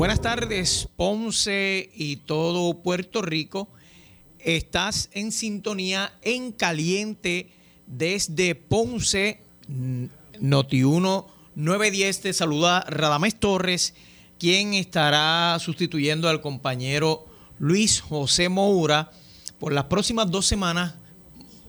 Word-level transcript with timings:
Buenas 0.00 0.22
tardes, 0.22 0.88
Ponce 0.96 1.90
y 1.94 2.16
todo 2.16 2.82
Puerto 2.82 3.20
Rico. 3.20 3.68
Estás 4.38 5.10
en 5.12 5.30
sintonía 5.30 6.14
en 6.22 6.52
caliente 6.52 7.50
desde 7.86 8.54
Ponce, 8.54 9.42
Noti1 9.68 11.26
910. 11.54 12.20
Te 12.22 12.32
saluda 12.32 12.80
Radamés 12.88 13.38
Torres, 13.38 13.92
quien 14.38 14.72
estará 14.72 15.58
sustituyendo 15.60 16.30
al 16.30 16.40
compañero 16.40 17.26
Luis 17.58 18.00
José 18.00 18.48
Moura 18.48 19.10
por 19.58 19.74
las 19.74 19.84
próximas 19.84 20.30
dos 20.30 20.46
semanas, 20.46 20.94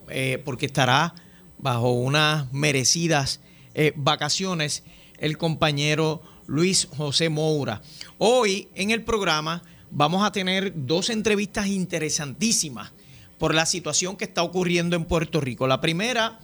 eh, 0.08 0.42
porque 0.46 0.68
estará 0.68 1.16
bajo 1.58 1.92
unas 1.92 2.50
merecidas 2.54 3.42
eh, 3.74 3.92
vacaciones 3.98 4.86
el 5.18 5.38
compañero 5.38 6.24
Luis 6.48 6.88
José 6.98 7.30
Moura. 7.30 7.82
Hoy 8.18 8.68
en 8.76 8.92
el 8.92 9.04
programa 9.04 9.64
vamos 9.90 10.26
a 10.26 10.32
tener 10.32 10.74
dos 10.76 11.10
entrevistas 11.10 11.68
interesantísimas 11.68 12.92
por 13.38 13.56
la 13.56 13.66
situación 13.66 14.18
que 14.18 14.26
está 14.26 14.44
ocurriendo 14.44 14.96
en 14.96 15.06
Puerto 15.06 15.42
Rico. 15.42 15.68
La 15.68 15.82
primera, 15.82 16.40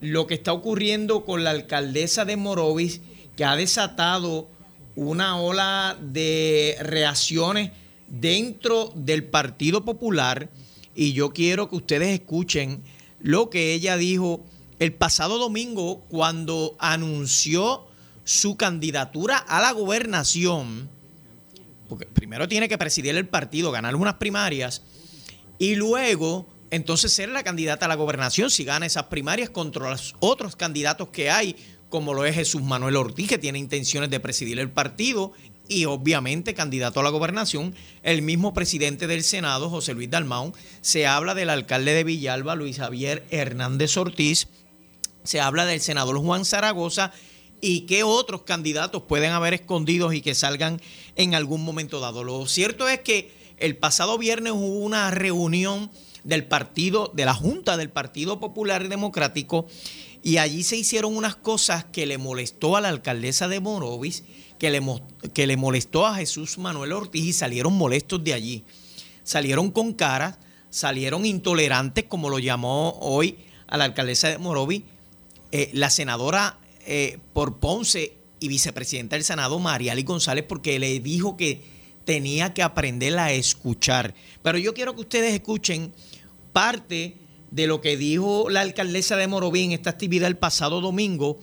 lo 0.00 0.26
que 0.26 0.34
está 0.34 0.52
ocurriendo 0.52 1.24
con 1.24 1.44
la 1.44 1.50
alcaldesa 1.50 2.24
de 2.24 2.36
Morovis, 2.36 3.00
que 3.36 3.44
ha 3.44 3.56
desatado 3.56 4.48
una 4.94 5.38
ola 5.38 5.96
de 6.00 6.76
reacciones 6.80 7.72
dentro 8.08 8.92
del 8.94 9.24
Partido 9.24 9.84
Popular. 9.84 10.50
Y 10.94 11.12
yo 11.12 11.32
quiero 11.32 11.68
que 11.68 11.76
ustedes 11.76 12.08
escuchen 12.08 12.82
lo 13.20 13.50
que 13.50 13.74
ella 13.74 13.96
dijo 13.96 14.44
el 14.78 14.94
pasado 14.94 15.38
domingo 15.38 16.00
cuando 16.08 16.74
anunció 16.78 17.89
su 18.24 18.56
candidatura 18.56 19.36
a 19.36 19.60
la 19.60 19.72
gobernación, 19.72 20.90
porque 21.88 22.06
primero 22.06 22.48
tiene 22.48 22.68
que 22.68 22.78
presidir 22.78 23.16
el 23.16 23.26
partido, 23.26 23.70
ganar 23.72 23.96
unas 23.96 24.14
primarias, 24.14 24.82
y 25.58 25.74
luego 25.74 26.46
entonces 26.70 27.12
ser 27.12 27.28
la 27.28 27.42
candidata 27.42 27.86
a 27.86 27.88
la 27.88 27.96
gobernación. 27.96 28.50
Si 28.50 28.64
gana 28.64 28.86
esas 28.86 29.04
primarias 29.04 29.50
contra 29.50 29.90
los 29.90 30.14
otros 30.20 30.56
candidatos 30.56 31.08
que 31.08 31.30
hay, 31.30 31.56
como 31.88 32.14
lo 32.14 32.24
es 32.24 32.34
Jesús 32.34 32.62
Manuel 32.62 32.96
Ortiz, 32.96 33.28
que 33.28 33.38
tiene 33.38 33.58
intenciones 33.58 34.10
de 34.10 34.20
presidir 34.20 34.58
el 34.60 34.70
partido 34.70 35.32
y 35.68 35.84
obviamente 35.84 36.54
candidato 36.54 37.00
a 37.00 37.02
la 37.02 37.10
gobernación, 37.10 37.74
el 38.02 38.22
mismo 38.22 38.54
presidente 38.54 39.06
del 39.06 39.22
Senado, 39.22 39.70
José 39.70 39.94
Luis 39.94 40.10
Dalmau, 40.10 40.52
se 40.80 41.06
habla 41.06 41.34
del 41.34 41.50
alcalde 41.50 41.92
de 41.94 42.04
Villalba, 42.04 42.54
Luis 42.54 42.78
Javier 42.78 43.24
Hernández 43.30 43.96
Ortiz, 43.96 44.48
se 45.22 45.40
habla 45.40 45.66
del 45.66 45.80
senador 45.80 46.18
Juan 46.18 46.44
Zaragoza 46.44 47.12
y 47.60 47.82
qué 47.82 48.02
otros 48.02 48.42
candidatos 48.42 49.02
pueden 49.02 49.32
haber 49.32 49.54
escondidos 49.54 50.14
y 50.14 50.20
que 50.20 50.34
salgan 50.34 50.80
en 51.16 51.34
algún 51.34 51.64
momento 51.64 52.00
dado. 52.00 52.24
Lo 52.24 52.46
cierto 52.46 52.88
es 52.88 53.00
que 53.00 53.32
el 53.58 53.76
pasado 53.76 54.18
viernes 54.18 54.52
hubo 54.52 54.78
una 54.78 55.10
reunión 55.10 55.90
del 56.24 56.44
partido, 56.44 57.10
de 57.14 57.24
la 57.24 57.34
Junta 57.34 57.76
del 57.76 57.90
Partido 57.90 58.40
Popular 58.40 58.88
Democrático, 58.88 59.66
y 60.22 60.36
allí 60.36 60.62
se 60.62 60.76
hicieron 60.76 61.16
unas 61.16 61.36
cosas 61.36 61.84
que 61.84 62.06
le 62.06 62.18
molestó 62.18 62.76
a 62.76 62.80
la 62.80 62.88
alcaldesa 62.88 63.48
de 63.48 63.60
Morovis, 63.60 64.24
que 64.58 64.70
le, 64.70 64.82
que 65.32 65.46
le 65.46 65.56
molestó 65.56 66.06
a 66.06 66.16
Jesús 66.16 66.58
Manuel 66.58 66.92
Ortiz 66.92 67.24
y 67.24 67.32
salieron 67.32 67.72
molestos 67.72 68.22
de 68.22 68.34
allí. 68.34 68.64
Salieron 69.22 69.70
con 69.70 69.94
caras, 69.94 70.38
salieron 70.68 71.24
intolerantes, 71.24 72.04
como 72.04 72.28
lo 72.28 72.38
llamó 72.38 72.98
hoy 73.00 73.38
a 73.66 73.78
la 73.78 73.84
alcaldesa 73.84 74.28
de 74.28 74.38
Morovis, 74.38 74.82
eh, 75.52 75.70
la 75.72 75.90
senadora 75.90 76.59
eh, 76.86 77.18
por 77.32 77.58
Ponce 77.58 78.14
y 78.40 78.48
vicepresidenta 78.48 79.16
del 79.16 79.24
Senado, 79.24 79.58
Mariali 79.58 80.02
González, 80.02 80.44
porque 80.48 80.78
le 80.78 80.98
dijo 81.00 81.36
que 81.36 81.62
tenía 82.04 82.54
que 82.54 82.62
aprender 82.62 83.18
a 83.18 83.32
escuchar. 83.32 84.14
Pero 84.42 84.58
yo 84.58 84.74
quiero 84.74 84.94
que 84.94 85.02
ustedes 85.02 85.34
escuchen 85.34 85.92
parte 86.52 87.16
de 87.50 87.66
lo 87.66 87.80
que 87.80 87.96
dijo 87.96 88.48
la 88.48 88.60
alcaldesa 88.60 89.16
de 89.16 89.26
Moroví 89.26 89.64
en 89.64 89.72
esta 89.72 89.90
actividad 89.90 90.28
el 90.28 90.36
pasado 90.36 90.80
domingo 90.80 91.38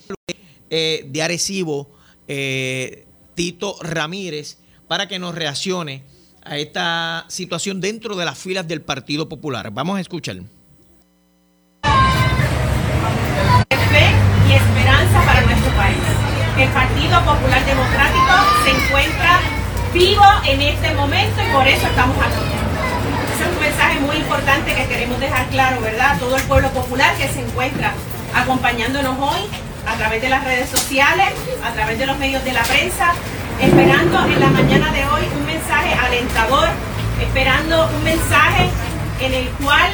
eh, 0.70 1.06
de 1.08 1.22
Arecibo, 1.22 1.92
eh, 2.28 3.06
Tito 3.36 3.78
Ramírez, 3.82 4.58
para 4.88 5.08
que 5.08 5.20
nos 5.20 5.36
reaccione 5.36 6.04
a 6.44 6.58
esta 6.58 7.26
situación 7.28 7.82
dentro 7.82 8.16
de 8.16 8.26
las 8.26 8.38
filas 8.38 8.68
del 8.68 8.82
Partido 8.82 9.28
Popular. 9.30 9.72
Vamos 9.72 9.98
a 9.98 10.02
escuchar. 10.02 10.38
Fe 13.92 14.12
y 14.12 14.27
para 15.26 15.42
nuestro 15.42 15.72
país. 15.74 15.98
El 16.58 16.70
Partido 16.70 17.20
Popular 17.24 17.64
Democrático 17.66 18.34
se 18.64 18.72
encuentra 18.72 19.40
vivo 19.94 20.26
en 20.46 20.62
este 20.62 20.94
momento 20.94 21.42
y 21.42 21.54
por 21.54 21.68
eso 21.68 21.88
estamos 21.88 22.18
aquí. 22.18 22.44
Ese 23.34 23.44
es 23.44 23.50
un 23.50 23.60
mensaje 23.60 24.00
muy 24.00 24.18
importante 24.18 24.74
que 24.74 24.86
queremos 24.88 25.20
dejar 25.20 25.46
claro, 25.48 25.82
¿verdad? 25.82 26.18
Todo 26.20 26.36
el 26.36 26.44
pueblo 26.44 26.70
popular 26.70 27.16
que 27.16 27.28
se 27.28 27.42
encuentra 27.42 27.94
acompañándonos 28.34 29.18
hoy 29.20 29.42
a 29.88 29.96
través 29.96 30.22
de 30.22 30.30
las 30.30 30.44
redes 30.44 30.70
sociales, 30.70 31.34
a 31.64 31.72
través 31.74 31.98
de 32.00 32.06
los 32.06 32.18
medios 32.18 32.44
de 32.44 32.54
la 32.54 32.64
prensa, 32.64 33.14
esperando 33.62 34.26
en 34.26 34.40
la 34.40 34.50
mañana 34.50 34.92
de 34.92 35.06
hoy 35.06 35.24
un 35.38 35.46
mensaje 35.46 35.94
alentador, 35.94 36.70
esperando 37.22 37.90
un 37.96 38.04
mensaje 38.04 38.70
en 39.20 39.34
el 39.34 39.50
cual 39.64 39.92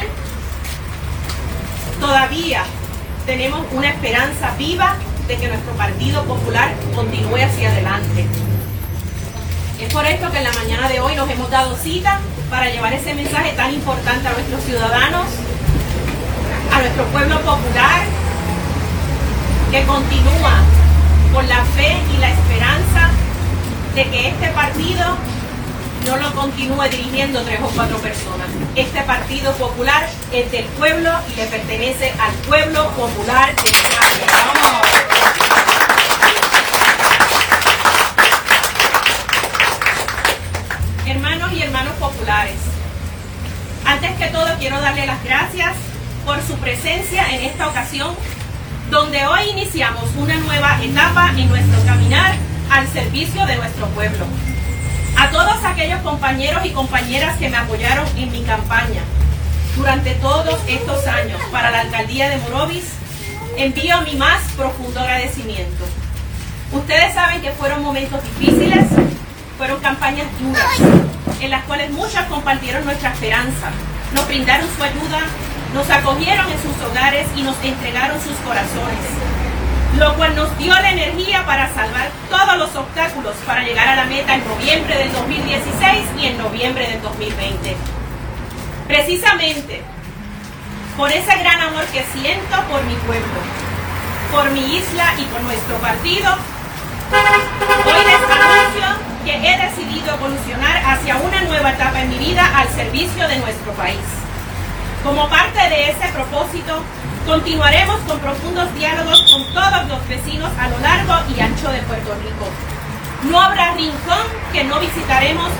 todavía 2.00 2.64
tenemos 3.26 3.66
una 3.72 3.88
esperanza 3.88 4.52
viva 4.58 4.96
de 5.28 5.36
que 5.36 5.48
nuestro 5.48 5.72
Partido 5.72 6.22
Popular 6.24 6.74
continúe 6.94 7.42
hacia 7.42 7.70
adelante. 7.70 8.26
Es 9.80 9.92
por 9.92 10.04
esto 10.06 10.30
que 10.30 10.38
en 10.38 10.44
la 10.44 10.52
mañana 10.52 10.88
de 10.88 11.00
hoy 11.00 11.16
nos 11.16 11.28
hemos 11.30 11.50
dado 11.50 11.76
cita 11.76 12.20
para 12.50 12.68
llevar 12.70 12.92
ese 12.92 13.14
mensaje 13.14 13.52
tan 13.52 13.72
importante 13.72 14.28
a 14.28 14.32
nuestros 14.32 14.62
ciudadanos, 14.64 15.26
a 16.72 16.78
nuestro 16.78 17.04
pueblo 17.06 17.36
popular, 17.40 18.02
que 19.70 19.82
continúa 19.84 20.62
con 21.32 21.48
la 21.48 21.64
fe 21.76 21.96
y 22.14 22.18
la 22.18 22.30
esperanza 22.30 23.10
de 23.94 24.04
que 24.10 24.28
este 24.28 24.48
partido 24.48 25.16
no 26.06 26.16
lo 26.18 26.34
continúe 26.34 26.82
dirigiendo 26.90 27.42
tres 27.42 27.60
o 27.62 27.68
cuatro 27.68 27.96
personas. 27.98 28.46
Este 28.76 29.00
Partido 29.02 29.52
Popular 29.52 30.06
es 30.32 30.52
del 30.52 30.64
pueblo 30.66 31.10
y 31.32 31.36
le 31.36 31.46
pertenece 31.46 32.12
al 32.20 32.32
pueblo 32.46 32.90
popular 32.90 33.54
de 33.56 33.70
Hermanos 33.70 34.93
quiero 44.64 44.80
darle 44.80 45.04
las 45.04 45.22
gracias 45.22 45.74
por 46.24 46.40
su 46.40 46.54
presencia 46.54 47.28
en 47.34 47.42
esta 47.42 47.68
ocasión, 47.68 48.16
donde 48.90 49.26
hoy 49.26 49.50
iniciamos 49.50 50.04
una 50.16 50.36
nueva 50.36 50.82
etapa 50.82 51.32
en 51.36 51.50
nuestro 51.50 51.84
caminar 51.84 52.34
al 52.70 52.88
servicio 52.88 53.44
de 53.44 53.56
nuestro 53.56 53.86
pueblo. 53.88 54.24
A 55.18 55.28
todos 55.28 55.62
aquellos 55.66 56.00
compañeros 56.00 56.64
y 56.64 56.70
compañeras 56.70 57.36
que 57.36 57.50
me 57.50 57.58
apoyaron 57.58 58.06
en 58.16 58.32
mi 58.32 58.42
campaña 58.42 59.02
durante 59.76 60.14
todos 60.14 60.58
estos 60.66 61.06
años 61.08 61.42
para 61.52 61.70
la 61.70 61.82
alcaldía 61.82 62.30
de 62.30 62.38
Morovis, 62.38 62.86
envío 63.58 64.00
mi 64.00 64.16
más 64.16 64.40
profundo 64.56 64.98
agradecimiento. 64.98 65.84
Ustedes 66.72 67.12
saben 67.12 67.42
que 67.42 67.50
fueron 67.50 67.82
momentos 67.82 68.18
difíciles, 68.38 68.86
fueron 69.58 69.78
campañas 69.82 70.26
duras, 70.40 71.02
en 71.38 71.50
las 71.50 71.64
cuales 71.64 71.90
muchos 71.90 72.22
compartieron 72.30 72.86
nuestra 72.86 73.12
esperanza, 73.12 73.70
nos 74.14 74.26
brindaron 74.28 74.68
su 74.76 74.82
ayuda, 74.82 75.20
nos 75.74 75.90
acogieron 75.90 76.46
en 76.50 76.62
sus 76.62 76.86
hogares 76.86 77.26
y 77.36 77.42
nos 77.42 77.56
entregaron 77.62 78.20
sus 78.20 78.36
corazones, 78.46 79.04
lo 79.98 80.14
cual 80.14 80.36
nos 80.36 80.56
dio 80.56 80.72
la 80.72 80.92
energía 80.92 81.44
para 81.44 81.72
salvar 81.74 82.10
todos 82.30 82.56
los 82.58 82.74
obstáculos 82.76 83.34
para 83.44 83.64
llegar 83.64 83.88
a 83.88 83.96
la 83.96 84.04
meta 84.04 84.34
en 84.34 84.46
noviembre 84.46 84.96
del 84.96 85.12
2016 85.12 86.04
y 86.20 86.26
en 86.26 86.38
noviembre 86.38 86.88
del 86.88 87.02
2020. 87.02 87.76
Precisamente 88.86 89.82
por 90.96 91.10
ese 91.10 91.36
gran 91.38 91.60
amor 91.60 91.84
que 91.86 92.04
siento 92.12 92.56
por 92.70 92.84
mi 92.84 92.94
pueblo, 92.94 93.40
por 94.30 94.50
mi 94.52 94.76
isla 94.76 95.14
y 95.18 95.24
por 95.24 95.40
nuestro 95.42 95.76
partido, 95.78 96.32
hoy 97.84 98.04
les 98.04 98.30
anuncio 98.30 99.13
que 99.24 99.36
he 99.36 99.58
decidido 99.58 100.14
evolucionar 100.14 100.82
hacia 100.84 101.16
una 101.16 101.40
nueva 101.42 101.70
etapa 101.70 102.02
en 102.02 102.10
mi 102.10 102.18
vida 102.18 102.44
al 102.56 102.68
servicio 102.68 103.26
de 103.26 103.38
nuestro 103.38 103.72
país. 103.72 104.04
Como 105.02 105.28
parte 105.28 105.58
de 105.68 105.90
ese 105.90 106.08
propósito, 106.12 106.82
continuaremos 107.26 108.00
con 108.00 108.18
profundos 108.20 108.74
diálogos 108.74 109.22
con 109.32 109.44
todos 109.54 109.88
los 109.88 110.08
vecinos 110.08 110.50
a 110.58 110.68
lo 110.68 110.78
largo 110.78 111.14
y 111.34 111.40
ancho 111.40 111.70
de 111.70 111.80
Puerto 111.82 112.14
Rico. 112.22 112.48
No 113.30 113.40
habrá 113.40 113.72
rincón 113.74 114.26
que 114.52 114.64
no 114.64 114.78
visitaremos 114.78 115.50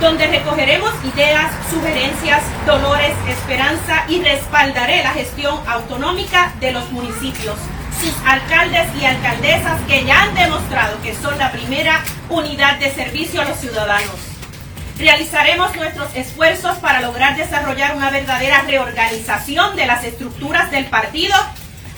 donde 0.00 0.26
recogeremos 0.26 0.92
ideas, 1.14 1.52
sugerencias, 1.70 2.42
dolores, 2.66 3.14
esperanza 3.28 4.04
y 4.08 4.20
respaldaré 4.20 5.04
la 5.04 5.10
gestión 5.10 5.60
autonómica 5.64 6.52
de 6.58 6.72
los 6.72 6.90
municipios, 6.90 7.56
sus 8.02 8.14
alcaldes 8.26 8.88
y 9.00 9.04
alcaldesas 9.04 9.80
que 9.82 10.04
ya 10.04 10.22
han 10.22 10.34
demostrado 10.34 11.00
que 11.02 11.14
son 11.14 11.38
la 11.38 11.52
primera 11.52 12.02
unidad 12.28 12.76
de 12.78 12.90
servicio 12.90 13.40
a 13.40 13.44
los 13.44 13.58
ciudadanos. 13.58 14.16
Realizaremos 14.98 15.76
nuestros 15.76 16.08
esfuerzos 16.16 16.78
para 16.78 17.00
lograr 17.00 17.36
desarrollar 17.36 17.94
una 17.94 18.10
verdadera 18.10 18.62
reorganización 18.62 19.76
de 19.76 19.86
las 19.86 20.02
estructuras 20.02 20.72
del 20.72 20.86
partido 20.86 21.36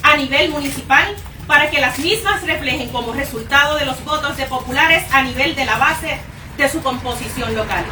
a 0.03 0.17
nivel 0.17 0.51
municipal 0.51 1.07
para 1.47 1.71
que 1.71 1.81
las 1.81 1.99
mismas 1.99 2.43
reflejen 2.43 2.91
como 2.91 3.15
resultado 3.15 3.77
de 3.77 3.87
los 3.87 4.05
votos 4.05 4.37
de 4.37 4.45
populares 4.45 5.05
a 5.11 5.23
nivel 5.23 5.55
de 5.55 5.65
la 5.65 5.79
base 5.79 6.19
de 6.59 6.69
su 6.69 6.83
composición 6.83 7.55
local. 7.55 7.85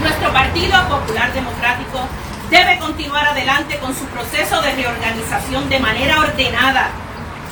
Nuestro 0.00 0.32
Partido 0.32 0.88
Popular 0.88 1.30
Democrático 1.34 2.08
debe 2.50 2.78
continuar 2.78 3.26
adelante 3.26 3.78
con 3.78 3.94
su 3.94 4.04
proceso 4.06 4.60
de 4.62 4.74
reorganización 4.74 5.68
de 5.68 5.80
manera 5.80 6.20
ordenada, 6.20 6.90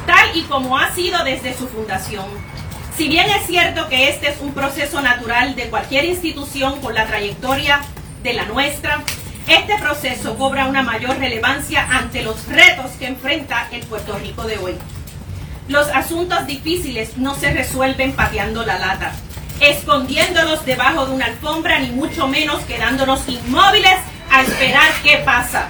tal 0.07 0.37
y 0.37 0.43
como 0.43 0.79
ha 0.79 0.91
sido 0.95 1.23
desde 1.25 1.55
su 1.55 1.69
fundación 1.69 2.27
si 2.97 3.09
bien 3.09 3.29
es 3.29 3.47
cierto 3.47 3.89
que 3.89 4.09
este 4.09 4.29
es 4.29 4.41
un 4.41 4.55
proceso 4.55 5.01
natural 5.01 5.57
de 5.57 5.69
cualquier 5.69 6.05
institución 6.05 6.81
con 6.81 6.95
la 6.95 7.07
trayectoria 7.07 7.81
de 8.23 8.35
la 8.35 8.45
nuestra, 8.45 9.03
este 9.49 9.77
proceso 9.79 10.37
cobra 10.37 10.67
una 10.67 10.85
mayor 10.85 11.19
relevancia 11.19 11.89
ante 11.91 12.23
los 12.23 12.47
retos 12.47 12.93
que 12.93 13.09
enfrenta 13.09 13.69
el 13.73 13.85
Puerto 13.85 14.17
Rico 14.19 14.45
de 14.45 14.59
hoy. 14.59 14.75
Los 15.67 15.89
asuntos 15.89 16.47
difíciles 16.47 17.17
no 17.17 17.35
se 17.35 17.53
resuelven 17.53 18.13
pateando 18.13 18.65
la 18.65 18.79
lata, 18.79 19.13
escondiéndolos 19.59 20.65
debajo 20.65 21.07
de 21.07 21.15
una 21.15 21.27
alfombra, 21.27 21.81
ni 21.81 21.91
mucho 21.91 22.29
menos 22.29 22.63
quedándonos 22.63 23.29
inmóviles 23.29 23.97
a 24.35 24.43
esperar 24.43 24.91
qué 25.03 25.19
pasa. 25.19 25.69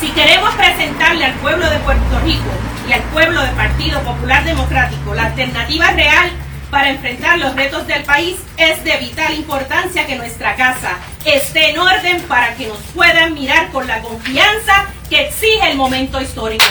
Si 0.00 0.08
queremos 0.12 0.54
presentarle 0.54 1.26
al 1.26 1.34
pueblo 1.34 1.68
de 1.68 1.78
Puerto 1.78 2.20
Rico 2.24 2.50
y 2.88 2.92
al 2.92 3.02
pueblo 3.02 3.42
del 3.42 3.50
Partido 3.50 4.00
Popular 4.02 4.44
Democrático 4.44 5.14
la 5.14 5.26
alternativa 5.26 5.90
real 5.90 6.30
para 6.70 6.90
enfrentar 6.90 7.38
los 7.38 7.54
retos 7.54 7.86
del 7.86 8.04
país, 8.04 8.36
es 8.56 8.82
de 8.84 8.96
vital 8.98 9.34
importancia 9.34 10.06
que 10.06 10.16
nuestra 10.16 10.54
casa 10.56 10.92
esté 11.24 11.70
en 11.70 11.78
orden 11.78 12.22
para 12.22 12.54
que 12.54 12.68
nos 12.68 12.78
puedan 12.94 13.34
mirar 13.34 13.70
con 13.70 13.86
la 13.86 14.00
confianza 14.00 14.86
que 15.10 15.26
exige 15.26 15.70
el 15.70 15.76
momento 15.76 16.20
histórico. 16.20 16.64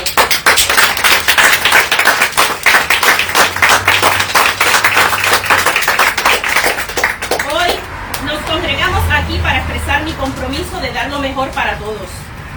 Para 9.38 9.60
expresar 9.60 10.04
mi 10.04 10.14
compromiso 10.14 10.80
de 10.82 10.92
dar 10.92 11.10
lo 11.10 11.20
mejor 11.20 11.50
para 11.50 11.78
todos 11.78 12.08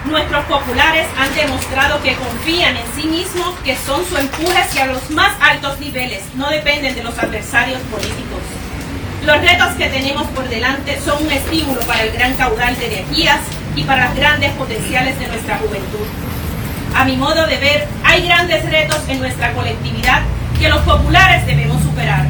Nuestros 0.05 0.45
populares 0.45 1.07
han 1.15 1.33
demostrado 1.35 2.01
que 2.01 2.15
confían 2.15 2.75
en 2.75 2.85
sí 2.95 3.07
mismos, 3.07 3.53
que 3.63 3.77
son 3.77 4.03
su 4.03 4.17
empuje 4.17 4.57
hacia 4.57 4.87
los 4.87 5.11
más 5.11 5.31
altos 5.39 5.79
niveles, 5.79 6.23
no 6.35 6.49
dependen 6.49 6.95
de 6.95 7.03
los 7.03 7.17
adversarios 7.19 7.79
políticos. 7.81 8.41
Los 9.23 9.39
retos 9.41 9.69
que 9.77 9.89
tenemos 9.89 10.27
por 10.29 10.49
delante 10.49 10.99
son 10.99 11.23
un 11.23 11.31
estímulo 11.31 11.81
para 11.81 12.03
el 12.03 12.11
gran 12.13 12.33
caudal 12.33 12.77
de 12.79 12.87
energías 12.87 13.39
y 13.75 13.83
para 13.83 14.05
las 14.05 14.15
grandes 14.15 14.51
potenciales 14.53 15.19
de 15.19 15.27
nuestra 15.27 15.59
juventud. 15.59 16.07
A 16.95 17.05
mi 17.05 17.15
modo 17.15 17.45
de 17.45 17.57
ver, 17.57 17.87
hay 18.03 18.25
grandes 18.25 18.65
retos 18.69 19.01
en 19.07 19.19
nuestra 19.19 19.53
colectividad 19.53 20.23
que 20.59 20.67
los 20.67 20.81
populares 20.81 21.45
debemos 21.45 21.79
superar, 21.83 22.25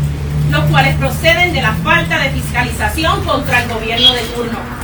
los 0.52 0.66
cuales 0.66 0.96
proceden 0.98 1.54
de 1.54 1.62
la 1.62 1.74
falta 1.76 2.20
de 2.20 2.30
fiscalización 2.32 3.24
contra 3.24 3.64
el 3.64 3.70
gobierno 3.70 4.14
de 4.14 4.22
turno 4.36 4.82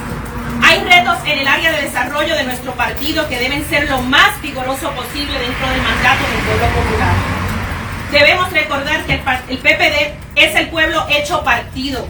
hay 0.63 0.83
retos 0.83 1.17
en 1.25 1.39
el 1.39 1.47
área 1.47 1.71
de 1.71 1.83
desarrollo 1.83 2.35
de 2.35 2.43
nuestro 2.43 2.73
partido 2.73 3.27
que 3.29 3.37
deben 3.37 3.67
ser 3.69 3.89
lo 3.89 4.01
más 4.01 4.41
vigoroso 4.41 4.91
posible 4.91 5.39
dentro 5.39 5.69
del 5.69 5.81
mandato 5.81 6.23
del 6.27 6.41
pueblo 6.41 6.67
popular. 6.75 7.13
Debemos 8.11 8.51
recordar 8.51 9.05
que 9.05 9.13
el, 9.13 9.57
PPD 9.59 10.15
es 10.35 10.55
el 10.55 10.69
pueblo 10.69 11.05
hecho 11.09 11.43
partido. 11.43 12.07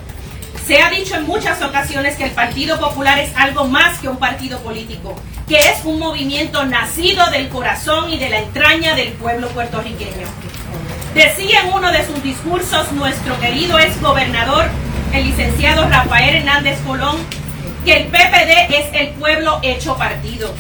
Se 0.66 0.82
ha 0.82 0.90
dicho 0.90 1.16
en 1.16 1.26
muchas 1.26 1.62
ocasiones 1.62 2.16
que 2.18 2.26
el 2.26 2.32
Partido 2.32 2.80
Popular 2.80 3.20
es 3.20 3.34
algo 3.36 3.66
más 3.66 4.00
que 4.00 4.10
un 4.10 4.18
partido 4.18 4.60
político, 4.60 5.16
que 5.48 5.58
es 5.58 5.86
un 5.86 5.98
movimiento 5.98 6.66
nacido 6.66 7.30
del 7.30 7.48
corazón 7.50 8.12
y 8.12 8.18
de 8.18 8.30
la 8.30 8.40
entraña 8.40 8.96
del 8.96 9.14
pueblo 9.14 9.48
puertorriqueño. 9.50 10.28
Decía 11.18 11.62
en 11.62 11.74
uno 11.74 11.92
de 11.92 12.06
sus 12.06 12.22
discursos 12.22 12.92
nuestro 12.92 13.40
querido 13.40 13.80
ex 13.80 14.00
gobernador, 14.00 14.66
el 15.12 15.26
licenciado 15.26 15.90
Rafael 15.90 16.36
Hernández 16.36 16.78
Colón, 16.86 17.16
que 17.84 17.98
el 17.98 18.06
PPD 18.10 18.76
es 18.76 18.86
el 18.94 19.10
pueblo 19.16 19.60
hecho 19.64 19.98
partido. 19.98 20.54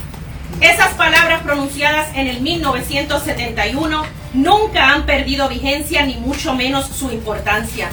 Esas 0.59 0.95
palabras 0.95 1.43
pronunciadas 1.43 2.07
en 2.15 2.25
el 2.25 2.41
1971 2.41 4.03
nunca 4.33 4.93
han 4.93 5.05
perdido 5.05 5.47
vigencia 5.47 6.03
ni 6.07 6.15
mucho 6.15 6.55
menos 6.55 6.87
su 6.87 7.11
importancia. 7.11 7.89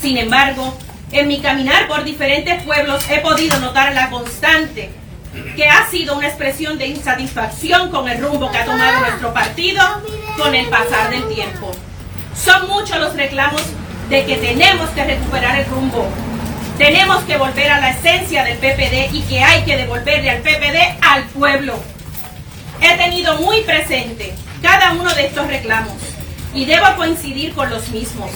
Sin 0.00 0.16
embargo, 0.16 0.74
en 1.12 1.28
mi 1.28 1.40
caminar 1.40 1.86
por 1.86 2.02
diferentes 2.02 2.62
pueblos 2.62 3.04
he 3.10 3.18
podido 3.18 3.58
notar 3.58 3.92
la 3.92 4.08
constante 4.08 4.90
que 5.54 5.68
ha 5.68 5.86
sido 5.90 6.16
una 6.16 6.28
expresión 6.28 6.78
de 6.78 6.86
insatisfacción 6.86 7.90
con 7.90 8.08
el 8.08 8.22
rumbo 8.22 8.50
que 8.50 8.56
ha 8.56 8.64
tomado 8.64 9.00
nuestro 9.00 9.34
partido 9.34 9.82
con 10.36 10.54
el 10.54 10.66
pasar 10.66 11.10
del 11.10 11.28
tiempo. 11.28 11.70
Son 12.36 12.68
muchos 12.68 12.98
los 12.98 13.14
reclamos 13.14 13.62
de 14.08 14.24
que 14.24 14.36
tenemos 14.36 14.90
que 14.90 15.04
recuperar 15.04 15.58
el 15.58 15.66
rumbo, 15.66 16.06
tenemos 16.78 17.22
que 17.24 17.36
volver 17.36 17.70
a 17.70 17.80
la 17.80 17.90
esencia 17.90 18.44
del 18.44 18.58
PPD 18.58 19.14
y 19.14 19.22
que 19.22 19.40
hay 19.40 19.62
que 19.62 19.76
devolverle 19.76 20.30
al 20.30 20.38
PPD 20.38 20.98
al 21.00 21.24
pueblo. 21.26 21.78
He 22.80 22.96
tenido 22.96 23.40
muy 23.40 23.60
presente 23.62 24.34
cada 24.60 24.92
uno 24.92 25.14
de 25.14 25.26
estos 25.26 25.46
reclamos 25.46 25.94
y 26.52 26.64
debo 26.64 26.86
coincidir 26.96 27.54
con 27.54 27.70
los 27.70 27.88
mismos. 27.90 28.30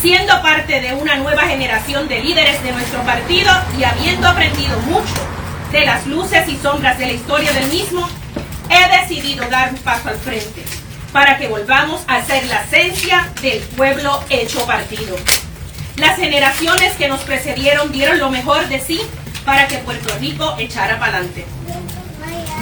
Siendo 0.00 0.40
parte 0.42 0.80
de 0.80 0.94
una 0.94 1.16
nueva 1.16 1.42
generación 1.42 2.08
de 2.08 2.20
líderes 2.20 2.62
de 2.62 2.72
nuestro 2.72 3.00
partido 3.02 3.50
y 3.78 3.84
habiendo 3.84 4.28
aprendido 4.28 4.78
mucho 4.80 5.14
de 5.72 5.84
las 5.84 6.06
luces 6.06 6.48
y 6.48 6.56
sombras 6.56 6.98
de 6.98 7.06
la 7.06 7.12
historia 7.12 7.52
del 7.52 7.68
mismo, 7.68 8.08
he 8.70 9.00
decidido 9.00 9.48
dar 9.48 9.70
un 9.70 9.78
paso 9.78 10.08
al 10.08 10.16
frente 10.16 10.77
para 11.12 11.38
que 11.38 11.48
volvamos 11.48 12.02
a 12.06 12.22
ser 12.22 12.44
la 12.46 12.62
esencia 12.62 13.30
del 13.40 13.60
pueblo 13.60 14.22
hecho 14.28 14.64
partido. 14.66 15.16
Las 15.96 16.16
generaciones 16.16 16.94
que 16.94 17.08
nos 17.08 17.20
precedieron 17.20 17.90
dieron 17.92 18.18
lo 18.18 18.30
mejor 18.30 18.68
de 18.68 18.80
sí 18.80 19.00
para 19.44 19.66
que 19.66 19.78
Puerto 19.78 20.14
Rico 20.18 20.54
echara 20.58 20.98
para 20.98 21.18
adelante. 21.18 21.44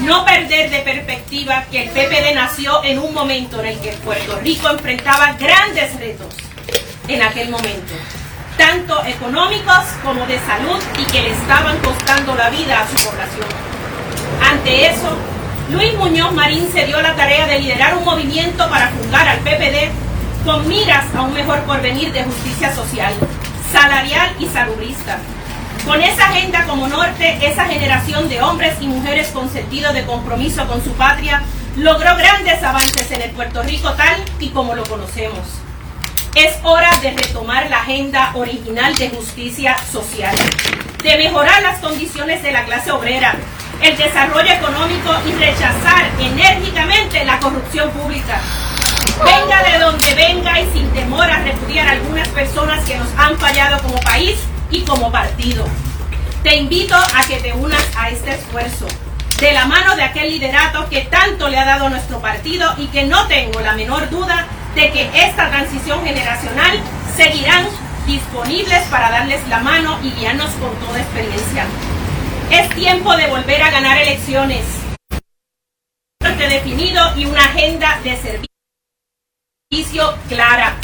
No 0.01 0.25
perder 0.25 0.71
de 0.71 0.81
perspectiva 0.81 1.65
que 1.71 1.85
el 1.85 1.91
PPD 1.91 2.35
nació 2.35 2.85
en 2.85 2.99
un 2.99 3.13
momento 3.13 3.61
en 3.61 3.67
el 3.67 3.79
que 3.81 3.93
Puerto 3.93 4.39
Rico 4.41 4.69
enfrentaba 4.69 5.33
grandes 5.33 5.99
retos 5.99 6.35
en 7.09 7.23
aquel 7.23 7.51
momento, 7.51 7.95
tanto 8.57 9.05
económicos 9.05 9.85
como 10.03 10.27
de 10.27 10.39
salud 10.41 10.83
y 10.99 11.05
que 11.05 11.23
le 11.23 11.31
estaban 11.31 11.79
costando 11.79 12.35
la 12.35 12.51
vida 12.51 12.81
a 12.81 12.89
su 12.89 12.95
población. 13.07 13.47
Ante 14.43 14.87
eso, 14.87 15.17
Luis 15.71 15.95
Muñoz 15.95 16.33
Marín 16.33 16.71
se 16.73 16.87
dio 16.87 17.03
la 17.03 17.17
tarea 17.17 17.47
de 17.47 17.59
liderar 17.59 17.97
un 17.97 18.05
movimiento 18.05 18.71
para 18.71 18.89
fundar 18.91 19.27
al 19.27 19.39
PPD 19.41 19.91
con 20.45 20.69
miras 20.69 21.05
a 21.13 21.23
un 21.23 21.35
mejor 21.35 21.61
porvenir 21.63 22.13
de 22.13 22.23
justicia 22.23 22.73
social, 22.73 23.13
salarial 23.73 24.31
y 24.39 24.47
salubrista. 24.47 25.19
Con 25.85 26.01
esa 26.01 26.29
agenda 26.29 26.65
como 26.67 26.87
norte, 26.87 27.39
esa 27.43 27.65
generación 27.65 28.29
de 28.29 28.41
hombres 28.43 28.75
y 28.81 28.87
mujeres 28.87 29.29
con 29.29 29.51
sentido 29.51 29.93
de 29.93 30.07
compromiso 30.07 30.69
con 30.69 30.85
su 30.85 30.93
patria 30.93 31.43
logró 31.77 32.17
grandes 32.17 32.63
avances 32.63 33.11
en 33.11 33.23
el 33.23 33.31
Puerto 33.33 33.65
Rico 33.65 33.93
tal 33.95 34.23
y 34.39 34.51
como 34.51 34.77
lo 34.77 34.85
conocemos. 34.85 35.41
Es 36.37 36.59
hora 36.63 36.91
de 37.03 37.11
retomar 37.11 37.69
la 37.71 37.81
agenda 37.81 38.31
original 38.35 38.95
de 38.97 39.11
justicia 39.11 39.77
social, 39.91 40.35
de 41.03 41.19
mejorar 41.19 41.61
las 41.63 41.79
condiciones 41.79 42.43
de 42.45 42.53
la 42.53 42.65
clase 42.65 42.93
obrera, 42.93 43.35
el 43.83 43.97
desarrollo 43.97 44.53
económico 44.53 45.15
y 45.27 45.33
rechazar 45.33 46.11
enérgicamente 46.19 47.25
la 47.25 47.39
corrupción 47.39 47.91
pública, 47.91 48.41
venga 49.25 49.63
de 49.63 49.79
donde 49.79 50.15
venga 50.15 50.61
y 50.61 50.71
sin 50.73 50.89
temor 50.91 51.31
a 51.31 51.41
repudiar 51.41 51.89
a 51.89 51.93
algunas 51.93 52.29
personas 52.29 52.85
que 52.85 52.97
nos 52.97 53.09
han 53.17 53.37
fallado 53.39 53.83
como 53.83 54.01
país 54.01 54.39
y 54.71 54.83
como 54.83 55.11
partido. 55.11 55.67
Te 56.43 56.57
invito 56.57 56.95
a 56.97 57.27
que 57.27 57.37
te 57.39 57.53
unas 57.53 57.85
a 57.97 58.11
este 58.11 58.35
esfuerzo, 58.35 58.87
de 59.41 59.53
la 59.53 59.67
mano 59.67 59.97
de 59.97 60.03
aquel 60.03 60.31
liderato 60.31 60.89
que 60.89 61.03
tanto 61.03 61.49
le 61.49 61.59
ha 61.59 61.65
dado 61.65 61.87
a 61.87 61.91
nuestro 61.91 62.21
partido 62.21 62.73
y 62.79 62.87
que 62.87 63.05
no 63.05 63.27
tengo 63.27 63.61
la 63.61 63.75
menor 63.75 64.09
duda 64.09 64.47
de 64.75 64.91
que 64.93 65.11
esta 65.15 65.51
transición 65.51 66.05
generacional 66.05 66.79
seguirán 67.17 67.67
disponibles 68.07 68.83
para 68.85 69.11
darles 69.11 69.47
la 69.49 69.59
mano 69.61 69.99
y 70.03 70.11
guiarnos 70.13 70.51
con 70.53 70.75
toda 70.77 71.01
experiencia. 71.01 71.65
Es 72.51 72.71
tiempo 72.75 73.17
de 73.17 73.27
volver 73.27 73.63
a 73.63 73.71
ganar 73.71 73.99
elecciones. 73.99 74.65
definido 76.21 77.03
y 77.17 77.27
una 77.27 77.41
agenda 77.41 77.99
de 78.05 78.17
servicio 79.71 80.17
clara. 80.29 80.77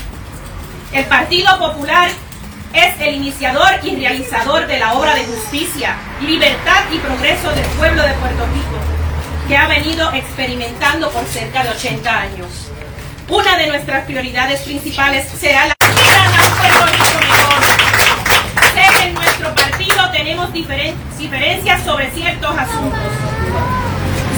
El 0.93 1.05
Partido 1.05 1.57
Popular 1.59 2.11
es 2.75 3.01
el 3.01 3.15
iniciador 3.15 3.79
y 3.83 3.97
realizador 3.97 4.67
de 4.67 4.79
la 4.79 4.95
obra 4.95 5.15
de 5.15 5.25
justicia, 5.25 5.97
libertad 6.21 6.85
y 6.93 6.99
progreso 6.99 7.51
del 7.53 7.67
pueblo 7.79 8.03
de 8.03 8.15
Puerto 8.15 8.45
Rico, 8.47 9.47
que 9.47 9.57
ha 9.57 9.69
venido 9.69 10.13
experimentando 10.15 11.11
por 11.11 11.25
cerca 11.27 11.63
de 11.63 11.71
80 11.71 12.21
años. 12.21 12.49
Una 13.29 13.57
de 13.57 13.69
nuestras 13.69 14.05
prioridades 14.05 14.63
principales 14.63 15.29
será 15.29 15.67
la 15.67 15.82
tenemos 20.13 20.53
diferencias 20.53 21.83
sobre 21.85 22.11
ciertos 22.11 22.51
asuntos, 22.57 23.01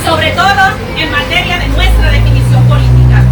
sobre 0.06 0.30
todo 0.30 0.62
en 0.96 1.10
materia 1.10 1.58
de 1.58 1.68
nuestra 1.68 2.10
definición 2.12 2.64
política, 2.68 3.22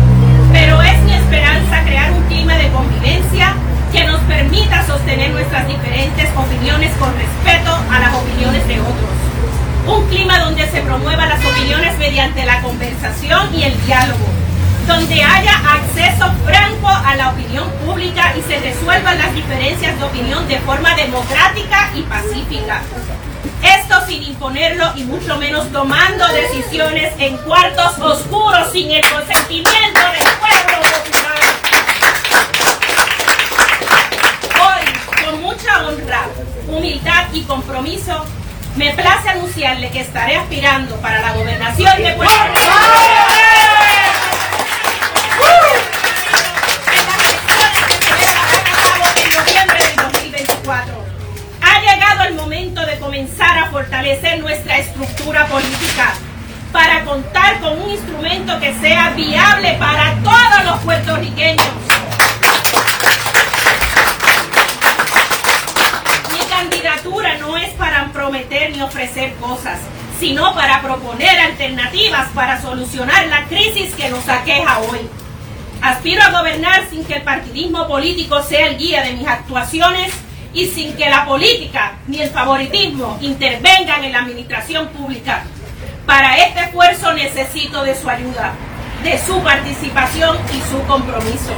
pero 0.53 0.83
es 0.83 0.99
mi 1.03 1.15
esperanza 1.15 1.83
crear 1.85 2.11
un 2.11 2.23
clima 2.25 2.55
de 2.57 2.69
convivencia 2.71 3.55
que 3.93 4.05
nos 4.05 4.21
permita 4.23 4.85
sostener 4.87 5.31
nuestras 5.31 5.67
diferentes 5.69 6.29
opiniones 6.37 6.91
con 6.99 7.15
respeto 7.15 7.79
a 7.91 8.01
las 8.01 8.15
opiniones 8.15 8.67
de 8.67 8.81
otros. 8.81 9.13
Un 9.87 10.09
clima 10.09 10.39
donde 10.41 10.69
se 10.69 10.81
promuevan 10.81 11.29
las 11.29 11.45
opiniones 11.45 11.97
mediante 11.99 12.45
la 12.45 12.61
conversación 12.61 13.55
y 13.55 13.63
el 13.65 13.87
diálogo, 13.87 14.27
donde 14.87 15.23
haya 15.23 15.53
acceso 15.75 16.33
franco 16.45 16.89
a 16.89 17.15
la 17.15 17.31
opinión 17.31 17.71
pública 17.85 18.35
y 18.37 18.43
se 18.43 18.59
resuelvan 18.59 19.19
las 19.19 19.35
diferencias 19.35 19.99
de 19.99 20.05
opinión 20.05 20.47
de 20.49 20.59
forma 20.61 20.95
democrática 20.95 21.91
y 21.95 22.03
pacífica. 22.03 22.83
Esto 23.62 24.07
sin 24.07 24.23
imponerlo 24.23 24.93
y 24.97 25.05
mucho 25.05 25.37
menos 25.37 25.71
tomando 25.73 26.27
decisiones 26.29 27.12
en 27.19 27.37
cuartos 27.39 27.99
oscuros 27.99 28.73
sin 28.73 28.91
el 28.91 29.03
consentimiento 29.03 30.01
del 30.01 30.29
pueblo 30.41 30.81
popular. 30.81 31.43
mucha 35.41 35.87
honra, 35.87 36.29
humildad 36.69 37.27
y 37.33 37.43
compromiso, 37.43 38.25
me 38.77 38.93
place 38.95 39.29
anunciarle 39.29 39.91
que 39.91 40.01
estaré 40.01 40.37
aspirando 40.37 40.97
para 40.97 41.21
la 41.21 41.33
gobernación 41.33 42.03
de 42.03 42.12
Puerto 42.12 42.45
Rico. 42.45 43.32
Nuestra 54.40 54.78
estructura 54.78 55.47
política 55.47 56.14
para 56.73 57.04
contar 57.04 57.61
con 57.61 57.80
un 57.80 57.90
instrumento 57.90 58.59
que 58.59 58.75
sea 58.80 59.11
viable 59.11 59.75
para 59.78 60.14
todos 60.23 60.64
los 60.64 60.80
puertorriqueños 60.80 61.68
no 67.38 67.56
es 67.56 67.71
para 67.75 68.12
prometer 68.12 68.71
ni 68.73 68.82
ofrecer 68.82 69.35
cosas, 69.35 69.78
sino 70.18 70.54
para 70.54 70.80
proponer 70.80 71.38
alternativas 71.38 72.28
para 72.35 72.61
solucionar 72.61 73.26
la 73.26 73.44
crisis 73.47 73.94
que 73.94 74.09
nos 74.11 74.28
aqueja 74.28 74.78
hoy. 74.80 75.00
Aspiro 75.80 76.23
a 76.23 76.30
gobernar 76.30 76.88
sin 76.90 77.04
que 77.04 77.14
el 77.14 77.23
partidismo 77.23 77.88
político 77.88 78.42
sea 78.42 78.68
el 78.68 78.78
guía 78.78 79.02
de 79.02 79.14
mis 79.14 79.26
actuaciones 79.26 80.12
y 80.54 80.66
sin 80.66 80.94
que 80.97 81.09
la 81.09 81.25
política 81.25 81.92
ni 82.06 82.21
el 82.21 82.30
favoritismo 82.30 83.18
intervengan 83.21 84.04
en 84.04 84.12
la 84.12 84.21
administración 84.21 84.88
pública. 84.88 85.44
Para 86.06 86.37
este 86.38 86.61
esfuerzo 86.61 87.12
necesito 87.14 87.82
de 87.85 87.94
su 87.94 88.09
ayuda, 88.09 88.52
de 89.02 89.18
su 89.18 89.42
participación 89.42 90.37
y 90.54 90.61
su 90.71 90.82
compromiso. 90.87 91.54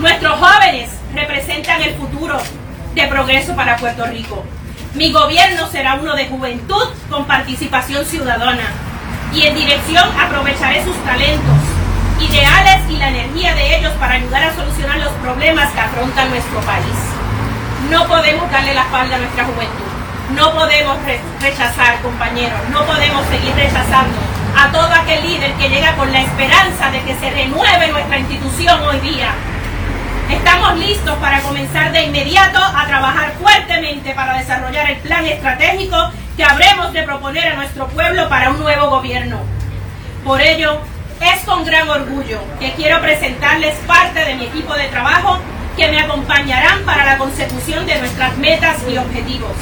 Nuestros 0.00 0.38
jóvenes 0.38 0.90
representan 1.14 1.82
el 1.82 1.94
futuro 1.94 2.38
de 2.94 3.06
progreso 3.08 3.54
para 3.54 3.76
Puerto 3.76 4.06
Rico. 4.06 4.44
Mi 4.94 5.12
gobierno 5.12 5.68
será 5.70 5.94
uno 5.94 6.14
de 6.14 6.26
juventud 6.26 6.84
con 7.10 7.26
participación 7.26 8.04
ciudadana 8.04 8.72
y 9.32 9.42
en 9.42 9.54
dirección 9.54 10.08
aprovecharé 10.18 10.84
sus 10.84 10.96
talentos, 11.04 11.58
ideales 12.20 12.80
y 12.88 12.96
la 12.96 13.08
energía 13.08 13.54
de 13.54 13.78
ellos 13.78 13.92
para 13.98 14.14
ayudar 14.14 14.44
a 14.44 14.54
solucionar 14.54 14.98
los 14.98 15.12
problemas 15.14 15.72
que 15.72 15.80
afronta 15.80 16.24
nuestro 16.26 16.60
país. 16.60 17.13
No 17.90 18.06
podemos 18.06 18.50
darle 18.50 18.74
la 18.74 18.82
espalda 18.82 19.16
a 19.16 19.18
nuestra 19.18 19.44
juventud. 19.44 19.84
No 20.34 20.52
podemos 20.54 20.98
rechazar, 21.40 22.00
compañeros, 22.00 22.58
no 22.70 22.84
podemos 22.84 23.26
seguir 23.26 23.54
rechazando 23.54 24.16
a 24.56 24.70
todo 24.72 24.92
aquel 24.94 25.22
líder 25.22 25.52
que 25.54 25.68
llega 25.68 25.94
con 25.96 26.10
la 26.12 26.20
esperanza 26.20 26.90
de 26.90 27.02
que 27.02 27.14
se 27.16 27.30
renueve 27.30 27.88
nuestra 27.88 28.18
institución 28.18 28.82
hoy 28.82 29.00
día 29.00 29.34
Estamos 30.30 30.78
listos 30.78 31.16
para 31.18 31.40
comenzar 31.40 31.92
de 31.92 32.04
inmediato 32.04 32.58
a 32.58 32.86
trabajar 32.86 33.32
fuertemente 33.40 34.14
para 34.14 34.38
desarrollar 34.38 34.90
el 34.90 34.96
plan 34.98 35.24
estratégico 35.26 35.96
que 36.36 36.44
habremos 36.44 36.92
de 36.92 37.02
proponer 37.02 37.52
a 37.52 37.56
nuestro 37.56 37.86
pueblo 37.88 38.28
para 38.28 38.50
un 38.50 38.58
nuevo 38.58 38.88
gobierno. 38.88 39.38
Por 40.24 40.40
ello, 40.40 40.80
es 41.20 41.44
con 41.44 41.64
gran 41.64 41.88
orgullo 41.88 42.40
que 42.58 42.72
quiero 42.72 43.00
presentarles 43.00 43.74
parte 43.86 44.24
de 44.24 44.34
mi 44.34 44.46
equipo 44.46 44.74
de 44.74 44.88
trabajo 44.88 45.38
que 45.76 45.88
me 45.88 46.00
acompañarán 46.00 46.84
para 46.84 47.04
la 47.04 47.18
consecución 47.18 47.84
de 47.86 47.98
nuestras 47.98 48.36
metas 48.38 48.76
y 48.88 48.96
objetivos. 48.96 49.52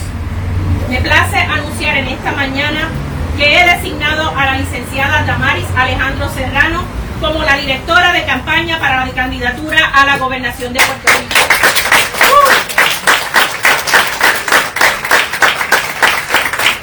Me 0.89 1.01
place 1.01 1.39
anunciar 1.39 1.97
en 1.97 2.09
esta 2.09 2.33
mañana 2.33 2.91
que 3.37 3.61
he 3.61 3.77
designado 3.77 4.29
a 4.37 4.45
la 4.45 4.59
licenciada 4.59 5.25
Damaris 5.25 5.65
Alejandro 5.75 6.29
Serrano 6.29 6.85
como 7.19 7.43
la 7.43 7.57
directora 7.57 8.13
de 8.13 8.25
campaña 8.25 8.79
para 8.79 9.07
la 9.07 9.13
candidatura 9.13 9.91
a 9.95 10.05
la 10.05 10.19
gobernación 10.19 10.73
de 10.75 10.81
Puerto 10.81 11.09
Rico. 11.19 11.41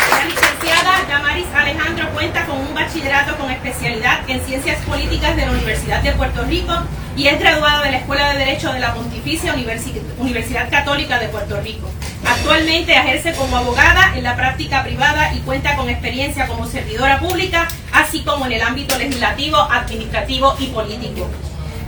La 0.09 0.25
licenciada 0.25 1.03
Damaris 1.07 1.48
Alejandro 1.53 2.09
cuenta 2.13 2.45
con 2.45 2.57
un 2.57 2.74
bachillerato 2.74 3.38
con 3.38 3.51
especialidad 3.51 4.21
en 4.27 4.43
ciencias 4.43 4.79
políticas 5.00 5.36
de 5.38 5.46
la 5.46 5.51
Universidad 5.53 6.01
de 6.03 6.12
Puerto 6.12 6.44
Rico 6.44 6.74
y 7.15 7.27
es 7.27 7.39
graduada 7.39 7.84
de 7.84 7.91
la 7.91 7.98
Escuela 8.00 8.34
de 8.34 8.39
Derecho 8.39 8.74
de 8.74 8.82
la 8.82 8.94
Pontificia 8.94 9.56
Universidad 10.18 10.70
Católica 10.70 11.20
de 11.20 11.29
Puerto 11.29 11.58
Rico. 11.62 11.89
Actualmente 12.25 12.91
ejerce 12.91 13.32
como 13.34 13.56
abogada 13.56 14.13
en 14.18 14.24
la 14.24 14.36
práctica 14.36 14.84
privada 14.84 15.34
y 15.34 15.39
cuenta 15.39 15.77
con 15.77 15.89
experiencia 15.89 16.48
como 16.48 16.68
servidora 16.68 17.18
pública, 17.20 17.70
así 17.94 18.24
como 18.24 18.46
en 18.46 18.51
el 18.51 18.62
ámbito 18.62 18.98
legislativo, 18.98 19.58
administrativo 19.58 20.56
y 20.60 20.68
político. 20.68 21.29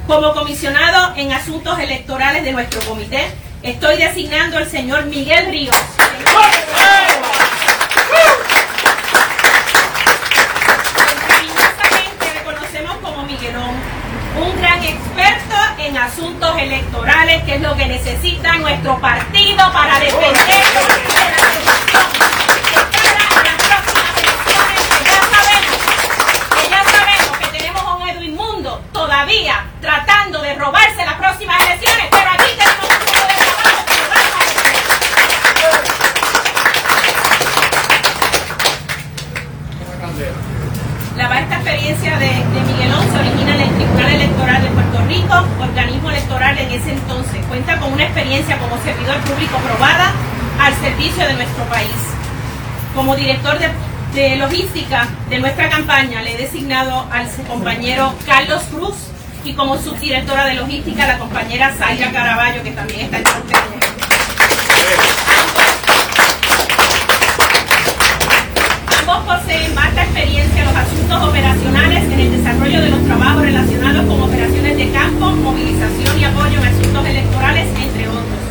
Como 0.08 0.34
comisionado 0.34 1.14
en 1.18 1.34
asuntos 1.34 1.80
electorales 1.80 2.46
de 2.46 2.54
nuestro 2.54 2.80
comité, 2.86 3.26
estoy 3.62 3.98
designando 3.98 4.58
al 4.58 4.70
señor 4.70 5.06
Miguel 5.08 5.52
Ríos. 5.52 5.76
reconocemos 12.34 12.96
como 12.98 13.24
Miguelón, 13.24 13.76
un 14.40 14.58
gran 14.58 14.84
experto 14.84 15.56
en 15.78 15.98
asuntos 15.98 16.58
que 17.40 17.56
es 17.56 17.62
lo 17.62 17.76
que 17.78 17.86
necesita 17.86 18.58
nuestro 18.58 19.00
partido 19.00 19.72
para 19.72 20.00
defender 20.00 21.21
Como 53.12 53.20
director 53.20 53.60
de, 54.14 54.38
logística 54.38 55.06
de 55.30 55.40
nuestra 55.40 55.70
campaña 55.70 56.22
le 56.22 56.34
he 56.34 56.38
designado 56.38 57.06
al 57.12 57.28
compañero 57.46 58.14
Carlos 58.26 58.62
Cruz 58.72 58.96
y 59.44 59.52
como 59.52 59.78
subdirectora 59.78 60.46
de 60.46 60.54
logística 60.54 61.06
la 61.06 61.20
compañera 61.20 61.74
Zaira 61.74 62.10
Caraballo 62.14 62.64
que 62.64 62.72
también 62.72 63.02
está 63.02 63.18
en 63.18 63.26
Ambos 68.98 69.18
poseen 69.26 69.76
vasta 69.76 70.04
experiencia 70.04 70.62
en 70.62 70.68
los 70.68 70.76
asuntos 70.78 71.22
operacionales 71.22 72.04
en 72.06 72.18
el 72.18 72.38
desarrollo 72.38 72.82
de 72.82 72.90
los 72.92 73.04
trabajos 73.04 73.42
relacionados 73.42 74.06
con 74.06 74.22
operaciones 74.22 74.78
de 74.78 74.90
campo, 74.90 75.32
movilización 75.32 76.18
y 76.18 76.24
apoyo 76.24 76.62
en 76.62 76.66
asuntos 76.66 77.06
electorales, 77.06 77.68
entre 77.78 78.08
otros. 78.08 78.42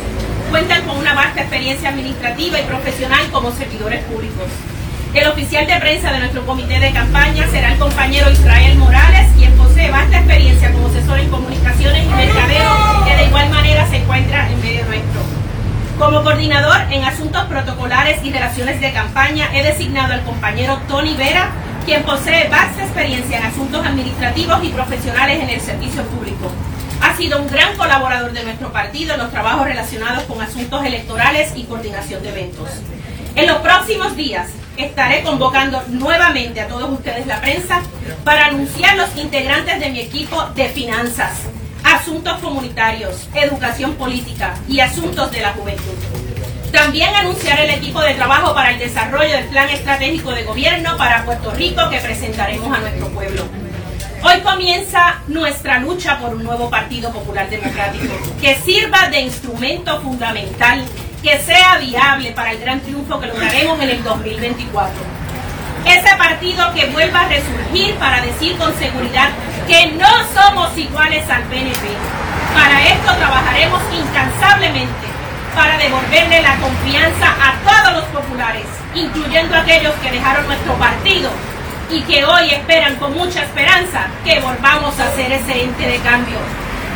experiencia 1.41 1.89
administrativa 1.89 2.59
y 2.59 2.63
profesional 2.63 3.29
como 3.31 3.51
públicos. 3.81 4.45
El 5.13 5.27
oficial 5.27 5.65
de 5.65 5.75
prensa 5.77 6.11
de 6.11 6.19
nuestro 6.19 6.45
comité 6.45 6.79
de 6.79 6.91
campaña 6.91 7.47
será 7.47 7.73
el 7.73 7.79
compañero 7.79 8.31
Israel 8.31 8.77
Morales, 8.77 9.27
quien 9.35 9.51
posee 9.53 9.89
vasta 9.89 10.19
experiencia 10.19 10.71
como 10.71 10.87
asesor 10.87 11.19
en 11.19 11.29
comunicaciones 11.29 12.05
y 12.05 12.07
mercadeo, 12.07 13.05
que 13.05 13.15
de 13.15 13.25
igual 13.25 13.49
manera 13.49 13.87
se 13.89 13.97
encuentra 13.97 14.49
en 14.49 14.61
medio 14.61 14.85
nuestro. 14.85 15.21
Como 15.97 16.23
coordinador 16.23 16.77
en 16.91 17.03
asuntos 17.03 17.43
protocolares 17.45 18.23
y 18.23 18.31
relaciones 18.31 18.79
de 18.79 18.93
campaña, 18.93 19.49
he 19.53 19.63
designado 19.63 20.13
al 20.13 20.23
compañero 20.23 20.79
Tony 20.87 21.15
Vera, 21.15 21.49
quien 21.85 22.03
posee 22.03 22.47
vasta 22.49 22.83
experiencia 22.83 23.39
en 23.39 23.45
asuntos 23.45 23.85
administrativos 23.85 24.63
y 24.63 24.69
profesionales 24.69 25.41
en 25.41 25.49
el 25.49 25.59
servicio 25.59 26.03
público. 26.03 26.51
Ha 27.01 27.17
sido 27.17 27.41
un 27.41 27.47
gran 27.47 27.75
colaborador 27.75 28.31
de 28.31 28.43
nuestro 28.43 28.71
partido 28.71 29.15
en 29.15 29.19
los 29.19 29.31
trabajos 29.31 29.65
relacionados 29.65 30.23
con 30.23 30.39
asuntos 30.39 30.85
electorales 30.85 31.51
y 31.55 31.63
coordinación 31.63 32.21
de 32.21 32.29
eventos. 32.29 32.69
En 33.35 33.47
los 33.47 33.59
próximos 33.59 34.15
días 34.17 34.49
estaré 34.75 35.23
convocando 35.23 35.81
nuevamente 35.87 36.59
a 36.59 36.67
todos 36.67 36.91
ustedes 36.91 37.25
la 37.27 37.39
prensa 37.39 37.81
para 38.25 38.47
anunciar 38.47 38.97
los 38.97 39.15
integrantes 39.15 39.79
de 39.79 39.89
mi 39.89 40.01
equipo 40.01 40.43
de 40.53 40.67
finanzas, 40.67 41.31
asuntos 41.83 42.39
comunitarios, 42.39 43.29
educación 43.33 43.93
política 43.95 44.55
y 44.67 44.81
asuntos 44.81 45.31
de 45.31 45.41
la 45.41 45.53
juventud. 45.53 45.93
También 46.73 47.15
anunciar 47.15 47.59
el 47.61 47.69
equipo 47.69 48.01
de 48.01 48.15
trabajo 48.15 48.53
para 48.53 48.71
el 48.71 48.79
desarrollo 48.79 49.33
del 49.33 49.45
plan 49.45 49.69
estratégico 49.69 50.31
de 50.31 50.43
gobierno 50.43 50.97
para 50.97 51.23
Puerto 51.23 51.51
Rico 51.51 51.89
que 51.89 51.99
presentaremos 51.99 52.77
a 52.77 52.81
nuestro 52.81 53.07
pueblo. 53.09 53.43
Hoy 54.23 54.41
comienza 54.41 55.21
nuestra 55.27 55.79
lucha 55.79 56.19
por 56.19 56.35
un 56.35 56.43
nuevo 56.43 56.69
Partido 56.69 57.11
Popular 57.11 57.49
Democrático 57.49 58.13
que 58.39 58.55
sirva 58.55 59.09
de 59.09 59.21
instrumento 59.21 59.99
fundamental 60.01 60.85
que 61.21 61.39
sea 61.39 61.77
viable 61.77 62.31
para 62.31 62.51
el 62.51 62.59
gran 62.59 62.79
triunfo 62.79 63.19
que 63.19 63.27
lograremos 63.27 63.79
en 63.79 63.89
el 63.89 64.03
2024. 64.03 64.93
Ese 65.85 66.15
partido 66.15 66.73
que 66.73 66.87
vuelva 66.87 67.21
a 67.21 67.27
resurgir 67.27 67.95
para 67.95 68.21
decir 68.21 68.57
con 68.57 68.73
seguridad 68.77 69.29
que 69.67 69.87
no 69.93 70.09
somos 70.33 70.75
iguales 70.77 71.27
al 71.29 71.43
PNP. 71.43 71.87
Para 72.53 72.83
esto 72.87 73.13
trabajaremos 73.15 73.81
incansablemente 73.93 75.07
para 75.55 75.77
devolverle 75.77 76.41
la 76.41 76.55
confianza 76.57 77.35
a 77.39 77.53
todos 77.63 77.97
los 77.97 78.05
populares, 78.05 78.65
incluyendo 78.95 79.55
aquellos 79.55 79.93
que 79.95 80.11
dejaron 80.11 80.45
nuestro 80.47 80.73
partido 80.75 81.29
y 81.89 82.01
que 82.01 82.23
hoy 82.23 82.51
esperan 82.51 82.95
con 82.95 83.13
mucha 83.13 83.43
esperanza 83.43 84.07
que 84.23 84.39
volvamos 84.39 84.97
a 84.99 85.11
ser 85.15 85.31
ese 85.31 85.63
ente 85.63 85.87
de 85.87 85.97
cambio 85.99 86.37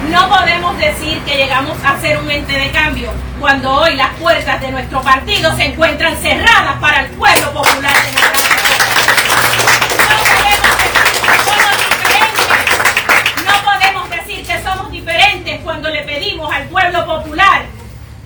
no 0.10 0.30
podemos 0.30 0.78
decir 0.78 1.20
que 1.24 1.38
llegamos 1.38 1.78
a 1.84 2.00
ser 2.00 2.18
un 2.18 2.30
ente 2.30 2.54
de 2.54 2.72
cambio 2.72 3.12
cuando 3.40 3.74
hoy 3.74 3.96
las 3.96 4.10
puertas 4.16 4.62
de 4.62 4.72
nuestro 4.72 5.02
partido 5.02 5.56
se 5.56 5.66
encuentran 5.66 6.16
cerradas 6.18 6.76
para 6.80 7.02
el 7.02 7.08
pueblo 7.12 7.54
popular 7.54 7.94
No 13.46 13.64
podemos 13.64 14.10
decir 14.10 14.46
que 14.46 14.64
somos 14.64 14.92
diferentes 14.92 15.62
cuando 15.62 15.90
le 15.90 16.04
pedimos 16.04 16.54
al 16.54 16.64
pueblo 16.68 17.06
popular 17.06 17.66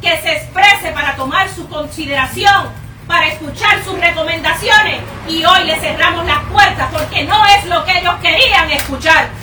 que 0.02 0.18
se 0.18 0.38
exprese 0.38 0.92
para 0.94 1.16
tomar 1.16 1.50
su 1.50 1.68
consideración, 1.68 2.70
para 3.08 3.28
escuchar 3.28 3.84
sus 3.84 4.00
recomendaciones 4.00 5.02
y 5.28 5.44
hoy 5.44 5.66
le 5.66 5.80
cerramos 5.80 6.26
las 6.26 6.44
puertas 6.46 6.88
porque 6.92 7.24
no 7.26 7.46
es 7.48 7.66
lo 7.66 7.84
que 7.84 8.00
ellos 8.00 8.16
querían 8.22 8.72
escuchar. 8.72 9.39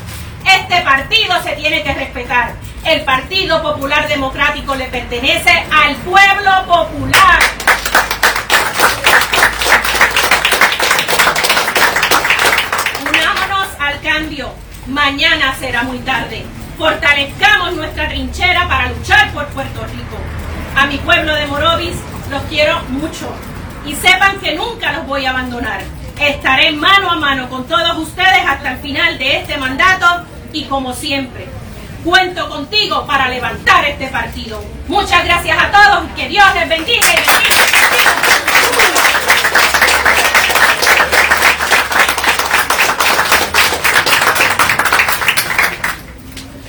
Este 0.46 0.80
partido 0.82 1.42
se 1.42 1.52
tiene 1.56 1.82
que 1.82 1.92
respetar. 1.92 2.54
El 2.84 3.02
Partido 3.02 3.60
Popular 3.62 4.06
Democrático 4.06 4.76
le 4.76 4.86
pertenece 4.86 5.50
al 5.50 5.96
pueblo 5.96 6.50
popular. 6.66 7.40
Unámonos 13.10 13.68
al 13.80 14.00
cambio. 14.02 14.52
Mañana 14.86 15.52
será 15.58 15.82
muy 15.82 15.98
tarde. 15.98 16.46
Fortalezcamos 16.78 17.72
nuestra 17.72 18.08
trinchera 18.08 18.68
para 18.68 18.90
luchar 18.90 19.32
por 19.32 19.46
Puerto 19.48 19.84
Rico. 19.86 20.16
A 20.76 20.86
mi 20.86 20.98
pueblo 20.98 21.34
de 21.34 21.46
Morovis 21.46 21.96
los 22.30 22.42
quiero 22.44 22.80
mucho 22.90 23.28
y 23.84 23.94
sepan 23.96 24.38
que 24.38 24.54
nunca 24.54 24.92
los 24.92 25.06
voy 25.06 25.26
a 25.26 25.30
abandonar. 25.30 25.82
Estaré 26.20 26.70
mano 26.70 27.10
a 27.10 27.16
mano 27.16 27.48
con 27.50 27.66
todos 27.66 27.98
ustedes 27.98 28.46
hasta 28.46 28.72
el 28.72 28.78
final 28.78 29.18
de 29.18 29.38
este 29.38 29.56
mandato 29.58 30.24
y 30.56 30.64
como 30.64 30.94
siempre, 30.94 31.44
cuento 32.02 32.48
contigo 32.48 33.06
para 33.06 33.28
levantar 33.28 33.84
este 33.84 34.06
partido. 34.06 34.64
Muchas 34.88 35.22
gracias 35.22 35.58
a 35.58 35.70
todos 35.70 36.08
y 36.08 36.18
que 36.18 36.28
Dios 36.30 36.46
les 36.54 36.66
bendiga. 36.66 37.06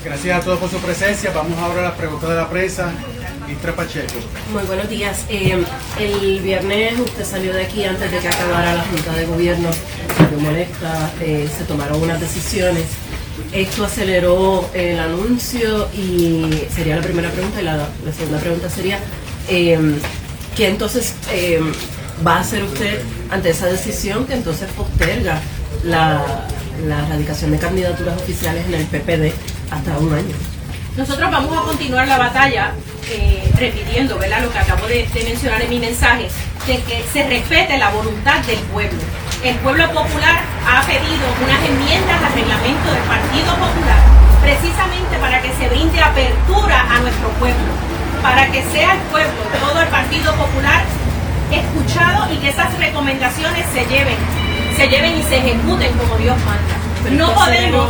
Gracias 0.03 0.37
a 0.37 0.41
todos 0.41 0.59
por 0.59 0.69
su 0.69 0.79
presencia. 0.79 1.31
Vamos 1.33 1.57
ahora 1.59 1.79
a 1.79 1.83
las 1.83 1.93
preguntas 1.93 2.29
de 2.29 2.35
la 2.35 2.49
prensa. 2.49 2.91
Istra 3.49 3.73
Pacheco. 3.73 4.15
Muy 4.51 4.63
buenos 4.63 4.89
días. 4.89 5.23
Eh, 5.29 5.63
el 5.97 6.41
viernes 6.41 6.99
usted 6.99 7.23
salió 7.23 7.53
de 7.53 7.63
aquí 7.63 7.85
antes 7.85 8.11
de 8.11 8.19
que 8.19 8.27
acabara 8.27 8.73
la 8.73 8.83
Junta 8.83 9.13
de 9.13 9.25
Gobierno. 9.25 9.69
Me 10.31 10.43
molesta. 10.43 11.09
Eh, 11.21 11.49
se 11.57 11.63
tomaron 11.63 12.01
unas 12.01 12.19
decisiones 12.19 13.06
esto 13.51 13.85
aceleró 13.85 14.69
el 14.73 14.99
anuncio 14.99 15.89
y 15.93 16.65
sería 16.73 16.97
la 16.97 17.01
primera 17.01 17.29
pregunta 17.31 17.61
y 17.61 17.63
la, 17.63 17.87
segunda 18.15 18.39
pregunta 18.39 18.69
sería, 18.69 18.99
em, 19.47 19.95
¿qué 20.55 20.67
entonces 20.67 21.15
em, 21.31 21.71
va 22.25 22.37
a 22.37 22.39
hacer 22.39 22.63
usted 22.63 23.01
ante 23.29 23.49
esa 23.49 23.67
decisión 23.67 24.25
que 24.25 24.33
entonces 24.33 24.69
posterga 24.71 25.39
la, 25.83 26.47
la 26.87 27.05
erradicación 27.05 27.51
de 27.51 27.59
candidaturas 27.59 28.17
oficiales 28.21 28.65
en 28.67 28.73
el 28.73 28.85
PPD 28.85 29.33
hasta 29.71 29.97
un 29.99 30.13
año? 30.13 30.35
Nosotros 30.97 31.31
vamos 31.31 31.55
a 31.55 31.61
continuar 31.61 32.07
la 32.07 32.17
batalla 32.17 32.73
eh, 33.11 33.51
repitiendo 33.57 34.17
¿verdad? 34.17 34.41
lo 34.43 34.51
que 34.51 34.59
acabo 34.59 34.87
de, 34.87 35.07
de 35.13 35.23
mencionar 35.23 35.61
en 35.61 35.69
mi 35.69 35.79
mensaje, 35.79 36.27
de 36.65 36.81
que 36.81 37.03
se 37.13 37.27
respete 37.27 37.77
la 37.77 37.91
voluntad 37.91 38.43
del 38.45 38.59
pueblo 38.59 38.99
el 39.43 39.55
pueblo 39.57 39.85
popular 39.91 40.41
ha 40.65 40.81
pedido 40.85 41.25
unas 41.43 41.61
enmiendas 41.63 42.23
al 42.23 42.33
reglamento 42.33 42.91
del 42.91 43.03
Partido 43.03 43.51
Popular 43.53 44.01
precisamente 44.41 45.17
para 45.19 45.41
que 45.41 45.53
se 45.53 45.67
brinde 45.67 45.99
apertura 46.01 46.81
a 46.89 46.99
nuestro 46.99 47.29
pueblo, 47.39 47.71
para 48.21 48.47
que 48.51 48.63
sea 48.71 48.93
el 48.93 48.99
pueblo, 49.11 49.41
todo 49.59 49.81
el 49.81 49.87
Partido 49.87 50.33
Popular 50.35 50.83
escuchado 51.51 52.31
y 52.33 52.37
que 52.37 52.49
esas 52.49 52.77
recomendaciones 52.77 53.65
se 53.73 53.85
lleven, 53.85 54.17
se 54.75 54.87
lleven 54.87 55.17
y 55.19 55.23
se 55.23 55.37
ejecuten 55.37 55.91
como 55.97 56.15
Dios 56.17 56.37
manda. 56.45 57.17
no 57.25 57.33
podemos... 57.33 57.87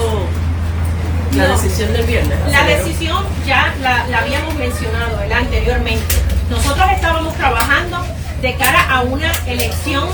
La 1.35 1.47
decisión 1.49 1.93
del 1.93 2.05
viernes. 2.05 2.37
La 2.51 2.63
decisión 2.63 3.23
ya 3.45 3.73
la, 3.81 4.05
habíamos 4.17 4.55
mencionado 4.55 5.19
anteriormente. 5.35 6.15
Nosotros 6.49 6.87
estábamos 6.95 7.35
trabajando 7.35 8.03
de 8.41 8.55
cara 8.55 8.87
a 8.89 9.01
una 9.01 9.31
elección 9.45 10.07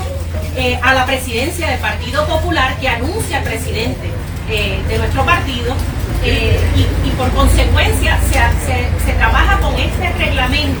eh, 0.56 0.78
a 0.80 0.94
la 0.94 1.04
presidencia 1.04 1.68
del 1.68 1.80
Partido 1.80 2.24
Popular 2.28 2.76
que 2.78 2.88
anuncia 2.88 3.38
el 3.38 3.44
presidente 3.44 4.08
eh, 4.48 4.80
de 4.86 4.98
nuestro 4.98 5.24
partido 5.24 5.74
eh, 6.24 6.60
y, 6.76 7.10
por 7.10 7.28
consecuencia 7.32 8.18
se, 8.30 9.12
trabaja 9.14 9.58
con 9.58 9.74
este 9.74 10.12
reglamento 10.12 10.80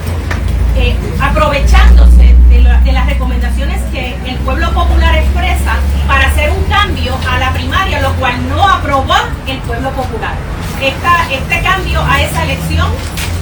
aprovechándose 1.20 2.36
de, 2.50 2.92
las 2.92 3.06
recomendaciones 3.06 3.80
que 3.92 4.14
el 4.26 4.36
pueblo 4.38 4.72
popular 4.72 5.16
expresa 5.16 5.76
para 6.06 6.28
hacer 6.28 6.50
un 6.50 6.62
cambio 6.64 7.12
a 7.28 7.38
la 7.38 7.52
primaria, 7.52 8.00
lo 8.00 8.12
cual 8.14 8.34
no 8.48 8.68
aprobó 8.68 9.14
el 9.48 9.58
pueblo 9.58 9.90
popular. 9.90 10.34
este 10.80 11.62
cambio 11.62 12.00
a 12.00 12.22
esa 12.22 12.44
elección 12.44 12.88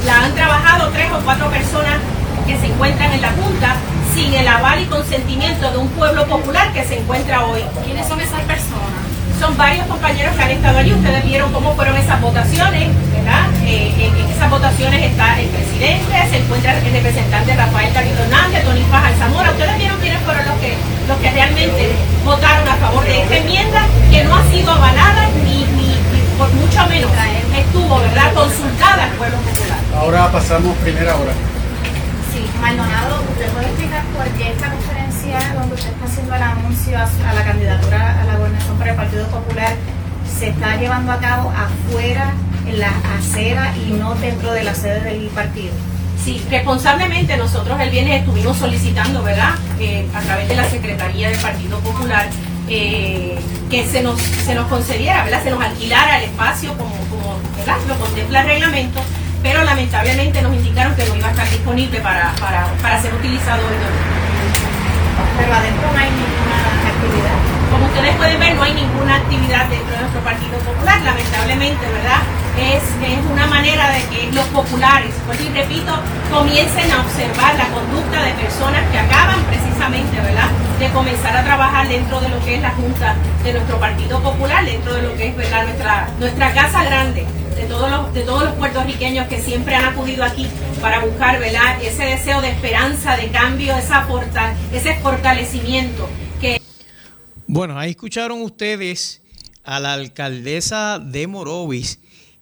la 0.06 0.24
han 0.24 0.34
trabajado 0.34 0.90
tres 0.90 1.10
o 1.12 1.20
cuatro 1.24 1.50
personas 1.50 1.98
que 2.46 2.58
se 2.58 2.66
encuentran 2.66 3.12
en 3.12 3.22
la 3.22 3.30
Junta 3.30 3.76
sin 4.14 4.32
el 4.34 4.46
aval 4.46 4.80
y 4.80 4.86
consentimiento 4.86 5.70
de 5.70 5.78
un 5.78 5.88
pueblo 5.88 6.26
popular 6.26 6.72
que 6.72 6.84
se 6.84 6.98
encuentra 6.98 7.44
hoy. 7.44 7.62
¿Quiénes 7.84 8.06
son 8.06 8.20
esas 8.20 8.40
personas? 8.42 9.02
Son 9.40 9.56
varios 9.56 9.86
compañeros 9.86 10.36
que 10.36 10.42
han 10.42 10.50
estado 10.50 10.78
allí. 10.78 10.92
Ustedes 10.92 11.24
vieron 11.24 11.52
cómo 11.52 11.74
fueron 11.74 11.96
esas 11.96 12.20
votaciones, 12.20 12.90
¿verdad? 13.12 13.48
Eh, 13.64 13.92
en, 13.98 14.30
esas 14.30 14.50
votaciones 14.50 15.02
está 15.02 15.40
el 15.40 15.48
presidente, 15.48 16.28
se 16.30 16.38
encuentra 16.38 16.78
el 16.78 16.92
representante 16.92 17.56
Rafael 17.56 17.92
Carrito 17.92 18.22
Hernández, 18.22 18.64
Tony 18.64 18.82
Faja 18.90 19.10
Zamora. 19.18 19.50
Ustedes 19.50 19.78
vieron 19.78 19.98
quiénes 20.00 20.20
fueron 20.22 20.44
los 20.46 20.58
que, 20.58 20.74
los 21.08 21.18
que 21.18 21.30
realmente 21.30 21.92
votaron 22.24 22.68
a 22.68 22.76
favor 22.76 23.04
de 23.04 23.22
esta 23.22 23.36
enmienda 23.36 23.82
que 24.10 24.24
no 24.24 24.36
ha 24.36 24.44
sido 24.50 24.70
avalada 24.70 25.28
ni, 25.44 25.64
ni, 25.64 25.96
por 26.38 26.52
mucho 26.52 26.86
menos 26.88 27.10
estuvo, 27.56 27.98
¿verdad? 28.00 28.34
Consultada 28.34 29.04
al 29.04 29.10
pueblo 29.12 29.36
popular. 29.38 29.78
Ahora 29.96 30.32
pasamos 30.32 30.76
primera 30.78 31.16
hora. 31.16 31.32
Maldonado, 32.62 33.20
¿usted 33.30 33.46
puede 33.52 33.66
explicar 33.66 34.02
por 34.06 34.26
qué 34.38 34.50
esta 34.52 34.70
conferencia 34.70 35.38
donde 35.54 35.74
usted 35.74 35.90
está 35.90 36.06
haciendo 36.06 36.34
el 36.34 36.42
anuncio 36.42 36.98
a, 36.98 37.34
la 37.34 37.44
candidatura 37.44 38.22
a 38.22 38.24
la 38.24 38.36
gobernación 38.36 38.78
por 38.78 38.88
el 38.88 38.94
Partido 38.94 39.26
Popular 39.26 39.74
se 40.38 40.48
está 40.48 40.76
llevando 40.76 41.12
a 41.12 41.18
cabo 41.18 41.50
afuera, 41.50 42.32
en 42.66 42.80
la 42.80 42.90
acera 43.18 43.74
y 43.76 43.92
no 43.92 44.14
dentro 44.14 44.50
de 44.52 44.64
la 44.64 44.74
sede 44.74 45.00
del 45.00 45.26
partido? 45.26 45.74
Sí, 46.24 46.42
responsablemente 46.48 47.36
nosotros 47.36 47.78
el 47.78 47.90
viernes 47.90 48.20
estuvimos 48.20 48.56
solicitando, 48.56 49.22
¿verdad? 49.22 49.54
Eh, 49.78 50.08
a 50.14 50.20
través 50.20 50.48
de 50.48 50.56
la 50.56 50.70
Secretaría 50.70 51.28
del 51.28 51.38
Partido 51.38 51.78
Popular, 51.80 52.30
eh, 52.68 53.38
que 53.68 53.86
se 53.86 54.02
nos, 54.02 54.18
se 54.18 54.54
nos 54.54 54.68
concediera, 54.68 55.24
¿verdad? 55.24 55.42
Se 55.42 55.50
nos 55.50 55.62
alquilara 55.62 56.18
el 56.18 56.30
espacio 56.30 56.70
como, 56.78 56.96
como 57.10 57.38
¿verdad? 57.58 57.76
Lo 57.88 57.96
contempla 57.96 58.40
el 58.40 58.46
reglamento, 58.46 59.00
pero 59.42 59.64
lamentablemente 59.64 60.40
nos 60.40 60.54
indicaron 60.54 60.94
que 60.94 61.04
no 61.04 61.16
iba 61.16 61.28
a 61.28 61.30
estar 61.32 61.50
disponible 61.50 62.00
para, 62.00 62.32
para, 62.40 62.66
para 62.80 63.02
ser 63.02 63.12
utilizado 63.12 63.60
hoy. 63.66 63.74
Pero 65.36 65.52
adentro 65.52 65.92
no 65.92 65.98
hay 65.98 66.10
ninguna 66.10 66.58
actividad. 66.86 67.36
Como 67.72 67.86
ustedes 67.86 68.14
pueden 68.16 68.38
ver, 68.38 68.54
no 68.54 68.62
hay 68.62 68.74
ninguna 68.74 69.16
actividad 69.16 69.66
dentro 69.66 69.92
de 69.92 70.00
nuestro 70.00 70.20
Partido 70.20 70.58
Popular, 70.58 71.00
lamentablemente, 71.02 71.84
¿verdad? 71.90 72.22
Es, 72.52 72.84
es 72.84 73.18
una 73.32 73.46
manera 73.46 73.90
de 73.90 74.02
que 74.12 74.30
los 74.32 74.44
populares, 74.48 75.10
pues 75.26 75.40
y 75.40 75.48
repito, 75.48 75.92
comiencen 76.30 76.92
a 76.92 77.00
observar 77.00 77.54
la 77.56 77.66
conducta 77.72 78.22
de 78.22 78.32
personas 78.34 78.82
que 78.92 78.98
acaban 78.98 79.40
precisamente, 79.44 80.20
¿verdad?, 80.20 80.48
de 80.78 80.88
comenzar 80.90 81.36
a 81.36 81.42
trabajar 81.42 81.88
dentro 81.88 82.20
de 82.20 82.28
lo 82.28 82.38
que 82.44 82.56
es 82.56 82.62
la 82.62 82.70
Junta 82.70 83.14
de 83.42 83.52
nuestro 83.54 83.80
Partido 83.80 84.20
Popular, 84.22 84.64
dentro 84.64 84.94
de 84.94 85.02
lo 85.02 85.16
que 85.16 85.28
es, 85.28 85.36
¿verdad?, 85.36 85.64
nuestra, 85.64 86.08
nuestra 86.18 86.52
casa 86.52 86.84
grande, 86.84 87.26
de 87.56 87.64
todos 87.64 87.90
los, 87.90 88.14
de 88.14 88.22
todos 88.22 88.44
los 88.44 88.54
puertorriqueños 88.54 89.28
que 89.28 89.40
siempre 89.40 89.74
han 89.74 89.86
acudido 89.86 90.24
aquí 90.24 90.46
para 90.80 91.04
buscar 91.04 91.38
¿verdad? 91.38 91.82
ese 91.82 92.04
deseo 92.04 92.40
de 92.40 92.50
esperanza, 92.50 93.16
de 93.16 93.30
cambio, 93.30 93.76
esa 93.76 94.06
ese 94.72 94.94
fortalecimiento 94.96 96.08
bueno, 97.54 97.78
ahí 97.78 97.90
escucharon 97.90 98.40
ustedes 98.40 99.20
a 99.62 99.78
la 99.78 99.92
alcaldesa 99.92 100.98
de 100.98 101.26
Morovis, 101.26 101.98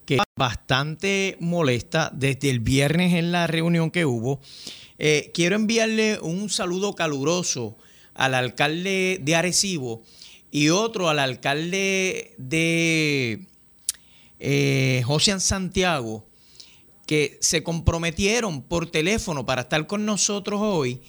que 0.07 0.19
bastante 0.37 1.37
molesta 1.41 2.13
desde 2.15 2.49
el 2.49 2.61
viernes 2.61 3.15
en 3.15 3.33
la 3.33 3.49
reunión 3.49 3.91
que 3.91 4.05
hubo. 4.05 4.41
Eh, 4.99 5.33
quiero 5.35 5.57
enviarle 5.57 6.21
un 6.21 6.49
saludo 6.49 6.95
caluroso 6.95 7.77
al 8.15 8.35
alcalde 8.35 9.19
de 9.21 9.35
Arecibo 9.35 10.05
y 10.53 10.69
otro 10.69 11.09
al 11.09 11.19
alcalde 11.19 12.35
de 12.39 13.41
eh, 14.41 15.03
José 15.07 15.39
Santiago, 15.39 16.27
que 17.07 17.39
se 17.41 17.63
comprometieron 17.63 18.63
por 18.63 18.91
teléfono 18.91 19.45
para 19.45 19.63
estar 19.63 19.87
con 19.87 20.07
nosotros 20.07 20.61
hoy, 20.63 21.03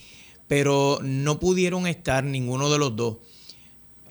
pero 0.47 0.99
no 1.01 1.39
pudieron 1.39 1.87
estar 1.87 2.23
ninguno 2.23 2.69
de 2.69 2.77
los 2.77 2.95
dos. 2.95 3.17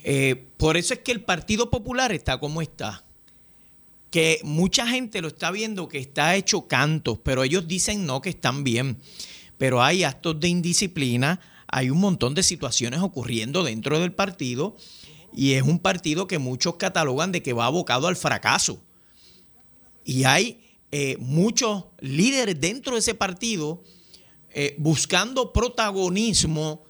Eh, 0.02 0.48
por 0.56 0.76
eso 0.76 0.94
es 0.94 1.00
que 1.00 1.12
el 1.12 1.22
Partido 1.22 1.70
Popular 1.70 2.12
está 2.12 2.40
como 2.40 2.62
está. 2.62 3.04
Que 4.11 4.40
mucha 4.42 4.87
gente 4.87 5.20
lo 5.20 5.28
está 5.28 5.50
viendo 5.50 5.88
que 5.88 5.98
está 5.98 6.35
hecho 6.35 6.66
cantos, 6.66 7.18
pero 7.22 7.44
ellos 7.44 7.68
dicen 7.68 8.06
no, 8.06 8.20
que 8.20 8.30
están 8.30 8.64
bien. 8.64 8.98
Pero 9.59 9.83
hay 9.83 10.04
actos 10.04 10.40
de 10.40 10.48
indisciplina, 10.48 11.40
hay 11.66 11.90
un 11.90 11.98
montón 11.98 12.35
de 12.35 12.42
situaciones 12.42 13.00
ocurriendo 13.00 13.62
dentro 13.62 14.00
del 14.00 14.12
partido 14.12 14.76
y 15.35 15.52
es 15.52 15.62
un 15.62 15.78
partido 15.78 16.26
que 16.26 16.38
muchos 16.38 16.76
catalogan 16.76 17.30
de 17.30 17.42
que 17.42 17.52
va 17.52 17.66
abocado 17.66 18.09
al 18.09 18.16
fracaso. 18.16 18.80
Y 20.11 20.25
hay 20.25 20.61
eh, 20.90 21.16
muchos 21.20 21.85
líderes 22.01 22.61
dentro 22.61 22.94
de 22.94 22.99
ese 22.99 23.14
partido 23.14 23.85
eh, 24.53 24.75
buscando 24.77 25.53
protagonismo 25.53 26.83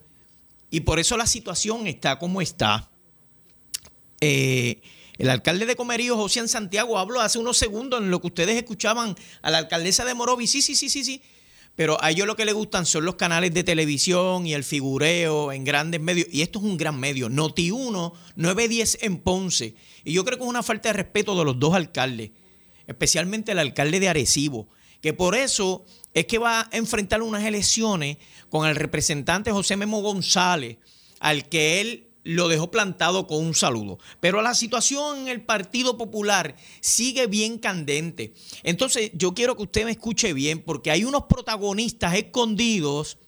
y 0.71 0.81
por 0.81 0.99
eso 0.99 1.19
la 1.19 1.27
situación 1.27 1.87
está 1.87 2.19
como 2.19 2.41
está. 2.41 2.91
Eh, 4.23 4.81
el 5.19 5.29
alcalde 5.29 5.67
de 5.67 5.77
Comerío, 5.77 6.17
José 6.17 6.49
Santiago, 6.49 6.99
habló 6.99 7.21
hace 7.21 7.39
unos 7.39 7.59
segundos 7.59 8.01
en 8.01 8.11
lo 8.11 8.23
que 8.23 8.29
ustedes 8.29 8.57
escuchaban 8.57 9.15
a 9.43 9.51
la 9.51 9.59
alcaldesa 9.59 10.07
de 10.07 10.15
Morovi. 10.15 10.47
Sí, 10.47 10.63
sí, 10.63 10.75
sí, 10.75 10.89
sí, 10.89 11.05
sí. 11.05 11.21
Pero 11.77 12.03
a 12.03 12.13
ellos 12.13 12.27
lo 12.27 12.37
que 12.37 12.47
les 12.47 12.55
gustan 12.55 12.87
son 12.87 13.05
los 13.05 13.17
canales 13.17 13.53
de 13.53 13.65
televisión 13.65 14.47
y 14.47 14.55
el 14.55 14.65
figureo 14.65 15.53
en 15.53 15.65
grandes 15.65 16.01
medios. 16.01 16.27
Y 16.33 16.41
esto 16.41 16.59
es 16.59 16.65
un 16.65 16.79
gran 16.79 16.99
medio. 16.99 17.29
Noti1, 17.29 18.15
910 18.37 18.99
en 19.03 19.19
Ponce. 19.19 19.75
Y 20.05 20.15
yo 20.15 20.25
creo 20.25 20.39
que 20.39 20.45
es 20.45 20.49
una 20.49 20.63
falta 20.63 20.89
de 20.89 20.95
respeto 20.95 21.39
de 21.39 21.45
los 21.45 21.59
dos 21.59 21.75
alcaldes, 21.75 22.31
especialmente 22.91 23.53
el 23.53 23.59
alcalde 23.59 24.01
de 24.01 24.09
Arecibo, 24.09 24.69
que 25.01 25.13
por 25.13 25.35
eso 25.35 25.85
es 26.13 26.27
que 26.27 26.39
va 26.39 26.61
a 26.63 26.69
enfrentar 26.73 27.23
unas 27.23 27.45
elecciones 27.45 28.19
con 28.49 28.69
el 28.69 28.77
representante 28.77 29.53
José 29.53 29.77
Memo 29.77 30.03
González, 30.03 30.79
al 31.21 31.49
que 31.49 31.81
él 31.81 32.09
lo 32.25 32.49
dejó 32.49 32.71
plantado 32.71 33.27
con 33.27 33.39
un 33.39 33.55
saludo. 33.55 33.99
Pero 34.21 34.43
la 34.43 34.55
situación 34.55 35.21
en 35.21 35.29
el 35.29 35.41
Partido 35.41 35.97
Popular 35.97 36.57
sigue 36.81 37.27
bien 37.27 37.59
candente. 37.59 38.35
Entonces 38.63 39.13
yo 39.15 39.33
quiero 39.35 39.57
que 39.57 39.63
usted 39.63 39.85
me 39.85 39.93
escuche 39.93 40.33
bien 40.33 40.63
porque 40.63 40.91
hay 40.91 41.05
unos 41.05 41.25
protagonistas 41.29 42.15
escondidos 42.15 43.19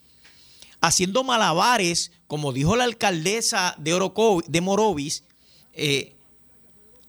haciendo 0.81 1.23
malabares, 1.23 2.11
como 2.27 2.53
dijo 2.53 2.75
la 2.77 2.85
alcaldesa 2.85 3.77
de, 3.79 3.93
de 4.49 4.61
Morovis, 4.61 5.25
eh, 5.73 6.17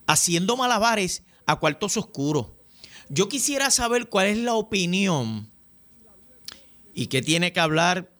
haciendo 0.05 0.55
malabares 0.55 1.23
a 1.45 1.57
cuartos 1.57 1.97
oscuros. 1.97 2.47
Yo 3.09 3.29
quisiera 3.29 3.69
saber 3.71 4.09
cuál 4.09 4.27
es 4.27 4.37
la 4.37 4.53
opinión 4.53 5.51
y 6.93 7.07
qué 7.07 7.21
tiene 7.21 7.53
que 7.53 7.59
hablar 7.59 8.11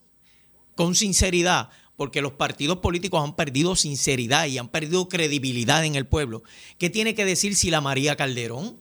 con 0.75 0.95
sinceridad 0.95 1.69
porque 1.95 2.21
los 2.21 2.33
partidos 2.33 2.79
políticos 2.79 3.23
han 3.23 3.35
perdido 3.35 3.75
sinceridad 3.75 4.47
y 4.47 4.57
han 4.57 4.67
perdido 4.67 5.07
credibilidad 5.07 5.85
en 5.85 5.95
el 5.95 6.07
pueblo. 6.07 6.43
¿Qué 6.77 6.89
tiene 6.89 7.13
que 7.13 7.25
decir 7.25 7.55
Sila 7.55 7.81
María 7.81 8.15
Calderón? 8.15 8.79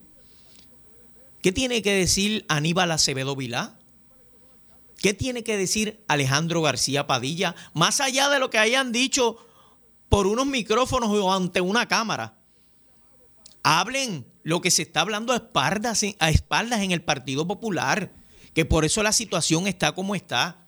¿Qué 1.43 1.53
tiene 1.53 1.83
que 1.83 1.93
decir 1.93 2.45
Aníbal 2.49 2.91
Acevedo 2.91 3.37
Vilá? 3.37 3.79
¿Qué 4.97 5.13
tiene 5.13 5.43
que 5.43 5.57
decir 5.57 6.03
Alejandro 6.09 6.63
García 6.63 7.07
Padilla? 7.07 7.55
Más 7.75 8.01
allá 8.01 8.29
de 8.31 8.39
lo 8.39 8.51
que 8.51 8.59
hayan 8.59 8.93
dicho 8.93 9.37
por 10.09 10.27
unos 10.27 10.47
micrófonos 10.47 11.11
o 11.11 11.33
ante 11.33 11.61
una 11.61 11.89
cámara. 11.89 12.39
Hablen 13.63 14.25
lo 14.43 14.61
que 14.61 14.71
se 14.71 14.83
está 14.83 15.01
hablando 15.01 15.33
a 15.33 15.37
espaldas, 15.37 16.03
a 16.19 16.31
espaldas 16.31 16.81
en 16.81 16.91
el 16.91 17.03
Partido 17.03 17.47
Popular, 17.47 18.13
que 18.55 18.65
por 18.65 18.85
eso 18.85 19.03
la 19.03 19.13
situación 19.13 19.67
está 19.67 19.93
como 19.93 20.15
está. 20.15 20.67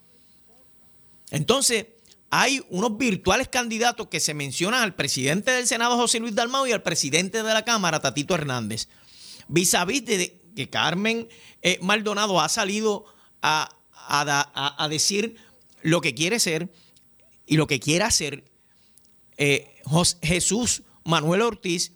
Entonces, 1.30 1.87
hay 2.30 2.64
unos 2.70 2.96
virtuales 2.98 3.48
candidatos 3.48 4.08
que 4.08 4.20
se 4.20 4.34
mencionan 4.34 4.82
al 4.82 4.94
presidente 4.94 5.52
del 5.52 5.66
Senado, 5.66 5.96
José 5.96 6.18
Luis 6.20 6.34
Dalmau, 6.34 6.66
y 6.66 6.72
al 6.72 6.82
presidente 6.82 7.42
de 7.42 7.54
la 7.54 7.64
Cámara, 7.64 8.00
Tatito 8.00 8.34
Hernández. 8.34 8.88
Vis 9.48 9.74
a 9.74 9.84
vis 9.84 10.04
de 10.04 10.40
que 10.54 10.70
Carmen 10.70 11.28
eh, 11.62 11.78
Maldonado 11.82 12.40
ha 12.40 12.48
salido 12.48 13.06
a, 13.42 13.68
decir 14.88 15.37
lo 15.82 16.00
que 16.00 16.14
quiere 16.14 16.38
ser 16.38 16.72
y 17.46 17.56
lo 17.56 17.66
que 17.66 17.80
quiere 17.80 18.04
hacer 18.04 18.44
eh, 19.37 19.80
Jesús 20.22 20.82
Manuel 21.04 21.42
Ortiz. 21.42 21.92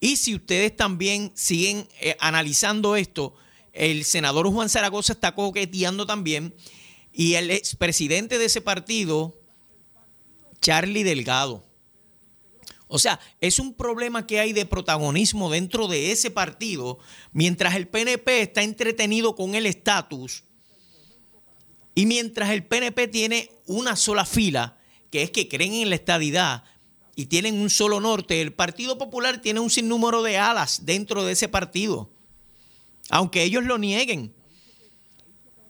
Y 0.00 0.16
si 0.16 0.34
ustedes 0.34 0.76
también 0.76 1.32
siguen 1.34 1.88
eh, 2.00 2.16
analizando 2.20 2.96
esto, 2.96 3.34
el 3.72 4.04
senador 4.04 4.48
Juan 4.50 4.68
Zaragoza 4.68 5.12
está 5.12 5.34
coqueteando 5.34 6.06
también 6.06 6.54
y 7.12 7.34
el 7.34 7.50
expresidente 7.50 8.38
de 8.38 8.44
ese 8.44 8.60
partido, 8.60 9.40
Charlie 10.60 11.02
Delgado. 11.02 11.64
O 12.86 12.98
sea, 12.98 13.20
es 13.40 13.58
un 13.58 13.74
problema 13.74 14.26
que 14.26 14.40
hay 14.40 14.52
de 14.52 14.64
protagonismo 14.64 15.50
dentro 15.50 15.88
de 15.88 16.10
ese 16.10 16.30
partido, 16.30 16.98
mientras 17.32 17.74
el 17.74 17.86
PNP 17.86 18.42
está 18.42 18.62
entretenido 18.62 19.34
con 19.34 19.54
el 19.54 19.66
estatus 19.66 20.44
y 21.94 22.06
mientras 22.06 22.50
el 22.50 22.64
PNP 22.64 23.08
tiene 23.08 23.50
una 23.66 23.96
sola 23.96 24.24
fila, 24.24 24.78
que 25.10 25.22
es 25.22 25.30
que 25.30 25.48
creen 25.48 25.74
en 25.74 25.90
la 25.90 25.96
estadidad 25.96 26.64
y 27.18 27.26
tienen 27.26 27.60
un 27.60 27.68
solo 27.68 27.98
norte, 27.98 28.40
el 28.40 28.52
Partido 28.52 28.96
Popular 28.96 29.42
tiene 29.42 29.58
un 29.58 29.70
sinnúmero 29.70 30.22
de 30.22 30.38
alas 30.38 30.86
dentro 30.86 31.24
de 31.24 31.32
ese 31.32 31.48
partido, 31.48 32.12
aunque 33.10 33.42
ellos 33.42 33.64
lo 33.64 33.76
nieguen. 33.76 34.32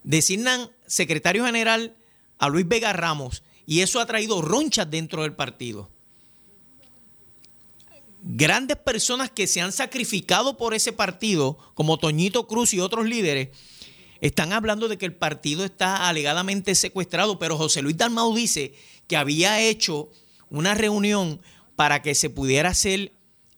Designan 0.04 0.70
secretario 0.87 1.46
general 1.46 1.96
a 2.37 2.50
Luis 2.50 2.68
Vega 2.68 2.92
Ramos 2.92 3.42
y 3.64 3.80
eso 3.80 3.98
ha 3.98 4.04
traído 4.04 4.42
ronchas 4.42 4.90
dentro 4.90 5.22
del 5.22 5.37
partido. 5.37 5.88
Grandes 8.22 8.76
personas 8.76 9.30
que 9.30 9.46
se 9.46 9.62
han 9.62 9.72
sacrificado 9.72 10.58
por 10.58 10.74
ese 10.74 10.92
partido, 10.92 11.56
como 11.72 11.96
Toñito 11.96 12.46
Cruz 12.46 12.74
y 12.74 12.80
otros 12.80 13.06
líderes, 13.06 13.56
están 14.20 14.52
hablando 14.52 14.87
de 14.87 14.98
que 14.98 15.06
el 15.06 15.14
partido 15.14 15.64
está 15.64 16.11
alegadamente 16.11 16.74
secuestrado, 16.74 17.38
pero 17.38 17.56
José 17.56 17.80
Luis 17.80 17.96
Dalmau 17.96 18.34
dice 18.34 18.74
que 19.06 19.16
había 19.16 19.62
hecho 19.62 20.11
una 20.50 20.74
reunión 20.74 21.40
para 21.76 22.02
que 22.02 22.14
se 22.14 22.30
pudiera 22.30 22.70
hacer 22.70 23.12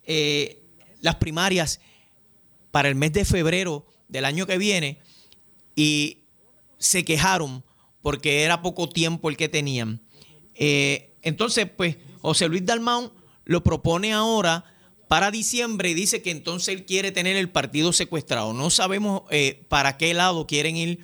eh, 0.05 0.63
las 1.01 1.17
primarias 1.17 1.81
para 2.71 2.89
el 2.89 2.95
mes 2.95 3.13
de 3.13 3.25
febrero 3.25 3.87
del 4.09 4.25
año 4.25 4.47
que 4.47 4.59
viene 4.59 4.99
y 5.75 6.19
se 6.79 7.05
quejaron 7.05 7.65
porque 8.03 8.43
era 8.43 8.63
poco 8.63 8.89
tiempo 8.89 9.29
el 9.29 9.37
que 9.37 9.49
tenían. 9.49 10.03
Eh, 10.55 11.15
entonces, 11.23 11.69
pues, 11.75 11.97
José 12.21 12.49
Luis 12.49 12.65
Dalmau 12.65 13.13
lo 13.45 13.63
propone 13.63 14.13
ahora 14.13 14.65
para 15.09 15.31
diciembre 15.31 15.91
y 15.91 15.95
dice 15.95 16.23
que 16.23 16.31
entonces 16.31 16.75
él 16.75 16.85
quiere 16.85 17.13
tener 17.13 17.37
el 17.37 17.51
partido 17.51 17.93
secuestrado. 17.93 18.53
No 18.53 18.71
sabemos 18.71 19.23
eh, 19.31 19.65
para 19.69 19.97
qué 19.97 20.15
lado 20.15 20.47
quieren 20.47 20.77
ir 20.77 21.01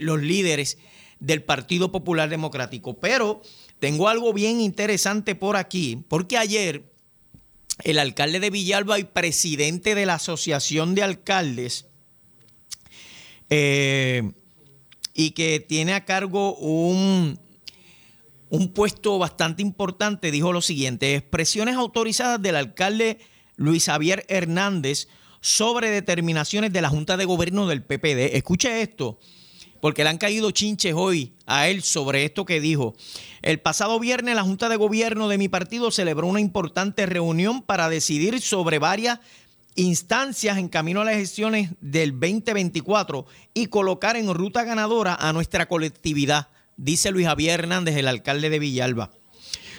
los 0.00 0.20
líderes 0.20 0.76
del 1.20 1.42
Partido 1.42 1.90
Popular 1.90 2.28
Democrático. 2.28 3.00
Pero 3.00 3.40
tengo 3.84 4.08
algo 4.08 4.32
bien 4.32 4.62
interesante 4.62 5.34
por 5.34 5.58
aquí, 5.58 6.02
porque 6.08 6.38
ayer 6.38 6.90
el 7.82 7.98
alcalde 7.98 8.40
de 8.40 8.48
Villalba 8.48 8.98
y 8.98 9.04
presidente 9.04 9.94
de 9.94 10.06
la 10.06 10.14
Asociación 10.14 10.94
de 10.94 11.02
Alcaldes, 11.02 11.84
eh, 13.50 14.32
y 15.12 15.32
que 15.32 15.60
tiene 15.60 15.92
a 15.92 16.06
cargo 16.06 16.54
un, 16.54 17.38
un 18.48 18.72
puesto 18.72 19.18
bastante 19.18 19.60
importante, 19.60 20.30
dijo 20.30 20.50
lo 20.54 20.62
siguiente, 20.62 21.14
expresiones 21.14 21.76
autorizadas 21.76 22.40
del 22.40 22.56
alcalde 22.56 23.18
Luis 23.56 23.84
Javier 23.84 24.24
Hernández 24.30 25.08
sobre 25.42 25.90
determinaciones 25.90 26.72
de 26.72 26.80
la 26.80 26.88
Junta 26.88 27.18
de 27.18 27.26
Gobierno 27.26 27.66
del 27.66 27.82
PPD. 27.82 28.34
Escuche 28.34 28.80
esto, 28.80 29.18
porque 29.84 30.02
le 30.02 30.08
han 30.08 30.16
caído 30.16 30.50
chinches 30.50 30.94
hoy 30.96 31.34
a 31.44 31.68
él 31.68 31.82
sobre 31.82 32.24
esto 32.24 32.46
que 32.46 32.58
dijo. 32.58 32.94
El 33.42 33.60
pasado 33.60 34.00
viernes 34.00 34.34
la 34.34 34.42
Junta 34.42 34.70
de 34.70 34.76
Gobierno 34.76 35.28
de 35.28 35.36
mi 35.36 35.50
partido 35.50 35.90
celebró 35.90 36.26
una 36.26 36.40
importante 36.40 37.04
reunión 37.04 37.60
para 37.60 37.90
decidir 37.90 38.40
sobre 38.40 38.78
varias 38.78 39.18
instancias 39.74 40.56
en 40.56 40.70
camino 40.70 41.02
a 41.02 41.04
las 41.04 41.16
elecciones 41.16 41.72
del 41.82 42.12
2024 42.12 43.26
y 43.52 43.66
colocar 43.66 44.16
en 44.16 44.32
ruta 44.32 44.64
ganadora 44.64 45.16
a 45.16 45.34
nuestra 45.34 45.68
colectividad, 45.68 46.48
dice 46.78 47.10
Luis 47.10 47.26
Javier 47.26 47.60
Hernández, 47.60 47.94
el 47.98 48.08
alcalde 48.08 48.48
de 48.48 48.60
Villalba. 48.60 49.10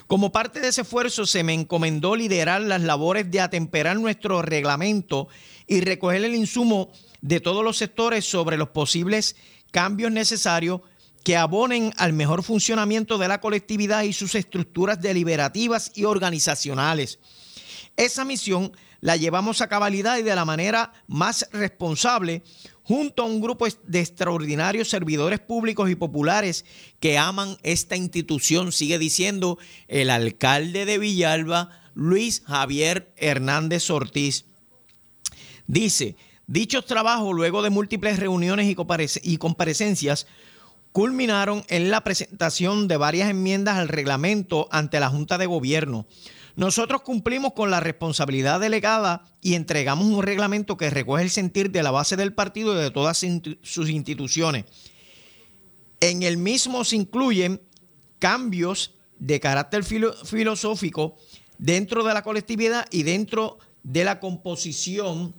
Como 0.06 0.32
parte 0.32 0.60
de 0.60 0.68
ese 0.68 0.82
esfuerzo 0.82 1.26
se 1.26 1.44
me 1.44 1.56
encomendó 1.56 2.16
liderar 2.16 2.62
las 2.62 2.82
labores 2.82 3.32
de 3.32 3.42
atemperar 3.42 4.00
nuestro 4.00 4.44
reglamento 4.44 5.30
y 5.66 5.82
recoger 5.82 6.24
el 6.24 6.36
insumo 6.36 6.92
de 7.22 7.40
todos 7.40 7.64
los 7.64 7.78
sectores 7.78 8.24
sobre 8.24 8.56
los 8.56 8.70
posibles 8.70 9.36
cambios 9.72 10.12
necesarios 10.12 10.82
que 11.24 11.38
abonen 11.38 11.92
al 11.98 12.14
mejor 12.14 12.44
funcionamiento 12.44 13.18
de 13.18 13.28
la 13.28 13.42
colectividad 13.42 14.04
y 14.04 14.14
sus 14.14 14.36
estructuras 14.36 15.02
deliberativas 15.02 15.92
y 15.96 16.06
organizacionales. 16.06 17.20
Esa 17.98 18.26
misión 18.26 18.72
la 19.02 19.18
llevamos 19.18 19.62
a 19.62 19.68
cabalidad 19.68 20.18
y 20.18 20.24
de 20.24 20.36
la 20.36 20.46
manera 20.46 20.94
más 21.08 21.48
responsable 21.52 22.44
junto 22.84 23.24
a 23.24 23.26
un 23.26 23.42
grupo 23.42 23.66
de 23.84 24.00
extraordinarios 24.00 24.90
servidores 24.90 25.40
públicos 25.40 25.90
y 25.90 25.96
populares 25.96 26.66
que 27.00 27.18
aman 27.18 27.58
esta 27.64 27.96
institución, 27.96 28.72
sigue 28.72 29.00
diciendo 29.00 29.58
el 29.88 30.12
alcalde 30.12 30.86
de 30.86 31.00
Villalba, 31.00 31.70
Luis 31.96 32.44
Javier 32.46 33.12
Hernández 33.18 33.90
Ortiz. 33.90 34.46
Dice, 35.66 36.16
dichos 36.48 36.86
trabajos, 36.86 37.34
luego 37.34 37.62
de 37.62 37.70
múltiples 37.70 38.20
reuniones 38.20 38.68
y 39.24 39.38
comparecencias, 39.38 40.28
culminaron 40.92 41.66
en 41.68 41.92
la 41.92 42.04
presentación 42.04 42.88
de 42.88 42.98
varias 42.98 43.30
enmiendas 43.30 43.78
al 43.78 43.90
reglamento 43.90 44.68
ante 44.72 45.00
la 45.00 45.10
Junta 45.10 45.38
de 45.38 45.46
Gobierno. 45.46 46.06
Nosotros 46.56 47.02
cumplimos 47.02 47.52
con 47.52 47.70
la 47.70 47.82
responsabilidad 47.82 48.62
delegada 48.62 49.26
y 49.42 49.56
entregamos 49.56 50.06
un 50.06 50.24
reglamento 50.24 50.78
que 50.78 50.90
recoge 50.90 51.24
el 51.24 51.30
sentir 51.30 51.70
de 51.70 51.84
la 51.84 51.92
base 51.92 52.16
del 52.16 52.34
partido 52.34 52.74
y 52.74 52.82
de 52.82 52.92
todas 52.92 53.26
sus 53.62 53.90
instituciones. 53.90 54.64
En 56.00 56.24
el 56.24 56.38
mismo 56.38 56.86
se 56.86 56.96
incluyen 56.96 57.62
cambios 58.20 58.94
de 59.20 59.42
carácter 59.42 59.84
filosófico 59.84 61.18
dentro 61.58 62.06
de 62.06 62.14
la 62.14 62.22
colectividad 62.22 62.86
y 62.90 63.04
dentro 63.04 63.58
de 63.84 64.06
la 64.06 64.22
composición 64.22 65.36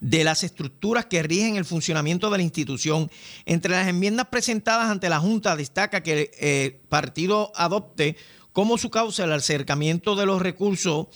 de 0.00 0.24
las 0.24 0.42
estructuras 0.42 1.06
que 1.06 1.22
rigen 1.22 1.56
el 1.56 1.64
funcionamiento 1.64 2.30
de 2.30 2.38
la 2.38 2.42
institución. 2.42 3.10
Entre 3.44 3.70
las 3.70 3.88
enmiendas 3.88 4.26
presentadas 4.28 4.90
ante 4.90 5.08
la 5.08 5.20
Junta 5.20 5.56
destaca 5.56 6.02
que 6.02 6.12
el 6.12 6.30
eh, 6.38 6.80
partido 6.88 7.52
adopte 7.54 8.16
como 8.52 8.78
su 8.78 8.90
causa 8.90 9.24
el 9.24 9.32
acercamiento 9.32 10.16
de 10.16 10.26
los 10.26 10.40
recursos, 10.40 11.08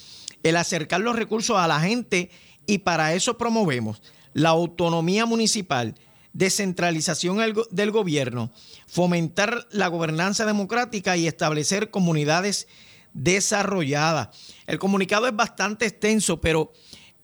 el 0.43 0.57
acercar 0.57 1.01
los 1.01 1.17
recursos 1.17 1.57
a 1.57 1.69
la 1.69 1.81
gente 1.81 2.31
y 2.67 2.79
para 2.79 3.15
eso 3.15 3.39
promovemos 3.39 4.03
la 4.33 4.51
autonomía 4.51 5.27
municipal, 5.27 5.95
descentralización 6.33 7.39
del 7.71 7.91
gobierno, 7.91 8.51
fomentar 8.87 9.67
la 9.71 9.89
gobernanza 9.89 10.47
democrática 10.47 11.17
y 11.17 11.27
establecer 11.27 11.91
comunidades 11.91 12.69
desarrolladas. 13.13 14.29
El 14.67 14.79
comunicado 14.79 15.27
es 15.27 15.35
bastante 15.35 15.87
extenso, 15.87 16.41
pero 16.41 16.73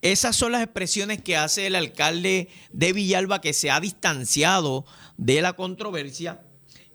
esas 0.01 0.35
son 0.35 0.51
las 0.51 0.63
expresiones 0.63 1.21
que 1.21 1.35
hace 1.35 1.67
el 1.67 1.75
alcalde 1.75 2.49
de 2.71 2.93
Villalba 2.93 3.41
que 3.41 3.53
se 3.53 3.71
ha 3.71 3.79
distanciado 3.79 4.85
de 5.17 5.41
la 5.41 5.53
controversia 5.53 6.41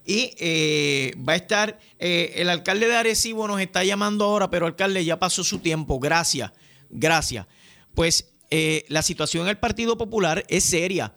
y 0.05 0.35
eh, 0.38 1.15
va 1.17 1.35
a 1.35 1.37
estar, 1.37 1.79
eh, 1.99 2.35
el 2.37 2.49
alcalde 2.49 2.88
de 2.88 2.97
Arecibo 2.97 3.47
nos 3.47 3.61
está 3.61 3.85
llamando 3.85 4.25
ahora, 4.25 4.51
pero 4.51 4.67
alcalde, 4.67 5.05
ya 5.05 5.19
pasó 5.19 5.45
su 5.45 5.61
tiempo. 5.61 6.01
Gracias, 6.01 6.53
gracias. 6.91 7.47
Pues 7.95 8.33
eh, 8.51 8.85
la 8.88 9.03
situación 9.03 9.45
en 9.45 9.51
el 9.51 9.59
Partido 9.59 9.97
Popular 9.97 10.45
es 10.49 10.65
seria. 10.65 11.15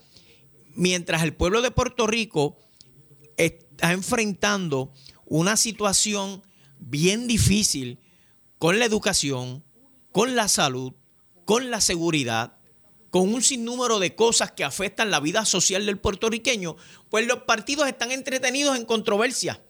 Mientras 0.75 1.23
el 1.23 1.33
pueblo 1.33 1.61
de 1.61 1.71
Puerto 1.71 2.05
Rico 2.05 2.57
está 3.37 3.91
enfrentando 3.91 4.93
una 5.25 5.57
situación 5.57 6.43
bien 6.79 7.27
difícil 7.27 7.99
con 8.59 8.77
la 8.77 8.85
educación, 8.85 9.63
con 10.11 10.35
la 10.35 10.47
salud, 10.47 10.93
con 11.45 11.71
la 11.71 11.79
seguridad, 11.79 12.57
con 13.11 13.33
un 13.33 13.41
sinnúmero 13.41 13.99
de 13.99 14.15
cosas 14.15 14.51
que 14.51 14.63
afectan 14.63 15.11
la 15.11 15.19
vida 15.19 15.45
social 15.45 15.85
del 15.85 15.99
puertorriqueño, 15.99 16.75
pues 17.09 17.25
los 17.27 17.43
partidos 17.43 17.87
están 17.87 18.11
entretenidos 18.11 18.75
en 18.75 18.85
controversia. 18.85 19.61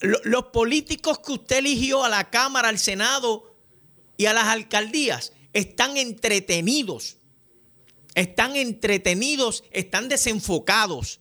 Los 0.00 0.46
políticos 0.46 1.18
que 1.18 1.32
usted 1.32 1.56
eligió 1.58 2.04
a 2.04 2.08
la 2.08 2.30
Cámara, 2.30 2.68
al 2.68 2.78
Senado 2.78 3.56
y 4.16 4.26
a 4.26 4.32
las 4.32 4.44
alcaldías 4.44 5.32
están 5.52 5.96
entretenidos. 5.96 7.16
Están 8.14 8.54
entretenidos, 8.54 9.64
están 9.72 10.08
desenfocados 10.08 11.20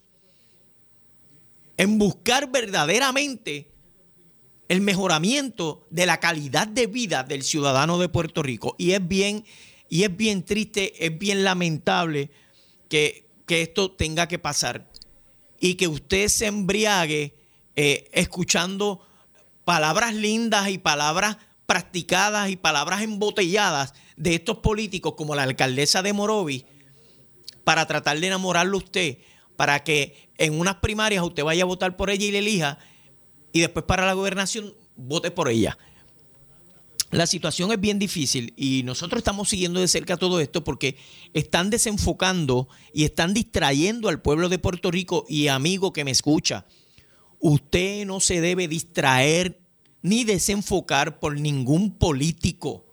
en 1.77 1.97
buscar 1.97 2.51
verdaderamente 2.51 3.72
el 4.69 4.82
mejoramiento 4.82 5.86
de 5.89 6.06
la 6.06 6.19
calidad 6.19 6.67
de 6.67 6.88
vida 6.88 7.23
del 7.23 7.43
ciudadano 7.43 7.99
de 7.99 8.10
Puerto 8.10 8.43
Rico. 8.43 8.76
Y 8.78 8.91
es 8.91 9.08
bien 9.08 9.45
y 9.89 10.04
es 10.04 10.17
bien 10.17 10.43
triste, 10.43 11.06
es 11.06 11.17
bien 11.17 11.43
lamentable 11.43 12.32
que, 12.89 13.21
esto 13.47 13.91
tenga 13.91 14.28
que 14.28 14.39
pasar 14.39 14.89
y 15.60 15.76
que 15.76 15.88
usted 15.88 16.28
se 16.28 16.47
embriague 16.47 17.36
eh, 17.76 18.10
escuchando 18.12 19.06
palabras 19.63 20.15
lindas 20.15 20.69
y 20.69 20.80
palabras 20.80 21.38
practicadas 21.67 22.49
y 22.49 22.56
palabras 22.56 23.04
embotelladas 23.04 23.93
de 24.17 24.34
estos 24.34 24.58
políticos 24.58 25.13
como 25.15 25.36
la 25.36 25.43
alcaldesa 25.43 26.02
de 26.02 26.13
Morovi 26.13 26.65
para 27.63 27.86
tratar 27.86 28.19
de 28.19 28.26
enamorarlo 28.26 28.78
a 28.78 28.82
usted, 28.82 29.19
para 29.56 29.84
que 29.84 30.30
en 30.39 30.60
unas 30.60 30.78
primarias 30.78 31.23
usted 31.23 31.43
vaya 31.43 31.62
a 31.62 31.67
votar 31.67 31.95
por 31.95 32.10
ella 32.10 32.26
y 32.26 32.32
le 32.32 32.39
elija 32.39 32.80
y 33.53 33.61
después 33.61 33.85
para 33.85 34.05
la 34.05 34.13
gobernación 34.13 34.73
vote 34.97 35.31
por 35.31 35.47
ella. 35.47 35.77
La 37.11 37.27
situación 37.27 37.71
es 37.71 37.79
bien 37.79 37.99
difícil 37.99 38.53
y 38.57 38.81
nosotros 38.83 39.19
estamos 39.19 39.47
siguiendo 39.47 39.79
de 39.79 39.87
cerca 39.87 40.17
todo 40.17 40.39
esto 40.39 40.63
porque 40.63 40.97
están 41.35 41.69
desenfocando 41.69 42.67
y 42.91 43.03
están 43.03 43.35
distrayendo 43.35 44.09
al 44.09 44.19
pueblo 44.19 44.49
de 44.49 44.57
Puerto 44.57 44.89
Rico 44.89 45.23
y 45.29 45.47
amigo 45.47 45.93
que 45.93 46.03
me 46.03 46.09
escucha. 46.09 46.65
Usted 47.39 48.07
no 48.07 48.19
se 48.19 48.41
debe 48.41 48.67
distraer 48.67 49.59
ni 50.01 50.23
desenfocar 50.23 51.19
por 51.19 51.39
ningún 51.39 51.91
político. 51.91 52.83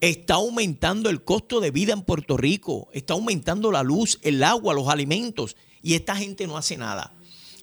Está 0.00 0.34
aumentando 0.34 1.10
el 1.10 1.24
costo 1.24 1.60
de 1.60 1.72
vida 1.72 1.92
en 1.92 2.02
Puerto 2.02 2.36
Rico, 2.36 2.88
está 2.92 3.14
aumentando 3.14 3.72
la 3.72 3.82
luz, 3.82 4.20
el 4.22 4.44
agua, 4.44 4.74
los 4.74 4.86
alimentos 4.86 5.56
y 5.82 5.94
esta 5.94 6.14
gente 6.14 6.46
no 6.46 6.56
hace 6.56 6.76
nada. 6.76 7.12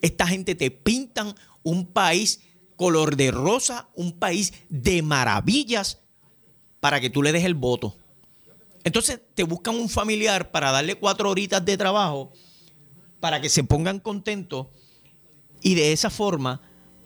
Esta 0.02 0.28
gente 0.28 0.56
te 0.56 0.70
pintan 0.72 1.36
un 1.64 1.86
país 1.86 2.42
color 2.76 3.16
de 3.16 3.32
rosa, 3.32 3.90
un 3.96 4.14
país 4.14 4.54
de 4.70 5.02
maravillas 5.02 6.00
para 6.80 7.00
que 7.00 7.10
tú 7.10 7.22
le 7.22 7.32
des 7.32 7.46
el 7.46 7.54
voto. 7.54 7.96
Entonces 8.84 9.20
te 9.36 9.44
buscan 9.44 9.76
un 9.76 9.90
familiar 9.90 10.52
para 10.52 10.72
darle 10.72 10.96
cuatro 10.96 11.30
horitas 11.30 11.64
de 11.64 11.78
trabajo 11.78 12.34
para 13.20 13.40
que 13.40 13.50
se 13.50 13.64
pongan 13.64 14.00
contentos 14.00 14.68
y 15.62 15.76
de 15.76 15.94
esa 15.94 16.10
forma 16.10 16.62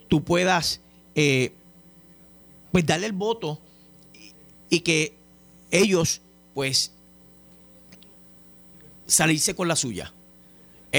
tú 0.08 0.24
puedas 0.24 0.80
eh, 1.14 1.52
pues 2.72 2.86
darle 2.86 3.06
el 3.06 3.12
voto 3.12 3.60
y, 4.14 4.32
y 4.76 4.80
que 4.80 5.14
ellos 5.70 6.22
pues 6.54 6.92
salirse 9.06 9.54
con 9.54 9.68
la 9.68 9.76
suya. 9.76 10.12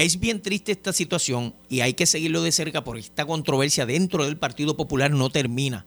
Es 0.04 0.20
bien 0.20 0.40
triste 0.40 0.70
esta 0.70 0.92
situación 0.92 1.56
y 1.68 1.80
hay 1.80 1.94
que 1.94 2.06
seguirlo 2.06 2.40
de 2.42 2.52
cerca 2.52 2.84
porque 2.84 3.00
esta 3.00 3.26
controversia 3.26 3.84
dentro 3.84 4.24
del 4.24 4.36
Partido 4.36 4.76
Popular 4.76 5.10
no 5.10 5.28
termina. 5.28 5.86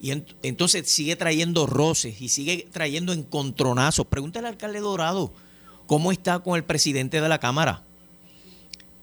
Y 0.00 0.10
entonces 0.42 0.90
sigue 0.90 1.14
trayendo 1.14 1.64
roces 1.64 2.20
y 2.20 2.30
sigue 2.30 2.66
trayendo 2.72 3.12
encontronazos. 3.12 4.08
Pregúntale 4.08 4.48
al 4.48 4.54
alcalde 4.54 4.80
Dorado 4.80 5.32
cómo 5.86 6.10
está 6.10 6.40
con 6.40 6.56
el 6.56 6.64
presidente 6.64 7.20
de 7.20 7.28
la 7.28 7.38
Cámara. 7.38 7.84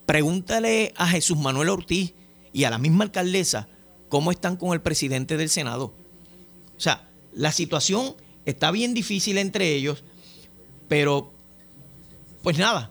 Pregúntale 0.06 0.94
a 0.98 1.08
Jesús 1.08 1.38
Manuel 1.38 1.70
Ortiz 1.70 2.14
y 2.52 2.66
a 2.66 2.70
la 2.70 2.78
misma 2.78 3.06
alcaldesa 3.06 3.70
cómo 4.10 4.32
están 4.32 4.58
con 4.58 4.74
el 4.74 4.82
presidente 4.82 5.38
del 5.38 5.48
Senado. 5.48 5.94
O 6.76 6.80
sea, 6.82 7.10
la 7.32 7.54
situación 7.54 8.18
está 8.46 8.70
bien 8.72 8.94
difícil 8.94 9.38
entre 9.38 9.74
ellos, 9.76 10.04
pero 10.90 11.32
pues 12.44 12.58
nada, 12.58 12.91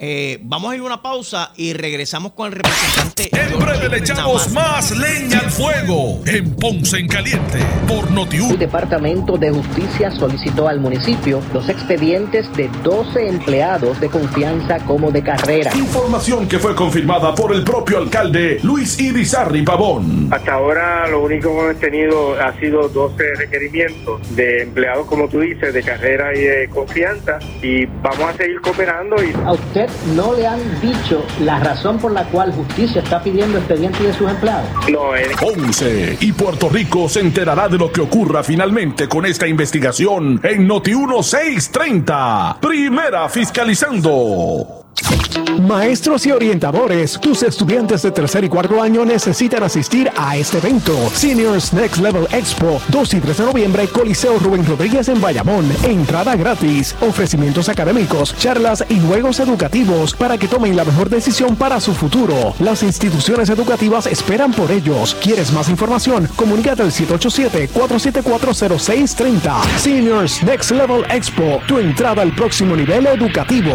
eh, 0.00 0.38
vamos 0.42 0.70
a 0.70 0.76
ir 0.76 0.80
a 0.80 0.84
una 0.84 1.02
pausa 1.02 1.52
y 1.56 1.72
regresamos 1.72 2.32
con 2.32 2.46
el 2.46 2.52
representante. 2.52 3.30
En 3.32 3.58
breve 3.58 3.88
le 3.88 3.98
echamos 3.98 4.48
más 4.52 4.96
leña 4.96 5.40
al 5.40 5.50
fuego 5.50 6.20
en 6.24 6.54
Ponce 6.54 6.98
en 6.98 7.08
Caliente 7.08 7.58
por 7.88 8.08
Notiuno. 8.12 8.52
El 8.52 8.60
Departamento 8.60 9.36
de 9.36 9.50
Justicia 9.50 10.12
solicitó 10.12 10.68
al 10.68 10.78
municipio 10.78 11.42
los 11.52 11.68
expedientes 11.68 12.52
de 12.56 12.70
12 12.84 13.28
empleados 13.28 13.98
de 14.00 14.08
confianza 14.08 14.78
como 14.86 15.10
de 15.10 15.22
carrera. 15.22 15.72
Información 15.74 16.46
que 16.46 16.60
fue 16.60 16.76
confirmada 16.76 17.34
por 17.34 17.52
el 17.52 17.64
propio 17.64 17.98
alcalde 17.98 18.60
Luis 18.62 19.00
Irizarri 19.00 19.62
Pavón. 19.62 20.28
Hasta 20.32 20.52
ahora 20.54 21.08
lo 21.08 21.24
único 21.24 21.48
que 21.48 21.58
hemos 21.58 21.80
tenido 21.80 22.40
ha 22.40 22.56
sido 22.60 22.88
12 22.88 23.34
requerimientos 23.34 24.36
de 24.36 24.62
empleados, 24.62 25.06
como 25.06 25.28
tú 25.28 25.40
dices, 25.40 25.74
de 25.74 25.82
carrera 25.82 26.32
y 26.36 26.40
de 26.40 26.68
confianza 26.68 27.40
y 27.62 27.86
vamos 27.86 28.30
a 28.30 28.34
seguir 28.34 28.60
cooperando. 28.60 29.16
Y... 29.24 29.32
A 29.44 29.52
usted 29.52 29.87
no 30.14 30.34
le 30.34 30.46
han 30.46 30.80
dicho 30.80 31.24
la 31.40 31.58
razón 31.60 31.98
por 31.98 32.12
la 32.12 32.24
cual 32.24 32.52
justicia 32.52 33.02
está 33.02 33.22
pidiendo 33.22 33.58
expedientes 33.58 34.02
de 34.02 34.12
sus 34.12 34.30
empleados? 34.30 34.68
No, 34.90 35.14
eh. 35.16 35.28
Ponce 35.38 36.16
y 36.20 36.32
Puerto 36.32 36.68
Rico 36.68 37.08
se 37.08 37.20
enterará 37.20 37.68
de 37.68 37.78
lo 37.78 37.92
que 37.92 38.00
ocurra 38.00 38.42
finalmente 38.42 39.08
con 39.08 39.26
esta 39.26 39.46
investigación 39.46 40.40
en 40.42 40.66
Noti 40.66 40.94
1630. 40.94 42.58
Primera 42.60 43.28
fiscalizando. 43.28 44.77
Maestros 45.60 46.26
y 46.26 46.32
orientadores, 46.32 47.18
tus 47.20 47.42
estudiantes 47.42 48.02
de 48.02 48.10
tercer 48.10 48.44
y 48.44 48.48
cuarto 48.48 48.80
año 48.80 49.04
necesitan 49.04 49.62
asistir 49.62 50.10
a 50.16 50.36
este 50.36 50.58
evento. 50.58 50.94
Seniors 51.12 51.72
Next 51.72 51.98
Level 51.98 52.26
Expo, 52.32 52.80
2 52.88 53.14
y 53.14 53.20
3 53.20 53.38
de 53.38 53.44
noviembre, 53.44 53.88
Coliseo 53.88 54.38
Rubén 54.38 54.64
Rodríguez 54.64 55.08
en 55.08 55.20
Bayamón. 55.20 55.70
Entrada 55.82 56.36
gratis, 56.36 56.94
ofrecimientos 57.00 57.68
académicos, 57.68 58.34
charlas 58.38 58.84
y 58.88 59.00
juegos 59.00 59.40
educativos 59.40 60.14
para 60.14 60.38
que 60.38 60.48
tomen 60.48 60.76
la 60.76 60.84
mejor 60.84 61.10
decisión 61.10 61.56
para 61.56 61.80
su 61.80 61.92
futuro. 61.92 62.54
Las 62.60 62.82
instituciones 62.82 63.50
educativas 63.50 64.06
esperan 64.06 64.52
por 64.52 64.70
ellos. 64.70 65.16
¿Quieres 65.22 65.52
más 65.52 65.68
información? 65.68 66.28
Comunícate 66.36 66.82
al 66.82 66.92
787-474-0630. 66.92 69.64
Seniors 69.76 70.42
Next 70.44 70.70
Level 70.70 71.04
Expo, 71.10 71.60
tu 71.66 71.78
entrada 71.78 72.22
al 72.22 72.34
próximo 72.34 72.76
nivel 72.76 73.06
educativo. 73.06 73.74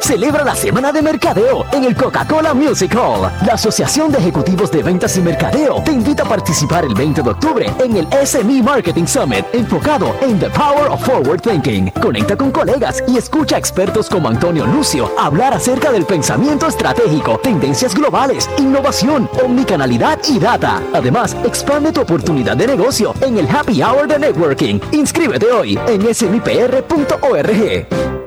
Celebra 0.00 0.44
la 0.44 0.56
semana 0.56 0.92
de 0.92 1.02
mercadeo 1.02 1.66
en 1.72 1.84
el 1.84 1.94
Coca-Cola 1.94 2.54
Music 2.54 2.94
Hall. 2.96 3.30
La 3.46 3.54
Asociación 3.54 4.10
de 4.10 4.18
Ejecutivos 4.18 4.70
de 4.70 4.82
Ventas 4.82 5.16
y 5.16 5.20
Mercadeo 5.20 5.82
te 5.84 5.92
invita 5.92 6.24
a 6.24 6.28
participar 6.28 6.84
el 6.84 6.94
20 6.94 7.22
de 7.22 7.30
octubre 7.30 7.70
en 7.78 7.96
el 7.96 8.26
SME 8.26 8.62
Marketing 8.62 9.06
Summit 9.06 9.44
enfocado 9.52 10.16
en 10.20 10.38
The 10.40 10.50
Power 10.50 10.90
of 10.90 11.04
Forward 11.04 11.42
Thinking. 11.42 11.90
Conecta 12.02 12.36
con 12.36 12.50
colegas 12.50 13.02
y 13.06 13.18
escucha 13.18 13.56
a 13.56 13.58
expertos 13.58 14.08
como 14.08 14.28
Antonio 14.28 14.66
Lucio 14.66 15.10
hablar 15.18 15.54
acerca 15.54 15.92
del 15.92 16.06
pensamiento 16.06 16.66
estratégico, 16.66 17.38
tendencias 17.38 17.94
globales, 17.94 18.48
innovación, 18.58 19.28
omnicanalidad 19.44 20.18
y 20.28 20.38
data. 20.38 20.82
Además, 20.92 21.36
expande 21.44 21.92
tu 21.92 22.00
oportunidad 22.00 22.56
de 22.56 22.66
negocio 22.66 23.14
en 23.20 23.38
el 23.38 23.48
Happy 23.48 23.82
Hour 23.82 24.08
de 24.08 24.18
Networking. 24.18 24.80
Inscríbete 24.92 25.46
hoy 25.52 25.78
en 25.86 26.14
smipr.org. 26.14 28.19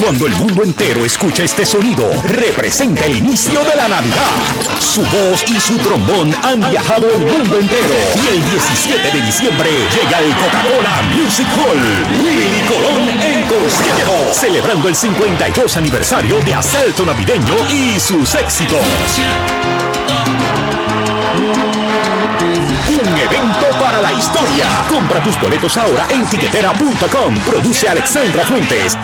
Cuando 0.00 0.26
el 0.26 0.34
mundo 0.34 0.62
entero 0.62 1.04
escucha 1.06 1.42
este 1.42 1.64
sonido, 1.64 2.10
representa 2.24 3.06
el 3.06 3.16
inicio 3.16 3.60
de 3.64 3.76
la 3.76 3.88
Navidad. 3.88 4.30
Su 4.78 5.00
voz 5.02 5.42
y 5.48 5.58
su 5.58 5.78
trombón 5.78 6.34
han 6.42 6.60
viajado 6.70 7.08
el 7.10 7.20
mundo 7.20 7.58
entero. 7.58 7.94
Y 8.14 8.36
el 8.36 8.50
17 8.50 9.10
de 9.10 9.20
diciembre 9.22 9.70
llega 9.94 10.18
el 10.18 10.34
Coca-Cola 10.34 11.02
Music 11.14 11.46
Hall. 11.56 12.24
Willy 12.24 12.60
Colón 12.68 13.08
en 13.08 13.42
concierto, 13.48 14.34
celebrando 14.34 14.88
el 14.88 14.94
52 14.94 15.76
aniversario 15.78 16.40
de 16.40 16.54
Asalto 16.54 17.06
Navideño 17.06 17.54
y 17.70 17.98
sus 17.98 18.34
éxitos. 18.34 18.80
Un 22.88 23.18
evento 23.18 23.66
para 23.80 24.02
la 24.02 24.12
historia. 24.12 24.66
Compra 24.88 25.22
tus 25.22 25.40
boletos 25.40 25.76
ahora 25.76 26.06
en 26.10 26.26
tiquetera.com. 26.26 27.34
Produce 27.46 27.88
Alexandra 27.88 28.44
Fuentes. 28.44 28.96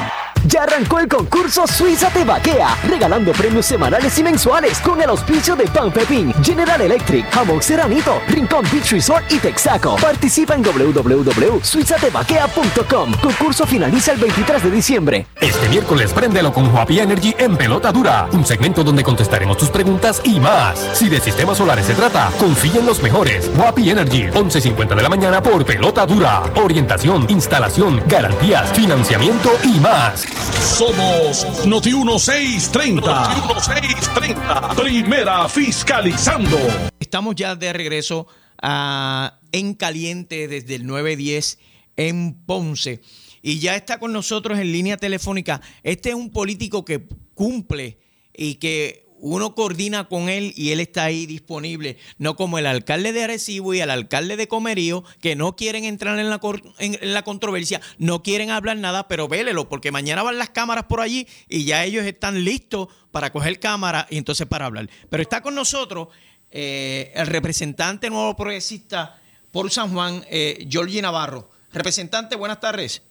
Arrancó 0.62 1.00
el 1.00 1.08
concurso 1.08 1.66
Suiza 1.66 2.08
Te 2.10 2.22
Vaquea, 2.22 2.78
regalando 2.88 3.32
premios 3.32 3.66
semanales 3.66 4.16
y 4.16 4.22
mensuales 4.22 4.78
con 4.78 5.02
el 5.02 5.10
auspicio 5.10 5.56
de 5.56 5.64
Pan 5.64 5.90
Pepín, 5.90 6.32
General 6.34 6.80
Electric, 6.80 7.28
Jamón 7.32 7.60
Seranito, 7.60 8.20
Rincón 8.28 8.64
Beach 8.70 8.92
Resort 8.92 9.24
y 9.32 9.40
Texaco. 9.40 9.96
Participa 9.96 10.54
en 10.54 10.62
www.suizatevaquea.com. 10.62 13.12
Concurso 13.20 13.66
finaliza 13.66 14.12
el 14.12 14.20
23 14.20 14.62
de 14.62 14.70
diciembre. 14.70 15.26
Este 15.40 15.68
miércoles 15.68 16.12
préndelo 16.12 16.52
con 16.52 16.72
Huapi 16.72 17.00
Energy 17.00 17.34
en 17.38 17.56
Pelota 17.56 17.90
Dura, 17.90 18.28
un 18.30 18.46
segmento 18.46 18.84
donde 18.84 19.02
contestaremos 19.02 19.56
tus 19.56 19.70
preguntas 19.70 20.20
y 20.22 20.38
más. 20.38 20.78
Si 20.92 21.08
de 21.08 21.18
sistemas 21.18 21.58
solares 21.58 21.86
se 21.86 21.94
trata, 21.94 22.30
confía 22.38 22.78
en 22.78 22.86
los 22.86 23.02
mejores. 23.02 23.50
Huapi 23.56 23.90
Energy, 23.90 24.28
11.50 24.28 24.94
de 24.94 25.02
la 25.02 25.08
mañana 25.08 25.42
por 25.42 25.64
Pelota 25.64 26.06
Dura. 26.06 26.44
Orientación, 26.54 27.26
instalación, 27.28 28.00
garantías, 28.06 28.70
financiamiento 28.70 29.50
y 29.64 29.80
más. 29.80 30.51
Somos 30.60 31.66
Noti 31.66 31.92
1630. 31.92 33.00
Noti 33.00 33.40
1630. 33.40 34.74
Primera 34.76 35.48
fiscalizando. 35.48 36.58
Estamos 37.00 37.34
ya 37.34 37.54
de 37.54 37.72
regreso 37.72 38.26
a 38.60 39.38
En 39.52 39.74
Caliente 39.74 40.48
desde 40.48 40.76
el 40.76 40.86
910 40.86 41.58
en 41.96 42.34
Ponce. 42.44 43.00
Y 43.42 43.58
ya 43.58 43.76
está 43.76 43.98
con 43.98 44.12
nosotros 44.12 44.58
en 44.58 44.72
línea 44.72 44.96
telefónica. 44.96 45.60
Este 45.82 46.10
es 46.10 46.14
un 46.14 46.30
político 46.30 46.84
que 46.84 47.06
cumple 47.34 47.98
y 48.32 48.54
que 48.54 49.01
uno 49.22 49.54
coordina 49.54 50.08
con 50.08 50.28
él 50.28 50.52
y 50.56 50.72
él 50.72 50.80
está 50.80 51.04
ahí 51.04 51.26
disponible, 51.26 51.96
no 52.18 52.34
como 52.34 52.58
el 52.58 52.66
alcalde 52.66 53.12
de 53.12 53.22
Arecibo 53.22 53.72
y 53.72 53.80
el 53.80 53.88
alcalde 53.88 54.36
de 54.36 54.48
Comerío, 54.48 55.04
que 55.20 55.36
no 55.36 55.54
quieren 55.54 55.84
entrar 55.84 56.18
en 56.18 56.28
la, 56.28 56.40
en, 56.78 57.14
la 57.14 57.22
controversia, 57.22 57.80
no 57.98 58.24
quieren 58.24 58.50
hablar 58.50 58.76
nada, 58.78 59.06
pero 59.06 59.28
vélelo, 59.28 59.68
porque 59.68 59.92
mañana 59.92 60.24
van 60.24 60.38
las 60.38 60.50
cámaras 60.50 60.84
por 60.84 61.00
allí 61.00 61.28
y 61.48 61.64
ya 61.64 61.84
ellos 61.84 62.04
están 62.04 62.44
listos 62.44 62.88
para 63.12 63.30
coger 63.30 63.60
cámara 63.60 64.08
y 64.10 64.18
entonces 64.18 64.48
para 64.48 64.66
hablar. 64.66 64.90
Pero 65.08 65.22
está 65.22 65.40
con 65.40 65.54
nosotros 65.54 66.08
eh, 66.50 67.12
el 67.14 67.28
representante 67.28 68.10
nuevo 68.10 68.34
progresista 68.36 69.20
por 69.52 69.70
San 69.70 69.92
Juan, 69.92 70.24
eh, 70.30 70.68
Navarro. 71.00 71.48
Representante, 71.72 72.34
buenas 72.34 72.58
tardes. 72.58 73.02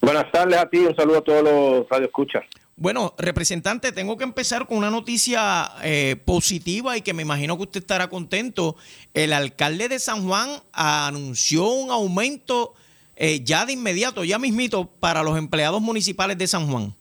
Buenas 0.00 0.32
tardes 0.32 0.58
a 0.58 0.66
ti, 0.66 0.78
un 0.78 0.96
saludo 0.96 1.18
a 1.18 1.22
todos 1.22 1.44
los 1.44 1.88
radioescuchas. 1.90 2.42
Bueno, 2.76 3.14
representante, 3.18 3.92
tengo 3.92 4.16
que 4.16 4.24
empezar 4.24 4.66
con 4.66 4.78
una 4.78 4.90
noticia 4.90 5.70
eh, 5.84 6.16
positiva 6.24 6.96
y 6.96 7.02
que 7.02 7.12
me 7.12 7.22
imagino 7.22 7.56
que 7.56 7.64
usted 7.64 7.80
estará 7.80 8.08
contento. 8.08 8.76
El 9.12 9.32
alcalde 9.34 9.88
de 9.88 9.98
San 9.98 10.26
Juan 10.26 10.48
anunció 10.72 11.68
un 11.68 11.90
aumento 11.90 12.72
eh, 13.14 13.44
ya 13.44 13.66
de 13.66 13.74
inmediato, 13.74 14.24
ya 14.24 14.38
mismito, 14.38 14.86
para 15.00 15.22
los 15.22 15.36
empleados 15.36 15.82
municipales 15.82 16.38
de 16.38 16.46
San 16.46 16.66
Juan. 16.66 16.94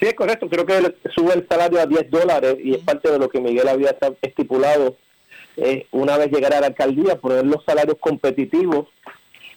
Sí, 0.00 0.08
es 0.08 0.14
correcto. 0.14 0.48
Creo 0.50 0.66
que 0.66 0.96
sube 1.14 1.32
el 1.34 1.46
salario 1.48 1.80
a 1.80 1.86
10 1.86 2.10
dólares 2.10 2.56
y 2.62 2.74
es 2.74 2.78
parte 2.78 3.08
de 3.08 3.20
lo 3.20 3.28
que 3.28 3.40
Miguel 3.40 3.68
había 3.68 3.96
estipulado 4.20 4.96
eh, 5.56 5.86
una 5.92 6.16
vez 6.16 6.30
llegara 6.32 6.58
a 6.58 6.60
la 6.60 6.66
alcaldía, 6.68 7.20
poner 7.20 7.46
los 7.46 7.64
salarios 7.64 7.98
competitivos 8.00 8.88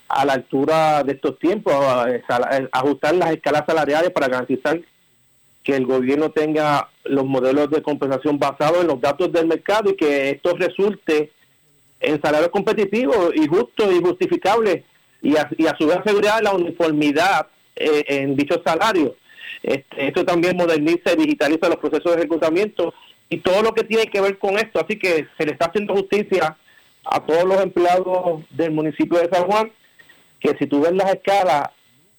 a 0.08 0.24
la 0.24 0.34
altura 0.34 1.04
de 1.04 1.14
estos 1.14 1.40
tiempos, 1.40 1.74
ajustar 2.72 3.16
las 3.16 3.32
escalas 3.32 3.64
salariales 3.66 4.12
para 4.12 4.28
garantizar 4.28 4.80
que 5.66 5.76
el 5.76 5.86
gobierno 5.86 6.30
tenga 6.30 6.90
los 7.04 7.26
modelos 7.26 7.72
de 7.72 7.82
compensación 7.82 8.38
basados 8.38 8.82
en 8.82 8.88
los 8.88 9.02
datos 9.02 9.32
del 9.34 9.48
mercado 9.48 9.90
y 9.90 9.96
que 9.96 10.30
esto 10.30 10.56
resulte 10.56 11.32
en 12.00 12.22
salarios 12.22 12.52
competitivos 12.52 13.32
y 13.34 13.48
justos 13.48 13.92
y 13.92 14.00
justificables 14.00 14.84
y 15.24 15.36
a, 15.36 15.50
su 15.78 15.88
vez 15.88 15.98
asegurar 15.98 16.44
la 16.44 16.54
uniformidad 16.54 17.48
eh, 17.76 18.04
en 18.08 18.36
dichos 18.36 18.62
salarios. 18.64 19.14
Este, 19.64 20.08
esto 20.08 20.24
también 20.24 20.56
moderniza 20.56 21.14
y 21.14 21.24
digitaliza 21.24 21.68
los 21.68 21.78
procesos 21.78 22.12
de 22.12 22.20
ejecutamiento 22.20 22.94
y 23.28 23.38
todo 23.38 23.64
lo 23.64 23.74
que 23.74 23.84
tiene 23.84 24.06
que 24.06 24.22
ver 24.22 24.38
con 24.38 24.60
esto. 24.60 24.80
Así 24.80 25.00
que 25.00 25.26
se 25.36 25.46
le 25.48 25.54
está 25.54 25.66
haciendo 25.66 25.96
justicia 25.96 26.56
a 27.04 27.26
todos 27.26 27.44
los 27.44 27.60
empleados 27.62 28.44
del 28.52 28.72
municipio 28.72 29.18
de 29.18 29.30
San 29.32 29.46
Juan, 29.46 29.72
que 30.40 30.56
si 30.60 30.68
tú 30.68 30.82
ves 30.82 30.94
las 30.94 31.12
escalas, 31.16 31.70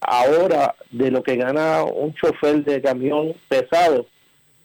ahora 0.06 0.76
de 0.90 1.10
lo 1.10 1.22
que 1.22 1.36
gana 1.36 1.82
un 1.82 2.14
chofer 2.14 2.64
de 2.64 2.80
camión 2.80 3.34
pesado, 3.48 4.06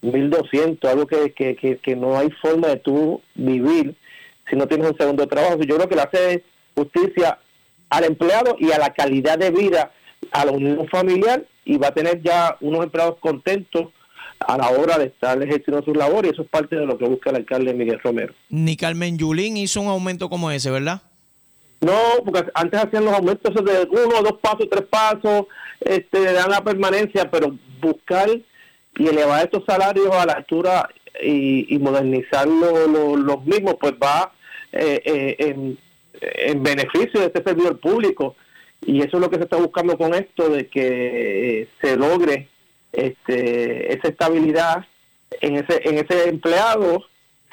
1.200, 0.03 0.87
algo 0.87 1.07
que, 1.07 1.33
que, 1.33 1.77
que, 1.77 1.95
no 1.95 2.17
hay 2.17 2.29
forma 2.41 2.69
de 2.69 2.77
tú 2.77 3.21
vivir 3.35 3.95
si 4.49 4.55
no 4.55 4.67
tienes 4.67 4.91
un 4.91 4.97
segundo 4.97 5.27
trabajo. 5.27 5.59
Yo 5.61 5.75
creo 5.75 5.89
que 5.89 5.95
le 5.95 6.01
hace 6.01 6.43
justicia 6.75 7.39
al 7.89 8.05
empleado 8.05 8.55
y 8.59 8.71
a 8.71 8.77
la 8.77 8.93
calidad 8.93 9.37
de 9.37 9.51
vida, 9.51 9.91
a 10.31 10.45
la 10.45 10.51
unión 10.51 10.87
familiar 10.89 11.45
y 11.65 11.77
va 11.77 11.87
a 11.87 11.93
tener 11.93 12.21
ya 12.21 12.57
unos 12.61 12.83
empleados 12.83 13.17
contentos 13.19 13.87
a 14.39 14.57
la 14.57 14.69
hora 14.69 14.97
de 14.97 15.05
estar 15.05 15.41
ejerciendo 15.41 15.83
sus 15.83 15.95
labores 15.95 16.31
y 16.31 16.33
eso 16.33 16.43
es 16.43 16.49
parte 16.49 16.75
de 16.75 16.85
lo 16.85 16.97
que 16.97 17.05
busca 17.05 17.29
el 17.29 17.37
alcalde 17.37 17.73
Miguel 17.73 17.99
Romero. 18.03 18.33
Ni 18.49 18.75
Carmen 18.75 19.17
Yulín 19.17 19.57
hizo 19.57 19.81
un 19.81 19.87
aumento 19.87 20.29
como 20.29 20.49
ese, 20.51 20.71
¿verdad? 20.71 21.01
No, 21.82 21.97
porque 22.23 22.49
antes 22.53 22.79
hacían 22.79 23.05
los 23.05 23.13
aumentos 23.13 23.53
de 23.55 23.88
uno, 23.89 24.21
dos 24.21 24.39
pasos, 24.39 24.67
tres 24.69 24.86
pasos, 24.88 25.47
este, 25.79 26.32
dan 26.32 26.51
la 26.51 26.63
permanencia, 26.63 27.29
pero 27.29 27.57
buscar 27.82 28.29
y 28.29 29.07
elevar 29.07 29.43
estos 29.43 29.63
salarios 29.65 30.13
a 30.13 30.27
la 30.27 30.34
altura 30.34 30.89
y, 31.23 31.77
modernizar 31.79 32.47
los 32.47 33.45
mismos, 33.45 33.75
pues 33.79 33.93
va 33.93 34.32
eh, 34.71 35.01
eh, 35.03 35.36
en, 35.39 35.77
en, 36.21 36.63
beneficio 36.63 37.19
de 37.19 37.27
este 37.27 37.43
servidor 37.43 37.79
público. 37.79 38.36
Y 38.86 38.99
eso 38.99 39.17
es 39.17 39.21
lo 39.21 39.29
que 39.29 39.38
se 39.38 39.43
está 39.43 39.57
buscando 39.57 39.97
con 39.97 40.13
esto, 40.13 40.49
de 40.49 40.67
que 40.67 41.67
se 41.82 41.97
logre 41.97 42.47
este, 42.91 43.93
esa 43.93 44.07
estabilidad 44.07 44.86
en 45.39 45.55
ese, 45.57 45.82
en 45.88 45.97
ese 45.97 46.29
empleado 46.29 47.05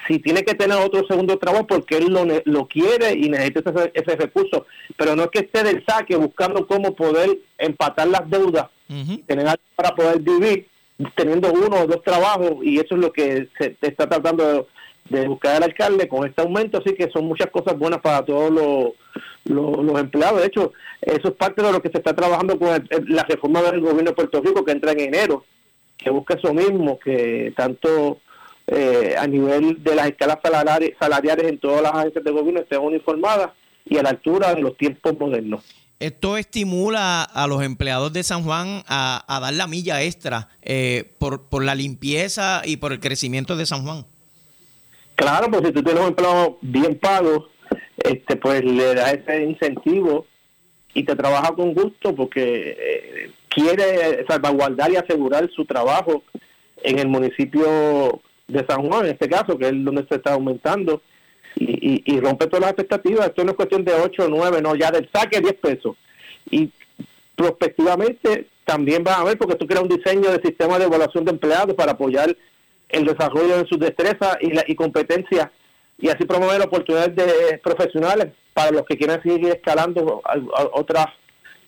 si 0.06 0.18
tiene 0.18 0.42
que 0.42 0.54
tener 0.54 0.78
otro 0.78 1.06
segundo 1.06 1.38
trabajo 1.38 1.66
porque 1.66 1.96
él 1.96 2.06
lo, 2.12 2.24
lo 2.44 2.66
quiere 2.66 3.12
y 3.12 3.28
necesita 3.28 3.72
ese, 3.92 4.16
recurso, 4.16 4.66
pero 4.96 5.16
no 5.16 5.24
es 5.24 5.30
que 5.30 5.40
esté 5.40 5.62
del 5.62 5.84
saque 5.84 6.16
buscando 6.16 6.66
cómo 6.66 6.94
poder 6.94 7.38
empatar 7.58 8.06
las 8.06 8.28
deudas, 8.30 8.68
tener 9.26 9.46
algo 9.46 9.62
para 9.74 9.94
poder 9.94 10.20
vivir 10.20 10.66
teniendo 11.14 11.52
uno 11.52 11.82
o 11.82 11.86
dos 11.86 12.02
trabajos 12.02 12.56
y 12.62 12.78
eso 12.78 12.94
es 12.94 13.00
lo 13.00 13.12
que 13.12 13.48
se 13.58 13.76
está 13.80 14.08
tratando 14.08 14.66
de, 15.04 15.26
buscar 15.26 15.56
el 15.56 15.62
alcalde 15.62 16.06
con 16.06 16.26
este 16.26 16.42
aumento, 16.42 16.78
así 16.78 16.94
que 16.94 17.10
son 17.10 17.24
muchas 17.24 17.50
cosas 17.50 17.78
buenas 17.78 18.00
para 18.00 18.22
todos 18.24 18.50
los, 18.50 18.92
los, 19.44 19.98
empleados. 19.98 20.40
De 20.40 20.48
hecho, 20.48 20.72
eso 21.00 21.28
es 21.28 21.34
parte 21.34 21.62
de 21.62 21.72
lo 21.72 21.80
que 21.80 21.88
se 21.88 21.96
está 21.96 22.14
trabajando 22.14 22.58
con 22.58 22.86
la 23.08 23.24
reforma 23.24 23.62
del 23.62 23.80
gobierno 23.80 24.10
de 24.10 24.16
Puerto 24.16 24.42
Rico 24.42 24.66
que 24.66 24.72
entra 24.72 24.92
en 24.92 25.00
enero, 25.00 25.44
que 25.96 26.10
busca 26.10 26.34
eso 26.34 26.52
mismo, 26.52 26.98
que 26.98 27.54
tanto 27.56 28.18
eh, 28.70 29.14
a 29.18 29.26
nivel 29.26 29.82
de 29.82 29.94
las 29.94 30.08
escalas 30.08 30.38
salariales, 30.42 31.44
en 31.50 31.58
todas 31.58 31.82
las 31.82 31.94
agencias 31.94 32.22
de 32.22 32.30
gobierno 32.30 32.60
estén 32.60 32.80
uniformadas 32.80 33.50
y 33.86 33.96
a 33.96 34.02
la 34.02 34.10
altura 34.10 34.54
de 34.54 34.60
los 34.60 34.76
tiempos 34.76 35.18
modernos. 35.18 35.64
Esto 36.00 36.36
estimula 36.36 37.22
a 37.22 37.46
los 37.46 37.62
empleados 37.62 38.12
de 38.12 38.22
San 38.22 38.44
Juan 38.44 38.82
a, 38.86 39.40
dar 39.40 39.54
la 39.54 39.66
milla 39.66 40.02
extra 40.02 40.48
eh, 40.62 41.10
por, 41.18 41.48
por 41.48 41.64
la 41.64 41.74
limpieza 41.74 42.62
y 42.64 42.76
por 42.76 42.92
el 42.92 43.00
crecimiento 43.00 43.56
de 43.56 43.66
San 43.66 43.84
Juan. 43.84 44.04
Claro, 45.16 45.50
pues 45.50 45.62
si 45.66 45.72
tú 45.72 45.82
tienes 45.82 46.02
un 46.02 46.08
empleado 46.10 46.58
bien 46.60 46.96
pago, 46.98 47.48
este, 47.96 48.36
pues 48.36 48.62
le 48.62 48.94
da 48.94 49.10
ese 49.10 49.44
incentivo 49.44 50.26
y 50.94 51.04
te 51.04 51.16
trabaja 51.16 51.52
con 51.54 51.74
gusto 51.74 52.14
porque 52.14 52.76
eh, 52.78 53.30
quiere 53.48 54.24
salvaguardar 54.28 54.92
y 54.92 54.96
asegurar 54.96 55.48
su 55.56 55.64
trabajo 55.64 56.22
en 56.82 56.98
el 56.98 57.08
municipio 57.08 58.20
de 58.48 58.66
San 58.68 58.88
Juan, 58.88 59.06
en 59.06 59.12
este 59.12 59.28
caso, 59.28 59.56
que 59.56 59.66
es 59.66 59.72
donde 59.72 60.06
se 60.08 60.16
está 60.16 60.32
aumentando, 60.32 61.02
y, 61.54 62.02
y, 62.04 62.20
rompe 62.20 62.46
todas 62.46 62.60
las 62.60 62.70
expectativas. 62.70 63.26
Esto 63.26 63.44
no 63.44 63.50
es 63.50 63.56
cuestión 63.56 63.84
de 63.84 63.92
8 63.92 64.24
o 64.24 64.28
9, 64.28 64.62
no, 64.62 64.74
ya 64.74 64.90
del 64.90 65.08
saque 65.12 65.40
10 65.40 65.54
pesos. 65.54 65.96
Y 66.50 66.70
prospectivamente 67.34 68.48
también 68.64 69.02
va 69.06 69.14
a 69.14 69.20
haber, 69.20 69.38
porque 69.38 69.54
esto 69.54 69.66
crea 69.66 69.80
un 69.80 69.88
diseño 69.88 70.30
de 70.30 70.42
sistema 70.42 70.78
de 70.78 70.84
evaluación 70.84 71.24
de 71.24 71.32
empleados 71.32 71.74
para 71.74 71.92
apoyar 71.92 72.36
el 72.88 73.04
desarrollo 73.04 73.58
de 73.58 73.68
sus 73.68 73.78
destrezas 73.78 74.36
y, 74.40 74.52
la, 74.52 74.64
y 74.66 74.74
competencias 74.74 75.48
y 75.98 76.08
así 76.08 76.24
promover 76.24 76.60
oportunidades 76.62 77.16
de, 77.16 77.58
profesionales 77.58 78.28
para 78.54 78.70
los 78.70 78.82
que 78.82 78.96
quieran 78.96 79.22
seguir 79.22 79.48
escalando 79.48 80.22
a, 80.24 80.62
otras 80.72 81.06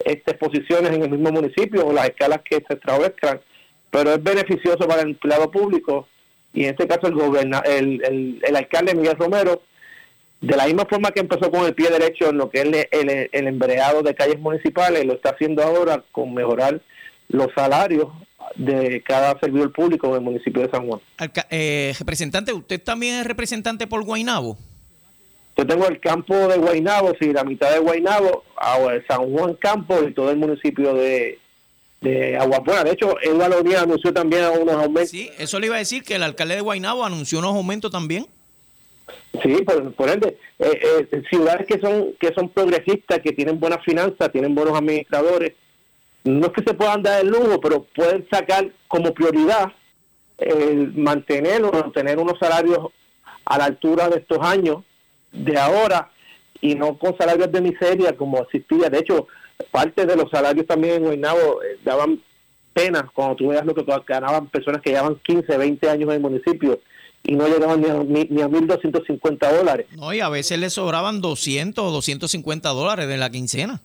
este, 0.05 0.33
posiciones 0.35 0.91
en 0.91 1.03
el 1.03 1.09
mismo 1.09 1.31
municipio 1.31 1.85
o 1.85 1.93
las 1.93 2.09
escalas 2.09 2.41
que 2.43 2.63
se 2.67 2.73
establezcan. 2.73 3.41
Pero 3.89 4.11
es 4.11 4.23
beneficioso 4.23 4.87
para 4.87 5.01
el 5.01 5.09
empleado 5.09 5.51
público 5.51 6.07
y 6.53 6.63
en 6.63 6.71
este 6.71 6.87
caso 6.87 7.07
el, 7.07 7.13
goberna, 7.13 7.59
el, 7.59 8.39
el, 8.43 8.55
alcalde 8.55 8.95
Miguel 8.95 9.15
Romero, 9.17 9.61
de 10.41 10.57
la 10.57 10.65
misma 10.65 10.85
forma 10.89 11.11
que 11.11 11.21
empezó 11.21 11.51
con 11.51 11.65
el 11.65 11.73
pie 11.73 11.89
derecho 11.89 12.29
en 12.29 12.37
lo 12.37 12.49
que 12.49 12.61
es 12.61 12.65
el, 12.91 13.29
el, 13.31 13.47
embreado 13.47 14.01
de 14.01 14.15
calles 14.15 14.39
municipales, 14.39 15.05
lo 15.05 15.13
está 15.13 15.29
haciendo 15.29 15.63
ahora 15.63 16.03
con 16.11 16.33
mejorar 16.33 16.81
los 17.29 17.47
salarios 17.55 18.07
de 18.55 19.01
cada 19.05 19.39
servidor 19.39 19.71
público 19.71 20.13
del 20.13 20.21
municipio 20.21 20.63
de 20.63 20.71
San 20.71 20.87
Juan. 20.87 20.99
Eh, 21.49 21.93
representante, 21.97 22.51
¿usted 22.51 22.81
también 22.81 23.19
es 23.19 23.25
representante 23.25 23.87
por 23.87 24.03
Guainabo? 24.03 24.57
Yo 25.57 25.67
tengo 25.67 25.87
el 25.87 25.99
campo 25.99 26.35
de 26.35 26.57
Guainabo, 26.57 27.13
sí, 27.19 27.31
la 27.31 27.43
mitad 27.43 27.71
de 27.71 27.79
Guainabo, 27.79 28.43
San 29.07 29.31
Juan 29.31 29.53
Campo 29.55 30.01
y 30.07 30.13
todo 30.13 30.31
el 30.31 30.37
municipio 30.37 30.93
de, 30.93 31.39
de 32.01 32.37
Aguapuera. 32.37 32.83
De 32.83 32.91
hecho, 32.91 33.15
Eduardo 33.21 33.61
Díaz 33.61 33.83
anunció 33.83 34.11
también 34.11 34.43
unos 34.59 34.75
aumentos. 34.75 35.09
Sí, 35.09 35.29
eso 35.37 35.59
le 35.59 35.67
iba 35.67 35.75
a 35.75 35.79
decir 35.79 36.03
que 36.03 36.15
el 36.15 36.23
alcalde 36.23 36.55
de 36.55 36.61
Guaynabo 36.61 37.05
anunció 37.05 37.39
unos 37.39 37.55
aumentos 37.55 37.91
también. 37.91 38.27
Sí, 39.43 39.63
por, 39.95 40.09
ende, 40.09 40.37
eh, 40.59 41.07
eh, 41.11 41.23
ciudades 41.29 41.65
que 41.65 41.79
son 41.79 42.13
que 42.19 42.33
son 42.33 42.49
progresistas, 42.49 43.19
que 43.19 43.31
tienen 43.31 43.59
buenas 43.59 43.83
finanzas, 43.83 44.31
tienen 44.31 44.53
buenos 44.53 44.77
administradores, 44.77 45.53
no 46.23 46.47
es 46.47 46.53
que 46.53 46.63
se 46.63 46.73
puedan 46.73 47.01
dar 47.01 47.21
el 47.21 47.29
lujo, 47.29 47.59
pero 47.59 47.83
pueden 47.95 48.27
sacar 48.29 48.69
como 48.87 49.13
prioridad 49.13 49.71
el 50.37 50.93
mantener 50.93 51.63
o 51.63 51.91
tener 51.91 52.19
unos 52.19 52.37
salarios 52.39 52.79
a 53.45 53.57
la 53.57 53.65
altura 53.65 54.09
de 54.09 54.19
estos 54.19 54.39
años, 54.41 54.83
de 55.31 55.57
ahora, 55.57 56.11
y 56.61 56.75
no 56.75 56.97
con 56.97 57.17
salarios 57.17 57.51
de 57.51 57.61
miseria 57.61 58.15
como 58.15 58.39
existía. 58.43 58.89
De 58.89 58.99
hecho, 58.99 59.27
parte 59.63 60.05
de 60.05 60.15
los 60.15 60.29
salarios 60.29 60.65
también 60.65 60.95
en 60.95 61.03
Guaynabo 61.03 61.61
eh, 61.63 61.77
daban 61.83 62.21
pena 62.73 63.09
cuando 63.13 63.35
tú 63.35 63.47
veas 63.49 63.65
lo 63.65 63.75
que 63.75 63.85
ganaban 64.07 64.47
personas 64.47 64.81
que 64.81 64.91
llevaban 64.91 65.19
15, 65.23 65.57
20 65.57 65.89
años 65.89 66.09
en 66.09 66.15
el 66.15 66.21
municipio 66.21 66.79
y 67.23 67.35
no 67.35 67.47
llegaban 67.47 67.81
ni 67.81 67.87
a, 67.87 67.93
ni, 67.93 68.41
a 68.41 68.47
1.250 68.47 69.57
dólares. 69.57 69.87
No, 69.95 70.13
y 70.13 70.21
a 70.21 70.29
veces 70.29 70.57
les 70.59 70.73
sobraban 70.73 71.21
200 71.21 71.83
o 71.83 71.91
250 71.91 72.69
dólares 72.69 73.07
de 73.07 73.17
la 73.17 73.29
quincena. 73.29 73.81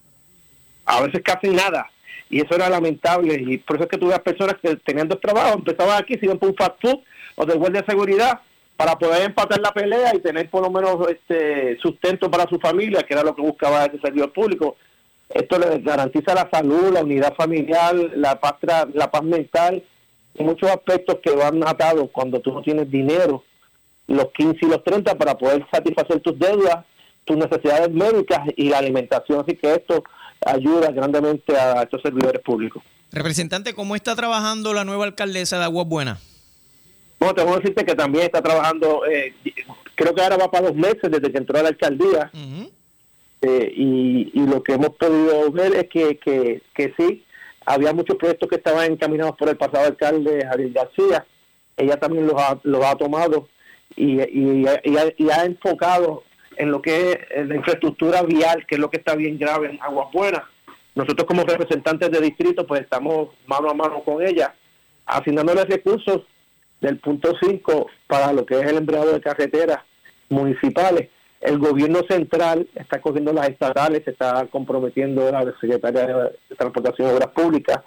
A 0.84 1.02
veces 1.02 1.20
casi 1.24 1.48
nada. 1.48 1.90
y 2.30 2.40
eso 2.40 2.54
era 2.54 2.68
lamentable 2.68 3.34
y 3.34 3.58
por 3.58 3.76
eso 3.76 3.84
es 3.84 3.90
que 3.90 3.98
tuve 3.98 4.18
personas 4.20 4.56
que 4.62 4.76
tenían 4.76 5.08
dos 5.08 5.20
trabajos, 5.20 5.56
empezaban 5.56 6.00
aquí, 6.00 6.14
se 6.14 6.26
iban 6.26 6.38
por 6.38 6.50
un 6.50 6.56
fast 6.56 6.80
food 6.80 6.98
o 7.34 7.44
de 7.44 7.54
guardia 7.54 7.82
de 7.82 7.86
seguridad 7.86 8.40
para 8.76 8.96
poder 8.96 9.22
empatar 9.22 9.60
la 9.60 9.72
pelea 9.72 10.14
y 10.14 10.20
tener 10.20 10.50
por 10.50 10.62
lo 10.62 10.70
menos 10.70 11.08
este 11.08 11.78
sustento 11.78 12.30
para 12.30 12.48
su 12.48 12.58
familia, 12.58 13.02
que 13.02 13.14
era 13.14 13.22
lo 13.22 13.34
que 13.34 13.42
buscaba 13.42 13.86
ese 13.86 13.98
servidor 14.00 14.32
público. 14.32 14.76
Esto 15.28 15.58
le 15.58 15.78
garantiza 15.80 16.34
la 16.34 16.48
salud, 16.50 16.92
la 16.92 17.02
unidad 17.02 17.34
familiar, 17.34 17.94
la 18.14 18.40
paz, 18.40 18.54
la 18.94 19.10
paz 19.10 19.22
mental 19.22 19.82
y 20.38 20.44
muchos 20.44 20.70
aspectos 20.70 21.18
que 21.22 21.30
van 21.30 21.66
atados 21.66 22.08
cuando 22.12 22.40
tú 22.40 22.52
no 22.52 22.62
tienes 22.62 22.90
dinero, 22.90 23.42
los 24.06 24.26
15 24.32 24.58
y 24.62 24.68
los 24.68 24.84
30 24.84 25.16
para 25.16 25.36
poder 25.36 25.66
satisfacer 25.72 26.20
tus 26.20 26.38
deudas, 26.38 26.84
tus 27.24 27.36
necesidades 27.36 27.90
médicas 27.90 28.40
y 28.56 28.68
la 28.68 28.78
alimentación. 28.78 29.40
Así 29.40 29.56
que 29.56 29.72
esto 29.74 30.04
ayuda 30.44 30.92
grandemente 30.92 31.56
a 31.56 31.82
estos 31.82 32.02
servidores 32.02 32.40
públicos. 32.42 32.82
Representante, 33.10 33.74
¿cómo 33.74 33.96
está 33.96 34.14
trabajando 34.14 34.74
la 34.74 34.84
nueva 34.84 35.04
alcaldesa 35.04 35.58
de 35.58 35.64
Aguas 35.64 35.86
Buenas? 35.86 36.36
Bueno, 37.18 37.34
tengo 37.34 37.52
que 37.52 37.60
decirte 37.60 37.84
que 37.84 37.94
también 37.94 38.24
está 38.24 38.42
trabajando, 38.42 39.06
eh, 39.06 39.34
creo 39.94 40.14
que 40.14 40.22
ahora 40.22 40.36
va 40.36 40.50
para 40.50 40.68
dos 40.68 40.76
meses 40.76 41.10
desde 41.10 41.32
que 41.32 41.38
entró 41.38 41.58
a 41.58 41.62
la 41.62 41.68
alcaldía. 41.70 42.30
Eh, 43.42 43.72
y, 43.76 44.46
lo 44.46 44.62
que 44.62 44.74
hemos 44.74 44.90
podido 44.90 45.50
ver 45.50 45.74
es 45.74 45.88
que, 45.88 46.16
que, 46.18 46.62
que, 46.74 46.94
sí, 46.98 47.24
había 47.64 47.92
muchos 47.92 48.16
proyectos 48.16 48.48
que 48.48 48.56
estaban 48.56 48.92
encaminados 48.92 49.36
por 49.36 49.48
el 49.48 49.56
pasado 49.56 49.86
alcalde 49.86 50.46
Javier 50.46 50.72
García. 50.72 51.26
Ella 51.76 51.96
también 51.98 52.26
los 52.26 52.40
ha, 52.40 52.58
los 52.62 52.84
ha 52.84 52.94
tomado 52.94 53.48
y, 53.94 54.20
y, 54.22 54.64
y, 54.84 55.30
ha, 55.30 55.44
enfocado 55.44 56.24
en 56.56 56.70
lo 56.70 56.80
que 56.80 57.26
es 57.30 57.46
la 57.46 57.56
infraestructura 57.56 58.22
vial, 58.22 58.64
que 58.66 58.76
es 58.76 58.80
lo 58.80 58.88
que 58.88 58.98
está 58.98 59.14
bien 59.14 59.38
grave 59.38 59.70
en 59.70 59.82
Aguas 59.82 60.10
Buenas. 60.12 60.42
Nosotros 60.94 61.26
como 61.26 61.42
representantes 61.42 62.10
de 62.10 62.20
distrito, 62.20 62.66
pues 62.66 62.80
estamos 62.80 63.28
mano 63.46 63.68
a 63.68 63.74
mano 63.74 64.02
con 64.02 64.26
ella, 64.26 64.54
asignándole 65.04 65.64
recursos 65.64 66.22
del 66.80 66.98
punto 66.98 67.34
5 67.38 67.86
para 68.06 68.32
lo 68.32 68.46
que 68.46 68.58
es 68.58 68.66
el 68.66 68.78
empleado 68.78 69.12
de 69.12 69.20
carreteras 69.20 69.78
municipales. 70.30 71.10
El 71.40 71.58
gobierno 71.58 72.00
central 72.08 72.68
está 72.74 73.00
cogiendo 73.00 73.32
las 73.32 73.48
estatales, 73.48 74.02
se 74.04 74.10
está 74.10 74.46
comprometiendo 74.46 75.30
la 75.30 75.44
Secretaría 75.60 76.06
de 76.06 76.56
Transportación 76.56 77.08
y 77.08 77.12
Obras 77.12 77.28
Públicas. 77.28 77.80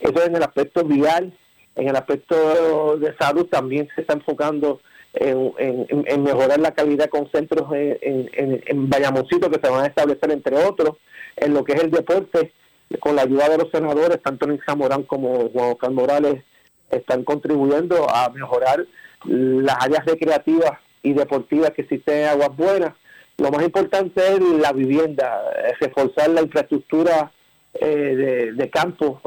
Eso 0.00 0.24
en 0.24 0.36
el 0.36 0.42
aspecto 0.42 0.84
vial, 0.84 1.32
en 1.74 1.88
el 1.88 1.96
aspecto 1.96 2.96
de 2.96 3.14
salud 3.18 3.46
también 3.46 3.88
se 3.94 4.02
está 4.02 4.14
enfocando 4.14 4.80
en, 5.14 6.22
mejorar 6.22 6.58
la 6.60 6.72
calidad 6.72 7.08
con 7.08 7.30
centros 7.30 7.70
en, 7.72 8.30
en, 8.32 8.88
Bayamoncito 8.88 9.50
que 9.50 9.60
se 9.62 9.70
van 9.70 9.84
a 9.84 9.88
establecer 9.88 10.30
entre 10.30 10.56
otros, 10.56 10.96
en 11.36 11.52
lo 11.52 11.64
que 11.64 11.72
es 11.72 11.82
el 11.82 11.90
deporte, 11.90 12.52
con 13.00 13.16
la 13.16 13.22
ayuda 13.22 13.48
de 13.48 13.58
los 13.58 13.70
senadores, 13.70 14.22
tanto 14.22 14.46
Nisa 14.46 14.74
Morán 14.74 15.02
como 15.02 15.48
Juan 15.50 15.72
Oscar 15.72 15.90
Morales, 15.90 16.42
están 16.90 17.24
contribuyendo 17.24 18.06
a 18.08 18.28
mejorar 18.30 18.86
las 19.24 19.76
áreas 19.84 20.04
recreativas 20.04 20.78
y 21.02 21.12
deportivas 21.12 21.70
que 21.70 21.82
existen 21.82 22.18
en 22.18 22.28
Aguas 22.28 22.56
Buenas. 22.56 22.94
Lo 23.38 23.50
más 23.50 23.62
importante 23.62 24.20
es 24.20 24.40
la 24.40 24.72
vivienda, 24.72 25.40
reforzar 25.80 26.30
la 26.30 26.42
infraestructura 26.42 27.32
eh, 27.74 28.52
de, 28.54 28.70
campo, 28.70 29.20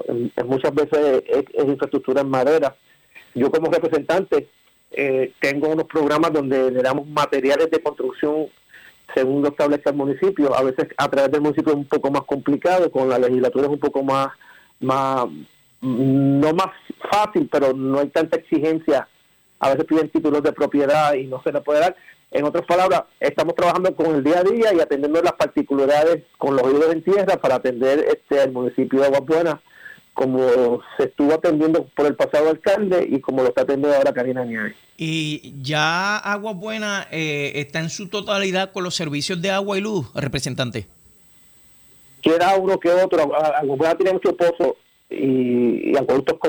muchas 0.45 0.73
veces 0.73 1.23
es, 1.27 1.65
infraestructura 1.65 2.21
en 2.21 2.29
madera. 2.29 2.75
Yo 3.33 3.51
como 3.51 3.71
representante 3.71 4.47
eh, 4.91 5.33
tengo 5.41 5.69
unos 5.69 5.85
programas 5.85 6.31
donde 6.31 6.71
le 6.71 6.81
damos 6.81 7.07
materiales 7.07 7.69
de 7.71 7.81
construcción 7.81 8.47
según 9.13 9.41
lo 9.41 9.49
establece 9.49 9.89
el 9.89 9.95
municipio. 9.95 10.55
A 10.55 10.63
veces 10.63 10.87
a 10.97 11.09
través 11.09 11.31
del 11.31 11.41
municipio 11.41 11.73
es 11.73 11.77
un 11.77 11.87
poco 11.87 12.11
más 12.11 12.23
complicado, 12.23 12.91
con 12.91 13.09
la 13.09 13.19
legislatura 13.19 13.65
es 13.65 13.71
un 13.71 13.79
poco 13.79 14.03
más, 14.03 14.29
más 14.79 15.25
no 15.81 16.53
más 16.53 16.71
fácil, 17.11 17.47
pero 17.51 17.73
no 17.73 17.99
hay 17.99 18.07
tanta 18.09 18.37
exigencia. 18.37 19.07
A 19.59 19.69
veces 19.69 19.85
piden 19.85 20.09
títulos 20.09 20.43
de 20.43 20.51
propiedad 20.51 21.13
y 21.13 21.27
no 21.27 21.41
se 21.43 21.51
le 21.51 21.61
puede 21.61 21.79
dar. 21.79 21.95
En 22.31 22.43
otras 22.43 22.65
palabras, 22.65 23.03
estamos 23.19 23.55
trabajando 23.55 23.95
con 23.95 24.15
el 24.15 24.23
día 24.23 24.39
a 24.39 24.43
día 24.43 24.73
y 24.73 24.79
atendiendo 24.79 25.21
las 25.21 25.33
particularidades 25.33 26.23
con 26.37 26.55
los 26.55 26.63
oídos 26.63 26.91
en 26.91 27.03
tierra 27.03 27.37
para 27.37 27.55
atender 27.55 27.99
este 27.99 28.43
el 28.43 28.51
municipio 28.51 28.99
de 28.99 29.07
Aguas 29.07 29.59
como 30.13 30.81
se 30.97 31.05
estuvo 31.05 31.33
atendiendo 31.33 31.87
por 31.95 32.05
el 32.05 32.15
pasado 32.15 32.49
alcalde 32.49 33.05
y 33.09 33.19
como 33.19 33.43
lo 33.43 33.49
está 33.49 33.63
atendiendo 33.63 33.95
ahora 33.95 34.13
Karina 34.13 34.45
Nieves. 34.45 34.75
Y 34.97 35.53
ya 35.61 36.17
Aguas 36.17 36.55
Buenas 36.55 37.07
eh, 37.11 37.51
está 37.55 37.79
en 37.79 37.89
su 37.89 38.07
totalidad 38.09 38.71
con 38.71 38.85
los 38.85 38.95
servicios 38.95 39.41
de 39.41 39.51
agua 39.51 39.77
y 39.77 39.81
luz, 39.81 40.09
representante. 40.15 40.87
Queda 42.21 42.55
uno 42.55 42.79
que 42.79 42.89
otro. 42.89 43.21
Aguas 43.35 43.77
Buenas 43.77 43.97
tiene 43.97 44.13
muchos 44.13 44.33
pozos 44.33 44.75
y, 45.09 45.91
y 45.91 45.97
acueductos 45.97 46.39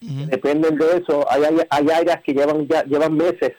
dependen 0.00 0.76
de 0.76 0.98
eso. 0.98 1.26
Hay, 1.30 1.42
hay, 1.68 1.90
áreas 1.90 2.22
que 2.22 2.32
llevan 2.32 2.66
ya, 2.66 2.82
llevan 2.84 3.16
meses 3.16 3.52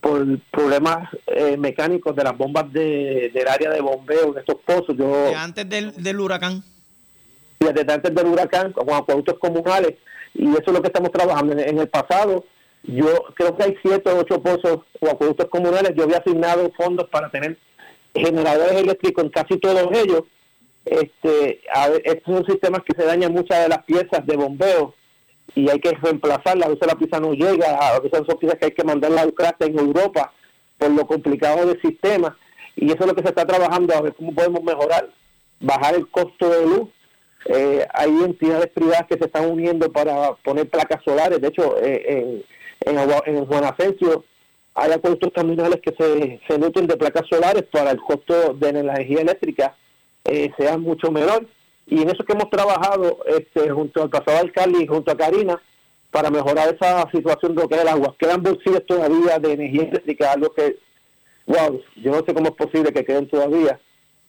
por 0.00 0.22
problemas 0.50 1.08
eh, 1.26 1.56
mecánicos 1.56 2.14
de 2.14 2.24
las 2.24 2.36
bombas 2.36 2.70
de, 2.72 3.30
del 3.32 3.48
área 3.48 3.70
de 3.70 3.80
bombeo 3.80 4.32
de 4.34 4.40
estos 4.40 4.56
pozos. 4.66 4.94
Yo, 4.96 5.32
antes 5.36 5.66
del, 5.68 5.92
del 6.02 6.20
huracán. 6.20 6.62
Desde 7.58 7.90
antes 7.90 8.14
del 8.14 8.26
huracán, 8.26 8.72
con 8.72 8.92
acueductos 8.92 9.38
comunales. 9.38 9.94
Y 10.34 10.50
eso 10.50 10.64
es 10.66 10.72
lo 10.72 10.82
que 10.82 10.88
estamos 10.88 11.10
trabajando. 11.10 11.54
En, 11.54 11.78
el 11.78 11.88
pasado, 11.88 12.44
yo 12.82 13.24
creo 13.34 13.56
que 13.56 13.62
hay 13.62 13.76
siete 13.80 14.10
o 14.10 14.18
ocho 14.18 14.42
pozos 14.42 14.80
o 15.00 15.08
acueductos 15.08 15.48
comunales. 15.48 15.92
Yo 15.96 16.04
había 16.04 16.18
asignado 16.18 16.70
fondos 16.76 17.08
para 17.08 17.30
tener 17.30 17.56
generadores 18.14 18.82
eléctricos 18.82 19.24
en 19.24 19.30
casi 19.30 19.56
todos 19.58 19.88
ellos. 19.96 20.24
Este, 20.84 21.62
estos 22.04 22.34
son 22.34 22.44
sistemas 22.44 22.82
que 22.84 23.00
se 23.00 23.06
dañan 23.06 23.32
muchas 23.32 23.62
de 23.62 23.68
las 23.70 23.82
piezas 23.84 24.26
de 24.26 24.36
bombeo 24.36 24.94
y 25.54 25.68
hay 25.68 25.78
que 25.78 25.90
reemplazarla. 25.90 26.66
A 26.66 26.70
veces 26.70 26.86
la 26.86 26.94
pieza 26.94 27.20
no 27.20 27.32
llega, 27.32 27.76
a 27.76 28.00
veces 28.00 28.22
son 28.26 28.38
piezas 28.38 28.58
que 28.58 28.66
hay 28.66 28.72
que 28.72 28.84
mandarla 28.84 29.22
a 29.22 29.26
Ucrania 29.26 29.56
en 29.60 29.78
Europa 29.78 30.32
por 30.78 30.90
lo 30.90 31.06
complicado 31.06 31.66
del 31.66 31.80
sistema. 31.80 32.36
Y 32.76 32.86
eso 32.86 32.98
es 33.00 33.06
lo 33.06 33.14
que 33.14 33.22
se 33.22 33.28
está 33.28 33.46
trabajando, 33.46 33.94
a 33.94 34.00
ver 34.00 34.14
cómo 34.14 34.34
podemos 34.34 34.62
mejorar, 34.62 35.08
bajar 35.60 35.94
el 35.94 36.08
costo 36.08 36.48
de 36.48 36.66
luz. 36.66 36.88
Eh, 37.46 37.86
hay 37.92 38.10
entidades 38.10 38.68
privadas 38.68 39.06
que 39.08 39.18
se 39.18 39.26
están 39.26 39.50
uniendo 39.50 39.92
para 39.92 40.34
poner 40.42 40.68
placas 40.68 41.02
solares. 41.04 41.40
De 41.40 41.48
hecho, 41.48 41.76
eh, 41.82 42.42
en, 42.80 42.98
en, 42.98 43.10
en 43.26 43.46
Juan 43.46 43.64
Asensio 43.64 44.24
hay 44.74 44.90
acuerdos 44.90 45.32
terminales 45.32 45.80
que 45.80 45.94
se, 45.96 46.40
se 46.48 46.58
nutren 46.58 46.86
de 46.86 46.96
placas 46.96 47.24
solares 47.30 47.62
para 47.70 47.92
el 47.92 48.00
costo 48.00 48.54
de 48.54 48.70
energía 48.70 49.20
eléctrica 49.20 49.76
eh, 50.24 50.50
sea 50.58 50.78
mucho 50.78 51.12
menor 51.12 51.46
y 51.86 52.02
en 52.02 52.08
eso 52.08 52.24
que 52.24 52.32
hemos 52.32 52.50
trabajado 52.50 53.18
este, 53.26 53.70
junto 53.70 54.02
al 54.02 54.10
pasado 54.10 54.38
alcalde 54.38 54.82
y 54.82 54.86
junto 54.86 55.10
a 55.10 55.16
Karina 55.16 55.60
para 56.10 56.30
mejorar 56.30 56.74
esa 56.74 57.08
situación 57.10 57.54
de 57.54 57.62
lo 57.62 57.68
que 57.68 57.74
es 57.74 57.82
el 57.82 57.88
agua. 57.88 58.14
Quedan 58.18 58.42
bolsillos 58.42 58.86
todavía 58.86 59.38
de 59.38 59.52
energía 59.52 59.82
eléctrica, 59.82 60.32
algo 60.32 60.52
que, 60.54 60.78
wow, 61.46 61.80
yo 61.96 62.12
no 62.12 62.18
sé 62.24 62.32
cómo 62.32 62.46
es 62.46 62.54
posible 62.54 62.92
que 62.92 63.04
queden 63.04 63.28
todavía, 63.28 63.80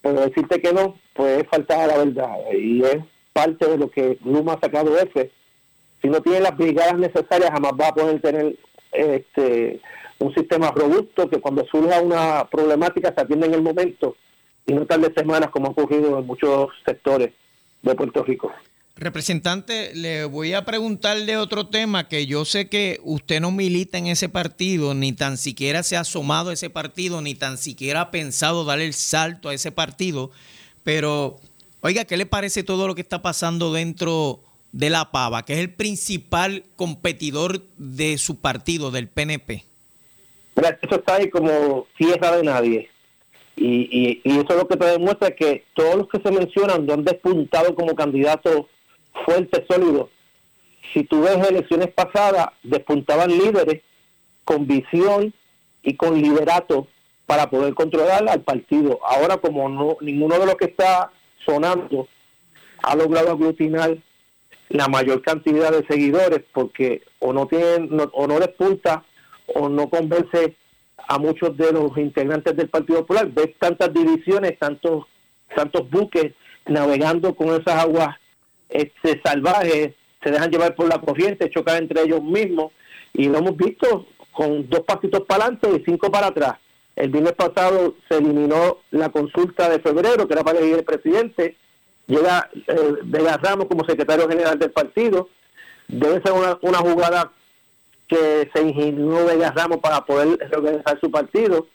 pero 0.01 0.21
decirte 0.21 0.61
que 0.61 0.73
no, 0.73 0.99
pues 1.13 1.43
es 1.43 1.49
faltar 1.49 1.81
a 1.81 1.87
la 1.87 1.97
verdad 1.97 2.35
y 2.51 2.83
es 2.83 2.97
parte 3.33 3.67
de 3.69 3.77
lo 3.77 3.89
que 3.89 4.17
Luma 4.25 4.53
ha 4.53 4.59
sacado 4.59 4.97
ese. 4.97 5.31
Si 6.01 6.09
no 6.09 6.21
tiene 6.21 6.41
las 6.41 6.57
brigadas 6.57 6.97
necesarias, 6.97 7.51
jamás 7.51 7.73
va 7.79 7.87
a 7.87 7.93
poder 7.93 8.21
tener 8.21 8.57
este 8.91 9.81
un 10.17 10.33
sistema 10.33 10.71
robusto 10.71 11.29
que 11.29 11.41
cuando 11.41 11.65
surja 11.65 12.01
una 12.01 12.47
problemática 12.49 13.13
se 13.13 13.21
atienda 13.21 13.47
en 13.47 13.55
el 13.55 13.61
momento 13.61 14.15
y 14.65 14.73
no 14.73 14.85
tarde 14.85 15.13
semanas 15.15 15.49
como 15.49 15.67
ha 15.67 15.71
ocurrido 15.71 16.17
en 16.17 16.25
muchos 16.25 16.69
sectores 16.85 17.33
de 17.91 17.95
Puerto 17.95 18.23
Rico. 18.23 18.51
Representante, 18.97 19.93
le 19.93 20.23
voy 20.23 20.53
a 20.53 20.63
preguntarle 20.63 21.35
otro 21.35 21.67
tema 21.67 22.07
que 22.07 22.27
yo 22.27 22.45
sé 22.45 22.69
que 22.69 23.01
usted 23.03 23.41
no 23.41 23.51
milita 23.51 23.97
en 23.97 24.07
ese 24.07 24.29
partido, 24.29 24.93
ni 24.93 25.11
tan 25.11 25.37
siquiera 25.37 25.83
se 25.83 25.97
ha 25.97 26.01
asomado 26.01 26.49
a 26.49 26.53
ese 26.53 26.69
partido, 26.69 27.21
ni 27.21 27.35
tan 27.35 27.57
siquiera 27.57 28.01
ha 28.01 28.11
pensado 28.11 28.63
dar 28.63 28.79
el 28.79 28.93
salto 28.93 29.49
a 29.49 29.53
ese 29.53 29.73
partido, 29.73 30.31
pero 30.83 31.41
oiga, 31.81 32.05
¿qué 32.05 32.15
le 32.15 32.25
parece 32.25 32.63
todo 32.63 32.87
lo 32.87 32.95
que 32.95 33.01
está 33.01 33.21
pasando 33.21 33.73
dentro 33.73 34.39
de 34.71 34.89
la 34.89 35.11
Pava, 35.11 35.43
que 35.43 35.53
es 35.53 35.59
el 35.59 35.73
principal 35.73 36.63
competidor 36.77 37.63
de 37.77 38.17
su 38.17 38.39
partido, 38.39 38.91
del 38.91 39.09
PNP? 39.09 39.65
Mira, 40.55 40.79
eso 40.81 40.95
está 40.95 41.15
ahí 41.15 41.29
como 41.29 41.85
tierra 41.97 42.37
de 42.37 42.43
nadie. 42.43 42.89
Y, 43.57 44.21
y, 44.23 44.37
eso 44.37 44.47
es 44.49 44.55
lo 44.57 44.67
que 44.67 44.75
te 44.75 44.85
demuestra 44.85 45.31
que 45.31 45.63
todos 45.73 45.95
los 45.95 46.09
que 46.09 46.19
se 46.19 46.31
mencionan 46.31 46.85
no 46.85 46.93
han 46.93 47.05
despuntado 47.05 47.73
como 47.73 47.95
candidatos 47.95 48.65
fuertes, 49.25 49.63
sólidos. 49.69 50.09
Si 50.93 51.03
tú 51.03 51.21
ves 51.21 51.37
elecciones 51.47 51.87
pasadas, 51.93 52.47
despuntaban 52.63 53.29
líderes 53.29 53.81
con 54.43 54.67
visión 54.67 55.33
y 55.83 55.95
con 55.95 56.21
liderato 56.21 56.87
para 57.25 57.49
poder 57.49 57.73
controlar 57.73 58.27
al 58.29 58.41
partido. 58.41 58.99
Ahora, 59.03 59.37
como 59.37 59.69
no 59.69 59.97
ninguno 60.01 60.37
de 60.37 60.45
los 60.45 60.55
que 60.55 60.65
está 60.65 61.11
sonando 61.45 62.07
ha 62.83 62.95
logrado 62.95 63.31
aglutinar 63.31 63.97
la 64.69 64.87
mayor 64.87 65.21
cantidad 65.21 65.71
de 65.71 65.85
seguidores 65.87 66.43
porque 66.53 67.03
o 67.19 67.33
no 67.33 67.47
tienen 67.47 67.89
o 68.11 68.27
no 68.27 68.39
despunta 68.39 69.03
o 69.47 69.69
no 69.69 69.89
convence 69.89 70.55
a 70.97 71.17
muchos 71.17 71.55
de 71.57 71.71
los 71.71 71.97
integrantes 71.97 72.55
del 72.55 72.69
Partido 72.69 73.01
Popular. 73.01 73.27
Ves 73.27 73.51
tantas 73.59 73.93
divisiones, 73.93 74.57
tantos, 74.59 75.05
tantos 75.55 75.89
buques 75.89 76.33
navegando 76.65 77.35
con 77.35 77.49
esas 77.49 77.83
aguas 77.83 78.15
este, 78.69 79.21
salvajes, 79.23 79.93
se 80.23 80.31
dejan 80.31 80.49
llevar 80.49 80.75
por 80.75 80.89
la 80.89 80.99
corriente, 80.99 81.49
chocan 81.49 81.77
entre 81.77 82.01
ellos 82.01 82.23
mismos 82.23 82.71
y 83.13 83.29
lo 83.29 83.37
hemos 83.37 83.55
visto 83.55 84.07
con 84.31 84.67
dos 84.69 84.81
pasitos 84.81 85.21
para 85.21 85.45
adelante 85.45 85.69
y 85.75 85.83
cinco 85.85 86.11
para 86.11 86.27
atrás. 86.27 86.55
El 86.95 87.09
viernes 87.09 87.33
pasado 87.33 87.95
se 88.09 88.17
eliminó 88.17 88.79
la 88.91 89.09
consulta 89.09 89.69
de 89.69 89.79
febrero, 89.79 90.27
que 90.27 90.33
era 90.33 90.43
para 90.43 90.59
elegir 90.59 90.79
el 90.79 90.85
presidente. 90.85 91.57
Llega 92.07 92.49
eh, 92.53 92.95
Vega 93.03 93.37
Ramos 93.37 93.67
como 93.67 93.85
secretario 93.85 94.27
general 94.29 94.57
del 94.57 94.71
partido. 94.71 95.29
Debe 95.87 96.21
ser 96.21 96.31
una, 96.31 96.57
una 96.61 96.77
jugada 96.79 97.31
que 98.07 98.49
se 98.53 98.61
ingenió 98.61 99.25
Vega 99.25 99.51
Ramos 99.55 99.79
para 99.79 100.05
poder 100.05 100.37
reorganizar 100.49 100.99
su 100.99 101.09
partido. 101.09 101.67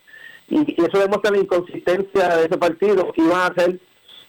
Y, 0.49 0.81
y 0.81 0.85
eso 0.85 0.99
demuestra 0.99 1.31
la 1.31 1.39
inconsistencia 1.39 2.37
de 2.37 2.47
ese 2.47 2.59
partido. 2.59 3.13
Iban 3.17 3.39
a 3.39 3.47
hacer 3.47 3.81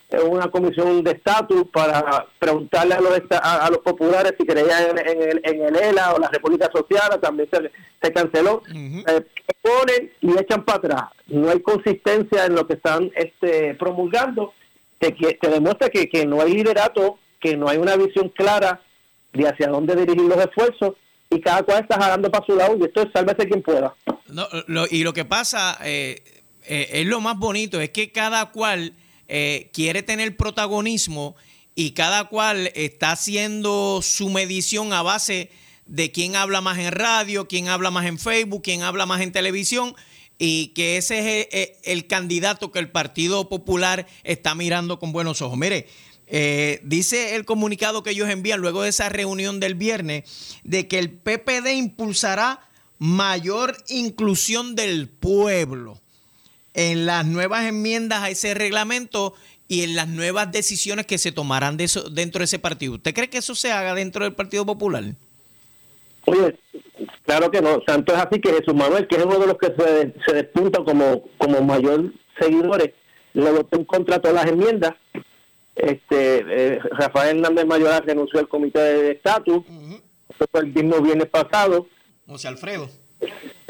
eh, 0.10 0.20
una 0.22 0.49
comisión 0.49 1.04
de 1.04 1.12
estatus 1.12 1.66
para 1.72 2.28
preguntarle 2.38 2.95
a 2.95 3.02
los, 3.02 3.22
a, 3.32 3.66
a 3.66 3.70
los 3.70 3.80
populares 3.80 4.34
si 4.38 4.45
creían 4.45 4.97
en, 4.97 5.08
en 5.08 5.22
el, 5.30 5.41
en 5.43 5.62
el 5.62 5.76
ELA 5.76 6.14
o 6.14 6.20
la 6.20 6.28
República 6.30 6.70
Social, 6.74 7.20
también 7.22 7.49
se, 7.52 7.72
se 8.02 8.14
canceló. 8.14 8.62
Eh, 8.74 9.26
ponen 9.62 10.12
y 10.22 10.38
echan 10.39 10.64
para 10.66 10.78
atrás. 10.78 11.04
No 11.28 11.49
hay 11.49 11.62
consistencia 11.62 12.45
en 12.45 12.56
lo 12.56 12.68
que 12.68 12.74
están 12.74 13.12
este, 13.16 13.76
promulgando, 13.76 14.54
que, 14.99 15.16
que, 15.16 15.38
que 15.38 15.47
demuestra 15.47 15.89
que, 15.89 16.10
que 16.10 16.26
no 16.26 16.41
hay 16.41 16.54
liderato, 16.54 17.18
que 17.39 17.58
no 17.58 17.68
hay 17.68 17.78
una 17.78 17.95
visión 17.95 18.30
clara 18.30 18.82
de 19.34 19.47
hacia 19.47 19.68
dónde 19.68 19.95
dirigir 19.95 20.28
los 20.28 20.38
esfuerzos 20.38 20.93
y 21.32 21.40
cada 21.40 21.64
cual 21.64 21.82
está 21.82 21.98
jalando 21.98 22.30
para 22.30 22.46
su 22.46 22.56
lado 22.56 22.78
y 22.78 22.84
esto 22.84 23.02
es 23.04 23.08
sálvese 23.14 23.48
quien 23.48 23.64
pueda. 23.64 23.96
No, 24.28 24.86
y 24.90 25.04
lo 25.04 25.14
que 25.14 25.26
pasa 25.26 25.78
eh, 25.84 26.22
eh, 26.66 26.90
es 26.92 27.06
lo 27.08 27.22
más 27.22 27.38
bonito, 27.38 27.80
es 27.80 27.90
que 27.90 28.12
cada 28.12 28.52
cual 28.52 28.94
eh, 29.28 29.70
quiere 29.74 30.04
tener 30.04 30.36
protagonismo 30.36 31.36
y 31.74 31.92
cada 31.92 32.26
cual 32.26 32.72
está 32.76 33.14
haciendo 33.14 34.02
su 34.04 34.30
medición 34.30 34.92
a 34.94 35.02
base 35.02 35.50
de 35.86 36.12
quién 36.12 36.36
habla 36.36 36.60
más 36.62 36.78
en 36.78 36.92
radio, 36.92 37.48
quién 37.48 37.70
habla 37.70 37.92
más 37.92 38.06
en 38.06 38.20
Facebook, 38.20 38.62
quién 38.64 38.84
habla 38.84 39.06
más 39.06 39.22
en 39.22 39.32
televisión 39.32 39.96
y 40.38 40.68
que 40.70 40.98
ese 40.98 41.48
es 41.52 41.72
el 41.84 42.08
candidato 42.08 42.72
que 42.72 42.80
el 42.80 42.90
Partido 42.90 43.48
Popular 43.48 44.06
está 44.24 44.54
mirando 44.54 45.00
con 45.00 45.14
buenos 45.14 45.42
ojos. 45.42 45.58
Mire, 45.58 45.88
eh, 46.34 46.80
dice 46.84 47.36
el 47.36 47.44
comunicado 47.44 48.04
que 48.04 48.12
ellos 48.12 48.30
envían 48.30 48.62
luego 48.62 48.84
de 48.84 48.90
esa 48.90 49.10
reunión 49.10 49.60
del 49.60 49.76
viernes 49.76 50.62
de 50.64 50.88
que 50.88 50.98
el 50.98 51.12
PPD 51.12 51.74
impulsará 51.76 52.62
mayor 53.00 53.76
inclusión 53.90 54.76
del 54.76 55.10
pueblo 55.10 56.00
en 56.74 57.06
las 57.06 57.26
nuevas 57.26 57.66
enmiendas 57.66 58.24
a 58.24 58.30
ese 58.30 58.54
reglamento 58.54 59.34
y 59.68 59.84
en 59.84 59.94
las 59.98 60.08
nuevas 60.08 60.50
decisiones 60.54 61.06
que 61.06 61.18
se 61.18 61.34
tomarán 61.34 61.76
de 61.76 61.84
eso, 61.84 62.10
dentro 62.10 62.40
de 62.40 62.46
ese 62.46 62.60
partido. 62.60 62.94
¿Usted 62.94 63.14
cree 63.14 63.30
que 63.30 63.40
eso 63.40 63.54
se 63.54 63.74
haga 63.74 63.94
dentro 63.94 64.24
del 64.24 64.34
Partido 64.34 64.66
Popular? 64.66 65.04
Oye, 66.28 66.58
claro 67.26 67.52
que 67.52 67.62
no. 67.62 67.82
Tanto 67.82 68.14
es 68.14 68.20
así 68.20 68.40
que 68.40 68.54
Jesús 68.54 68.74
Manuel, 68.74 69.06
que 69.06 69.18
es 69.18 69.26
uno 69.26 69.38
de 69.38 69.48
los 69.48 69.58
que 69.58 69.68
se, 69.68 70.14
se 70.26 70.34
despunta 70.34 70.82
como, 70.86 71.24
como 71.38 71.62
mayor 71.62 72.14
seguidores, 72.40 72.92
le 73.34 73.52
votó 73.52 73.78
en 73.78 73.84
contra 73.84 74.20
todas 74.20 74.46
las 74.46 74.52
enmiendas. 74.54 74.94
Este 75.76 76.43
eh, 76.76 76.80
Rafael 76.91 77.38
Hernández 77.38 77.65
Mayoral 77.65 78.03
renunció 78.05 78.39
al 78.39 78.47
comité 78.49 78.80
de 78.80 79.11
estatus. 79.11 79.63
Eso 80.30 80.45
fue 80.51 80.61
el 80.61 80.67
mismo 80.67 80.99
viernes 81.01 81.28
pasado. 81.28 81.88
José 82.28 82.47
Alfredo. 82.49 82.89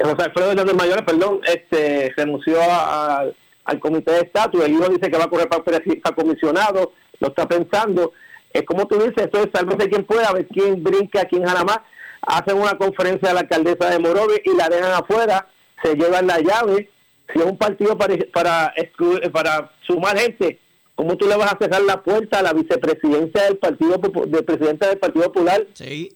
José 0.00 0.22
Alfredo 0.24 0.50
Hernández 0.50 0.74
Mayoral, 0.74 1.04
perdón, 1.04 1.40
este, 1.46 2.12
renunció 2.16 2.60
a- 2.60 3.20
a- 3.20 3.24
al 3.64 3.78
comité 3.80 4.12
de 4.12 4.20
estatus. 4.20 4.64
El 4.64 4.72
hijo 4.72 4.88
dice 4.88 5.10
que 5.10 5.16
va 5.18 5.24
a 5.24 5.30
correr 5.30 5.48
para, 5.48 6.14
comisionado, 6.14 6.92
lo 7.20 7.28
está 7.28 7.46
pensando. 7.48 8.12
Es 8.52 8.62
como 8.64 8.86
tú 8.86 8.96
dices, 8.96 9.14
esto 9.16 9.38
es 9.40 9.48
sálvese 9.54 9.88
quien 9.88 10.04
pueda, 10.04 10.28
a 10.28 10.32
ver 10.32 10.46
quién 10.48 10.82
brinca, 10.82 11.24
quién 11.26 11.44
jala 11.44 11.64
más. 11.64 11.78
Hacen 12.22 12.56
una 12.60 12.76
conferencia 12.76 13.30
a 13.30 13.34
la 13.34 13.40
alcaldesa 13.40 13.90
de 13.90 13.98
Morovi 13.98 14.34
y 14.44 14.54
la 14.56 14.68
dejan 14.68 14.92
afuera, 14.92 15.48
se 15.82 15.94
llevan 15.94 16.26
la 16.26 16.38
llave. 16.40 16.90
Si 17.32 17.38
es 17.40 17.44
un 17.46 17.56
partido 17.56 17.96
para, 17.96 18.16
para, 18.32 18.74
excluir- 18.76 19.30
para 19.32 19.70
sumar 19.86 20.18
gente, 20.18 20.58
¿cómo 20.94 21.16
tú 21.16 21.26
le 21.26 21.36
vas 21.36 21.52
a 21.52 21.58
cerrar 21.58 21.82
la 21.82 22.02
puerta 22.02 22.38
a 22.38 22.42
la 22.42 22.52
vicepresidencia 22.52 23.42
del 23.44 23.58
partido, 23.58 24.00
Popu- 24.00 24.26
de 24.26 24.42
presidenta 24.42 24.88
del 24.88 24.98
Partido 24.98 25.24
Popular? 25.26 25.66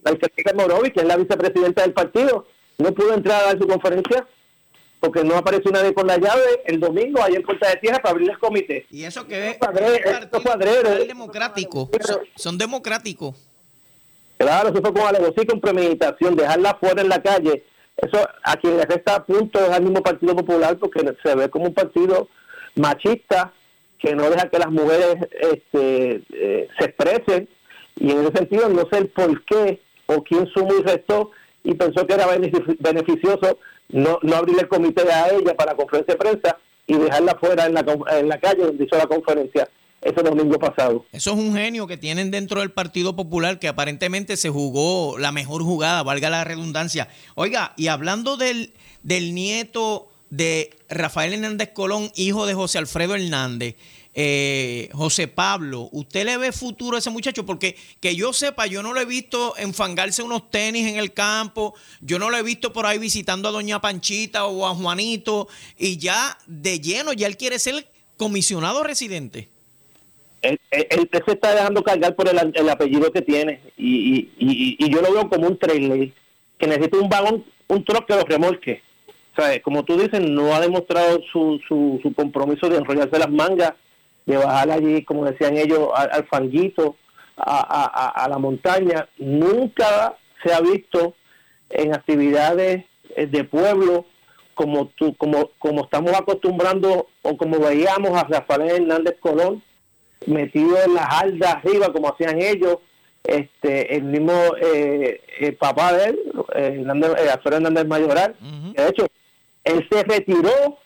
La 0.05 0.11
alcaldesa 0.13 0.51
de 0.51 0.55
Morovi, 0.55 0.91
que 0.91 1.01
es 1.01 1.07
la 1.07 1.17
vicepresidenta 1.17 1.83
del 1.83 1.93
partido, 1.93 2.47
no 2.79 2.93
pudo 2.93 3.15
entrar 3.15 3.43
a 3.43 3.47
dar 3.47 3.59
su 3.59 3.67
conferencia 3.67 4.27
porque 5.01 5.23
no 5.25 5.37
apareció 5.37 5.71
nadie 5.71 5.93
con 5.95 6.07
la 6.07 6.17
llave 6.19 6.43
el 6.65 6.81
domingo 6.81 7.23
ahí 7.23 7.35
en 7.35 7.43
Puerta 7.43 7.69
de 7.69 7.77
Tierra 7.77 7.99
para 7.99 8.13
abrir 8.13 8.31
el 8.31 8.39
comité. 8.39 8.87
Y 8.91 9.05
eso 9.05 9.27
que 9.27 9.51
es 9.51 9.59
es 11.01 11.09
democrático. 11.09 11.91
Son, 12.05 12.21
son 12.35 12.59
democráticos. 12.59 13.35
Claro, 14.39 14.69
eso 14.71 14.81
fue 14.83 14.93
con 14.93 15.03
alevosía 15.03 15.45
con 15.47 15.61
premeditación, 15.61 16.37
dejarla 16.37 16.75
fuera 16.81 17.01
en 17.03 17.09
la 17.09 17.23
calle. 17.23 17.65
Eso 17.97 18.19
a 18.43 18.57
quien 18.57 18.77
le 18.77 18.85
resta 18.85 19.15
a 19.17 19.25
punto 19.25 19.59
es 19.65 19.71
al 19.71 19.83
mismo 19.83 20.03
Partido 20.03 20.35
Popular 20.37 20.77
porque 20.77 21.01
se 21.23 21.35
ve 21.35 21.49
como 21.49 21.67
un 21.67 21.75
partido 21.75 22.29
machista 22.75 23.53
que 23.99 24.15
no 24.15 24.29
deja 24.31 24.49
que 24.49 24.59
las 24.59 24.71
mujeres 24.71 25.17
este, 25.41 26.23
eh, 26.33 26.69
se 26.79 26.85
expresen 26.85 27.49
y 27.99 28.11
en 28.11 28.21
ese 28.27 28.37
sentido 28.37 28.69
no 28.69 28.83
sé 28.91 28.99
el 28.99 29.09
por 29.09 29.45
qué 29.45 29.81
o 30.07 30.23
quién 30.23 30.47
sumó 30.55 30.75
y 30.79 30.83
restó 30.83 31.31
y 31.65 31.75
pensó 31.75 32.07
que 32.07 32.15
era 32.15 32.27
benefici- 32.29 32.77
beneficioso 32.79 33.59
no, 33.89 34.19
no 34.23 34.37
abrir 34.37 34.57
el 34.61 34.69
comité 34.69 35.11
a 35.11 35.31
ella 35.31 35.55
para 35.57 35.75
conferencia 35.75 36.15
de 36.15 36.19
prensa 36.19 36.59
y 36.87 36.95
dejarla 36.95 37.37
fuera 37.41 37.67
en 37.67 37.75
la, 37.75 37.85
en 38.19 38.29
la 38.29 38.39
calle 38.39 38.65
donde 38.65 38.85
hizo 38.85 38.97
la 38.97 39.07
conferencia 39.07 39.69
ese 40.03 40.23
domingo 40.23 40.57
pasado. 40.59 41.05
Eso 41.11 41.33
es 41.33 41.37
un 41.37 41.55
genio 41.55 41.87
que 41.89 41.97
tienen 41.97 42.31
dentro 42.31 42.61
del 42.61 42.71
Partido 42.71 43.17
Popular 43.17 43.59
que 43.59 43.67
aparentemente 43.67 44.37
se 44.37 44.51
jugó 44.51 45.19
la 45.19 45.33
mejor 45.33 45.63
jugada, 45.63 46.05
valga 46.05 46.31
la 46.31 46.45
redundancia. 46.45 47.09
Oiga, 47.35 47.73
y 47.77 47.89
hablando 47.89 48.37
del, 48.37 48.73
del 49.03 49.35
nieto 49.35 50.07
de 50.31 50.71
Rafael 50.89 51.35
Hernández 51.35 51.71
Colón, 51.73 52.11
hijo 52.17 52.47
de 52.47 52.55
José 52.55 52.79
Alfredo 52.79 53.15
Hernández, 53.15 53.77
eh, 54.19 54.89
José 54.93 55.29
Pablo, 55.29 55.91
¿usted 55.93 56.25
le 56.25 56.39
ve 56.39 56.51
futuro 56.51 56.97
a 56.97 57.01
ese 57.01 57.11
muchacho? 57.11 57.45
Porque 57.45 57.77
que 58.01 58.17
yo 58.17 58.33
sepa, 58.33 58.67
yo 58.67 58.83
no 58.83 58.95
lo 58.95 59.01
he 59.01 59.05
visto 59.05 59.55
enfangarse 59.59 60.23
unos 60.23 60.51
tenis 60.51 60.89
en 60.89 60.97
el 60.97 61.13
campo, 61.13 61.75
yo 62.01 62.19
no 62.19 62.31
lo 62.31 62.37
he 62.39 62.43
visto 62.43 62.73
por 62.73 62.87
ahí 62.87 62.99
visitando 62.99 63.49
a 63.49 63.53
Doña 63.53 63.81
Panchita 63.81 64.47
o 64.47 64.67
a 64.67 64.75
Juanito, 64.75 65.49
y 65.79 65.99
ya 65.99 66.39
de 66.47 66.81
lleno, 66.81 67.13
ya 67.13 67.27
él 67.27 67.37
quiere 67.37 67.59
ser 67.59 67.87
comisionado 68.17 68.83
residente. 68.83 69.49
él, 70.41 70.59
él- 70.71 71.11
se 71.27 71.33
está 71.33 71.55
dejando 71.55 71.83
cargar 71.83 72.15
por 72.17 72.29
el, 72.29 72.53
el 72.55 72.69
apellido 72.71 73.13
que 73.13 73.21
tiene 73.21 73.61
y, 73.77 74.29
yo 74.89 75.03
lo 75.03 75.13
veo 75.13 75.29
como 75.29 75.49
un 75.49 75.59
trailer 75.59 76.13
que 76.59 76.67
necesita 76.67 76.97
un 76.99 77.09
vagón, 77.11 77.45
un 77.69 77.85
truck 77.85 78.07
que 78.07 78.15
lo 78.15 78.23
remolque. 78.25 78.86
O 79.37 79.43
sea, 79.43 79.61
como 79.63 79.85
tú 79.85 79.99
dices, 79.99 80.21
no 80.21 80.55
ha 80.55 80.61
demostrado 80.61 81.21
su, 81.33 81.61
su, 81.69 81.99
su 82.03 82.15
compromiso 82.15 82.69
de 82.69 82.79
enrollarse 82.79 83.19
las 83.19 83.31
mangas, 83.31 83.73
de 84.25 84.37
bajar 84.37 84.71
allí, 84.71 85.05
como 85.05 85.25
decían 85.25 85.57
ellos, 85.57 85.89
al, 85.95 86.09
al 86.13 86.27
fanguito, 86.27 86.97
a, 87.37 87.59
a- 87.61 88.07
a- 88.07 88.25
a 88.25 88.29
la 88.29 88.39
montaña. 88.39 89.09
Nunca 89.19 90.17
se 90.43 90.53
ha 90.55 90.61
visto 90.61 91.15
en 91.71 91.95
actividades 91.95 92.85
eh, 93.15 93.27
de 93.27 93.45
pueblo 93.45 94.07
como 94.55 94.87
tú, 94.89 95.15
como, 95.17 95.51
como 95.59 95.85
estamos 95.85 96.13
acostumbrando 96.15 97.09
o 97.23 97.37
como 97.37 97.59
veíamos 97.59 98.11
a 98.17 98.25
Rafael 98.25 98.71
Hernández 98.71 99.17
Colón 99.21 99.63
metido 100.27 100.83
en 100.83 100.95
las 100.95 101.07
aldas 101.23 101.57
arriba 101.57 101.93
como 101.93 102.09
hacían 102.09 102.41
ellos 102.41 102.79
este 103.23 103.97
el 103.97 104.05
mismo 104.05 104.33
eh, 104.63 105.21
el 105.41 105.57
papá 105.57 105.93
de 105.93 106.05
él 106.07 106.19
eh, 106.55 106.77
Hernández, 106.81 107.11
eh, 107.19 107.31
Alfredo 107.31 107.57
Hernández 107.57 107.87
Mayoral 107.87 108.35
que 108.75 108.83
de 108.83 108.89
hecho 108.89 109.07
él 109.67 109.87
se 109.91 110.03
retiró 110.03 110.79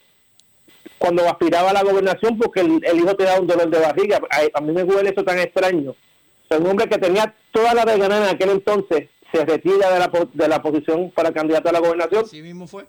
cuando 0.98 1.28
aspiraba 1.28 1.70
a 1.70 1.72
la 1.72 1.82
gobernación 1.82 2.38
porque 2.38 2.60
el, 2.60 2.80
el 2.84 2.98
hijo 2.98 3.14
te 3.14 3.24
da 3.24 3.40
un 3.40 3.46
dolor 3.46 3.70
de 3.70 3.78
barriga 3.78 4.20
a, 4.30 4.58
a 4.58 4.60
mí 4.60 4.72
me 4.72 4.82
huele 4.82 5.10
eso 5.10 5.24
tan 5.24 5.38
extraño 5.38 5.90
O 5.92 5.96
sea, 6.48 6.58
un 6.58 6.66
hombre 6.66 6.88
que 6.88 6.98
tenía 6.98 7.34
toda 7.52 7.72
la 7.74 7.84
de 7.84 7.98
ganar 7.98 8.22
en 8.22 8.28
aquel 8.34 8.50
entonces 8.50 9.08
se 9.32 9.44
retira 9.44 9.90
de 9.92 9.98
la, 9.98 10.10
de 10.32 10.48
la 10.48 10.60
posición 10.60 11.10
para 11.12 11.32
candidato 11.32 11.68
a 11.68 11.72
la 11.72 11.80
gobernación 11.80 12.26
Sí 12.26 12.42
mismo 12.42 12.66
fue. 12.66 12.84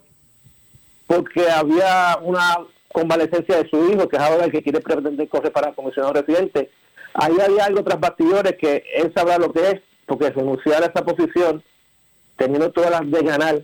porque 1.07 1.49
había 1.49 2.17
una 2.21 2.57
convalecencia 2.93 3.57
de 3.61 3.69
su 3.69 3.77
hijo, 3.89 4.07
que 4.09 4.17
es 4.17 4.21
ahora 4.21 4.45
el 4.45 4.51
que 4.51 4.61
quiere 4.63 4.81
pretender 4.81 5.29
correr 5.29 5.51
para 5.53 5.73
comisionado 5.73 6.13
residente. 6.13 6.69
Ahí 7.13 7.37
había 7.39 7.65
algo 7.65 7.83
tras 7.83 7.99
bastidores 7.99 8.53
que 8.59 8.83
él 8.95 9.13
sabrá 9.15 9.37
lo 9.37 9.51
que 9.53 9.61
es, 9.69 9.81
porque 10.05 10.29
renunciar 10.29 10.83
a 10.83 10.87
esa 10.87 11.05
posición, 11.05 11.63
teniendo 12.35 12.69
todas 12.71 12.91
las 12.91 13.09
de 13.09 13.21
ganar 13.21 13.61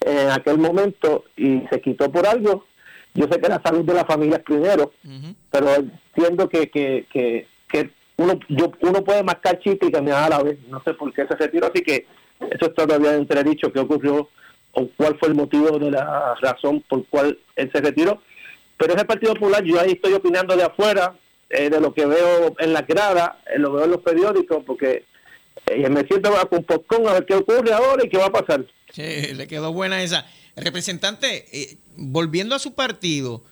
en 0.00 0.30
aquel 0.30 0.58
momento, 0.58 1.24
y 1.36 1.62
se 1.70 1.80
quitó 1.80 2.10
por 2.10 2.26
algo. 2.26 2.64
Yo 3.14 3.26
sé 3.30 3.40
que 3.40 3.48
la 3.48 3.60
salud 3.62 3.84
de 3.84 3.94
la 3.94 4.04
familia 4.04 4.36
es 4.36 4.44
primero, 4.44 4.92
pero 5.50 5.68
entiendo 5.74 6.48
que, 6.48 6.70
que, 6.70 7.06
que, 7.12 7.46
que 7.68 7.90
uno, 8.16 8.38
yo, 8.48 8.72
uno 8.82 9.02
puede 9.02 9.22
marcar 9.24 9.58
chiste 9.58 9.86
y 9.86 9.90
caminar 9.90 10.24
a 10.24 10.36
la 10.36 10.42
vez. 10.42 10.58
No 10.68 10.80
sé 10.84 10.94
por 10.94 11.12
qué 11.12 11.26
se 11.26 11.36
retiró, 11.36 11.66
así 11.66 11.82
que 11.82 12.06
eso 12.38 12.66
es 12.66 12.74
todavía 12.74 13.14
entredicho 13.14 13.72
qué 13.72 13.80
ocurrió 13.80 14.28
o 14.72 14.88
cuál 14.96 15.18
fue 15.18 15.28
el 15.28 15.34
motivo 15.34 15.78
de 15.78 15.90
la 15.90 16.34
razón 16.40 16.84
por 16.88 17.04
cual 17.06 17.38
él 17.56 17.70
se 17.72 17.80
retiró. 17.80 18.22
Pero 18.76 18.94
ese 18.94 19.04
Partido 19.04 19.34
Popular, 19.34 19.62
yo 19.62 19.78
ahí 19.80 19.92
estoy 19.92 20.14
opinando 20.14 20.56
de 20.56 20.62
afuera, 20.62 21.14
eh, 21.50 21.68
de 21.68 21.80
lo 21.80 21.92
que 21.92 22.06
veo 22.06 22.54
en 22.58 22.72
la 22.72 22.82
grada, 22.82 23.40
eh, 23.52 23.58
lo 23.58 23.72
veo 23.72 23.84
en 23.84 23.90
los 23.90 24.00
periódicos, 24.00 24.62
porque 24.64 25.04
eh, 25.66 25.88
me 25.88 26.02
siento 26.04 26.30
con 26.48 26.64
popcorn 26.64 27.08
a 27.08 27.14
ver 27.14 27.26
qué 27.26 27.34
ocurre 27.34 27.72
ahora 27.72 28.04
y 28.04 28.08
qué 28.08 28.18
va 28.18 28.26
a 28.26 28.32
pasar. 28.32 28.64
Le 28.96 29.46
quedó 29.46 29.72
buena 29.72 30.02
esa. 30.02 30.26
Representante, 30.56 31.46
eh, 31.52 31.76
volviendo 31.96 32.54
a 32.54 32.58
su 32.58 32.74
partido, 32.74 33.44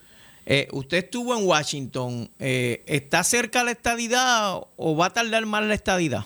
eh, 0.46 0.68
usted 0.72 0.98
estuvo 0.98 1.36
en 1.38 1.46
Washington. 1.46 2.28
eh, 2.38 2.82
¿Está 2.86 3.22
cerca 3.24 3.62
la 3.64 3.70
estadidad 3.70 4.60
o 4.76 4.96
va 4.96 5.06
a 5.06 5.12
tardar 5.12 5.46
más 5.46 5.64
la 5.64 5.74
estadidad? 5.74 6.24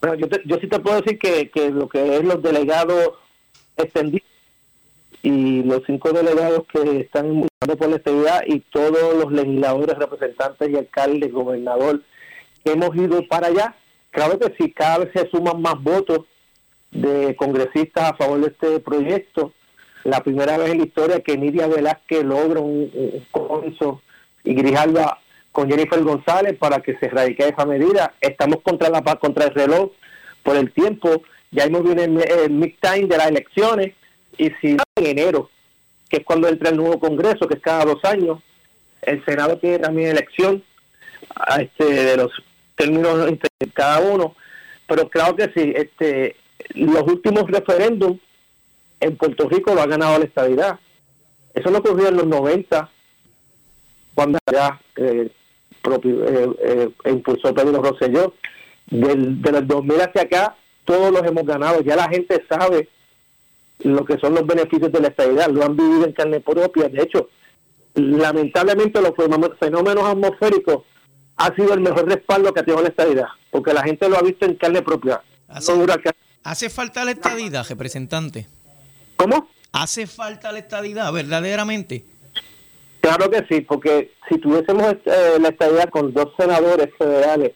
Bueno, 0.00 0.16
yo, 0.16 0.28
te- 0.28 0.42
yo 0.46 0.56
sí 0.60 0.68
te 0.68 0.78
puedo 0.78 1.00
decir 1.00 1.18
que, 1.18 1.50
que 1.50 1.70
lo 1.70 1.88
que 1.88 2.16
es 2.16 2.24
los 2.24 2.42
delegados 2.42 3.10
extendidos 3.76 4.26
y 5.22 5.62
los 5.64 5.82
cinco 5.86 6.12
delegados 6.12 6.62
que 6.72 7.00
están 7.00 7.28
luchando 7.28 7.76
por 7.76 7.88
la 7.90 7.96
estabilidad 7.96 8.42
y 8.46 8.60
todos 8.60 9.16
los 9.16 9.32
legisladores, 9.32 9.98
representantes 9.98 10.70
y 10.70 10.76
alcaldes, 10.76 11.32
gobernador, 11.32 12.02
hemos 12.64 12.94
ido 12.96 13.26
para 13.26 13.48
allá, 13.48 13.74
claro 14.12 14.38
que 14.38 14.54
sí, 14.56 14.70
cada 14.72 14.98
vez 14.98 15.10
se 15.12 15.28
suman 15.30 15.60
más 15.60 15.82
votos 15.82 16.20
de 16.90 17.36
congresistas 17.36 18.12
a 18.12 18.16
favor 18.16 18.40
de 18.40 18.48
este 18.48 18.80
proyecto. 18.80 19.52
La 20.04 20.20
primera 20.20 20.56
vez 20.56 20.70
en 20.70 20.78
la 20.78 20.84
historia 20.84 21.20
que 21.20 21.36
Nidia 21.36 21.66
Velázquez 21.66 22.24
logra 22.24 22.60
un, 22.60 22.90
un 22.94 23.26
consenso 23.30 24.02
y 24.44 24.54
Grijalva 24.54 25.18
con 25.52 25.68
Jennifer 25.68 26.02
González 26.02 26.56
para 26.58 26.80
que 26.80 26.96
se 26.98 27.06
erradique 27.06 27.48
esa 27.48 27.66
medida. 27.66 28.14
Estamos 28.20 28.62
contra 28.62 28.88
la 28.90 29.02
paz, 29.02 29.16
contra 29.16 29.46
el 29.46 29.54
reloj 29.54 29.90
por 30.42 30.56
el 30.56 30.72
tiempo. 30.72 31.22
Ya 31.50 31.64
hemos 31.64 31.82
viene 31.82 32.04
el, 32.04 32.18
el 32.20 32.50
mid-time 32.50 33.06
de 33.06 33.16
las 33.16 33.28
elecciones 33.28 33.94
y 34.36 34.50
si 34.60 34.76
en 34.96 35.06
enero, 35.06 35.50
que 36.08 36.18
es 36.18 36.24
cuando 36.24 36.48
entra 36.48 36.70
el 36.70 36.76
nuevo 36.76 36.98
Congreso, 37.00 37.48
que 37.48 37.56
es 37.56 37.60
cada 37.60 37.84
dos 37.84 38.04
años, 38.04 38.38
el 39.02 39.24
Senado 39.24 39.58
tiene 39.58 39.78
también 39.78 40.10
elección 40.10 40.62
a 41.34 41.60
este, 41.60 41.84
de 41.84 42.16
los 42.16 42.30
términos 42.76 43.28
entre 43.28 43.50
cada 43.72 44.00
uno, 44.00 44.34
pero 44.86 45.08
claro 45.08 45.36
que 45.36 45.50
sí, 45.54 45.72
este, 45.74 46.36
los 46.74 47.02
últimos 47.04 47.50
referéndums 47.50 48.20
en 49.00 49.16
Puerto 49.16 49.48
Rico 49.48 49.74
lo 49.74 49.80
ha 49.82 49.86
ganado 49.86 50.18
la 50.18 50.24
estabilidad. 50.24 50.78
Eso 51.54 51.70
no 51.70 51.78
ocurrió 51.78 52.08
en 52.08 52.16
los 52.16 52.26
90, 52.26 52.90
cuando 54.14 54.38
ya 54.52 54.80
eh, 54.96 55.30
propio, 55.82 56.24
eh, 56.28 56.48
eh, 56.60 56.90
impulsó 57.10 57.54
Pedro 57.54 57.82
Rosselló. 57.82 58.34
Del, 58.90 59.42
de 59.42 59.52
los 59.52 59.66
2000 59.68 60.00
hacia 60.00 60.22
acá, 60.22 60.56
todos 60.86 61.12
los 61.12 61.22
hemos 61.22 61.44
ganado. 61.44 61.80
Ya 61.82 61.94
la 61.94 62.08
gente 62.08 62.42
sabe 62.48 62.88
lo 63.80 64.02
que 64.04 64.18
son 64.18 64.34
los 64.34 64.46
beneficios 64.46 64.90
de 64.90 65.00
la 65.00 65.08
estabilidad, 65.08 65.48
lo 65.50 65.62
han 65.64 65.76
vivido 65.76 66.04
en 66.06 66.12
carne 66.12 66.40
propia. 66.40 66.88
De 66.88 67.02
hecho, 67.02 67.28
lamentablemente 67.94 69.00
los 69.00 69.12
fenómenos- 69.14 70.10
atmosféricos 70.10 70.84
ha 71.36 71.54
sido 71.54 71.74
el 71.74 71.80
mejor 71.80 72.06
respaldo 72.08 72.52
que 72.52 72.60
ha 72.60 72.64
tenido 72.64 72.82
la 72.82 72.88
estabilidad, 72.88 73.26
porque 73.50 73.72
la 73.74 73.82
gente 73.82 74.08
lo 74.08 74.16
ha 74.16 74.22
visto 74.22 74.46
en 74.46 74.54
carne 74.54 74.82
propia. 74.82 75.20
No 75.76 75.84
huracán- 75.84 76.14
¿Hace 76.48 76.70
falta 76.70 77.04
la 77.04 77.10
estadidad, 77.10 77.66
representante? 77.68 78.46
¿Cómo? 79.16 79.50
¿Hace 79.70 80.06
falta 80.06 80.50
la 80.50 80.60
estadidad, 80.60 81.12
verdaderamente? 81.12 82.06
Claro 83.02 83.28
que 83.30 83.44
sí, 83.50 83.60
porque 83.60 84.12
si 84.30 84.38
tuviésemos 84.38 84.94
eh, 85.04 85.36
la 85.38 85.50
estabilidad 85.50 85.90
con 85.90 86.14
dos 86.14 86.28
senadores 86.38 86.88
federales 86.96 87.52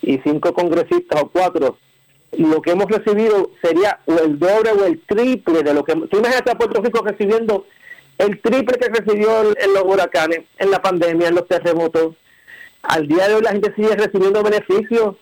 y 0.00 0.18
cinco 0.24 0.54
congresistas 0.54 1.22
o 1.22 1.28
cuatro, 1.28 1.76
lo 2.38 2.62
que 2.62 2.70
hemos 2.70 2.86
recibido 2.86 3.50
sería 3.62 4.00
o 4.06 4.18
el 4.18 4.38
doble 4.38 4.70
o 4.80 4.86
el 4.86 5.02
triple 5.02 5.62
de 5.62 5.74
lo 5.74 5.84
que... 5.84 5.92
Tú 5.92 6.16
imagínate 6.16 6.52
a 6.52 6.56
Puerto 6.56 6.80
Rico 6.80 7.04
recibiendo 7.04 7.66
el 8.16 8.40
triple 8.40 8.78
que 8.78 8.88
recibió 8.88 9.42
en 9.42 9.74
los 9.74 9.84
huracanes, 9.84 10.46
en 10.58 10.70
la 10.70 10.80
pandemia, 10.80 11.28
en 11.28 11.34
los 11.34 11.46
terremotos. 11.48 12.16
Al 12.80 13.06
día 13.06 13.28
de 13.28 13.34
hoy 13.34 13.42
la 13.42 13.52
gente 13.52 13.74
sigue 13.76 13.94
recibiendo 13.94 14.42
beneficios 14.42 15.16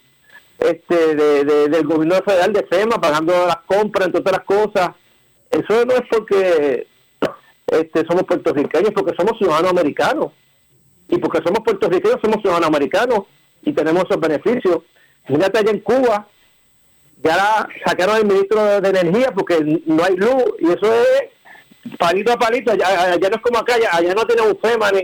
este, 0.60 1.14
de, 1.16 1.44
de- 1.44 1.68
del 1.68 1.86
gobierno 1.86 2.16
federal 2.24 2.52
de 2.52 2.66
FEMA, 2.66 3.00
pagando 3.00 3.32
las 3.46 3.58
compras, 3.66 4.06
entre 4.06 4.20
otras 4.20 4.40
cosas. 4.44 4.90
Eso 5.50 5.84
no 5.84 5.94
es 5.94 6.02
porque 6.10 6.86
este, 7.66 8.04
somos 8.06 8.24
puertorriqueños, 8.24 8.90
porque 8.94 9.14
somos 9.16 9.36
ciudadanos 9.38 9.70
americanos. 9.70 10.32
Y 11.08 11.18
porque 11.18 11.40
somos 11.44 11.60
puertorriqueños, 11.64 12.18
somos 12.22 12.40
ciudadanos 12.40 12.68
americanos 12.68 13.20
y 13.62 13.72
tenemos 13.72 14.04
esos 14.04 14.20
beneficios. 14.20 14.78
Fíjate 15.26 15.58
allá 15.58 15.70
en 15.72 15.80
Cuba, 15.80 16.28
ya 17.22 17.66
sacaron 17.84 18.16
al 18.16 18.26
ministro 18.26 18.62
de, 18.64 18.80
de 18.80 18.88
Energía 19.00 19.32
porque 19.34 19.58
no 19.86 20.04
hay 20.04 20.16
luz 20.16 20.44
y 20.60 20.66
eso 20.66 20.92
es 20.92 21.96
palito 21.98 22.32
a 22.32 22.36
palito. 22.38 22.70
Allá, 22.72 22.86
allá 23.12 23.28
no 23.28 23.36
es 23.36 23.42
como 23.42 23.58
acá, 23.58 23.74
allá, 23.74 23.88
allá 23.92 24.14
no 24.14 24.24
tenemos 24.24 24.54
FEMA 24.62 24.90
ni, 24.92 25.02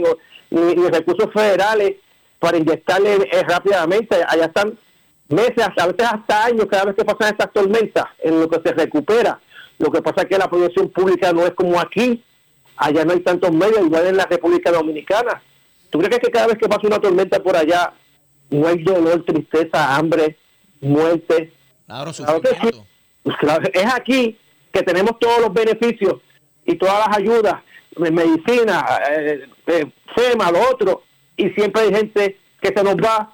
ni- 0.51 0.75
ni 0.75 0.89
recursos 0.89 1.33
federales 1.33 1.97
para 2.39 2.57
inyectarle 2.59 3.15
eh, 3.33 3.43
rápidamente. 3.49 4.17
Allá 4.29 4.45
están 4.47 4.79
meses, 5.29 5.69
a 5.77 5.87
veces 5.87 6.07
hasta 6.07 6.45
años 6.45 6.67
cada 6.71 6.87
vez 6.87 6.97
que 6.97 7.05
pasan 7.05 7.33
estas 7.33 7.53
tormentas 7.53 8.05
en 8.19 8.41
lo 8.41 8.49
que 8.49 8.61
se 8.65 8.75
recupera. 8.75 9.41
Lo 9.79 9.91
que 9.91 10.03
pasa 10.03 10.23
es 10.23 10.29
que 10.29 10.39
la 10.39 10.49
producción 10.49 10.89
pública 10.91 11.33
no 11.33 11.45
es 11.45 11.53
como 11.53 11.79
aquí. 11.79 12.23
Allá 12.77 13.05
no 13.05 13.13
hay 13.13 13.21
tantos 13.21 13.53
medios, 13.53 13.81
igual 13.87 14.07
en 14.07 14.17
la 14.17 14.27
República 14.27 14.71
Dominicana. 14.71 15.43
¿Tú 15.91 15.99
crees 15.99 16.19
que 16.19 16.31
cada 16.31 16.49
vez 16.49 16.59
que 16.59 16.69
pasa 16.69 16.87
una 16.87 17.01
tormenta 17.01 17.43
por 17.43 17.57
allá 17.57 17.93
no 18.51 18.69
hay 18.69 18.83
dolor, 18.83 19.25
tristeza, 19.25 19.97
hambre, 19.97 20.37
muerte? 20.81 21.53
Claro, 21.87 22.13
Claro 22.13 22.41
que 22.41 22.49
sí. 22.49 22.83
Pues 23.23 23.37
claro, 23.39 23.69
es 23.73 23.95
aquí 23.95 24.39
que 24.73 24.83
tenemos 24.83 25.19
todos 25.19 25.41
los 25.41 25.53
beneficios 25.53 26.15
y 26.65 26.77
todas 26.77 27.09
las 27.09 27.19
ayudas, 27.19 27.55
medicina, 27.97 28.85
eh, 29.11 29.49
eh, 29.67 29.87
FEMA, 30.15 30.53
lo 30.53 30.61
otro, 30.71 31.03
y 31.37 31.51
siempre 31.51 31.83
hay 31.83 31.95
gente 31.95 32.39
que 32.61 32.69
se 32.69 32.85
nos 32.85 32.97
va, 32.97 33.33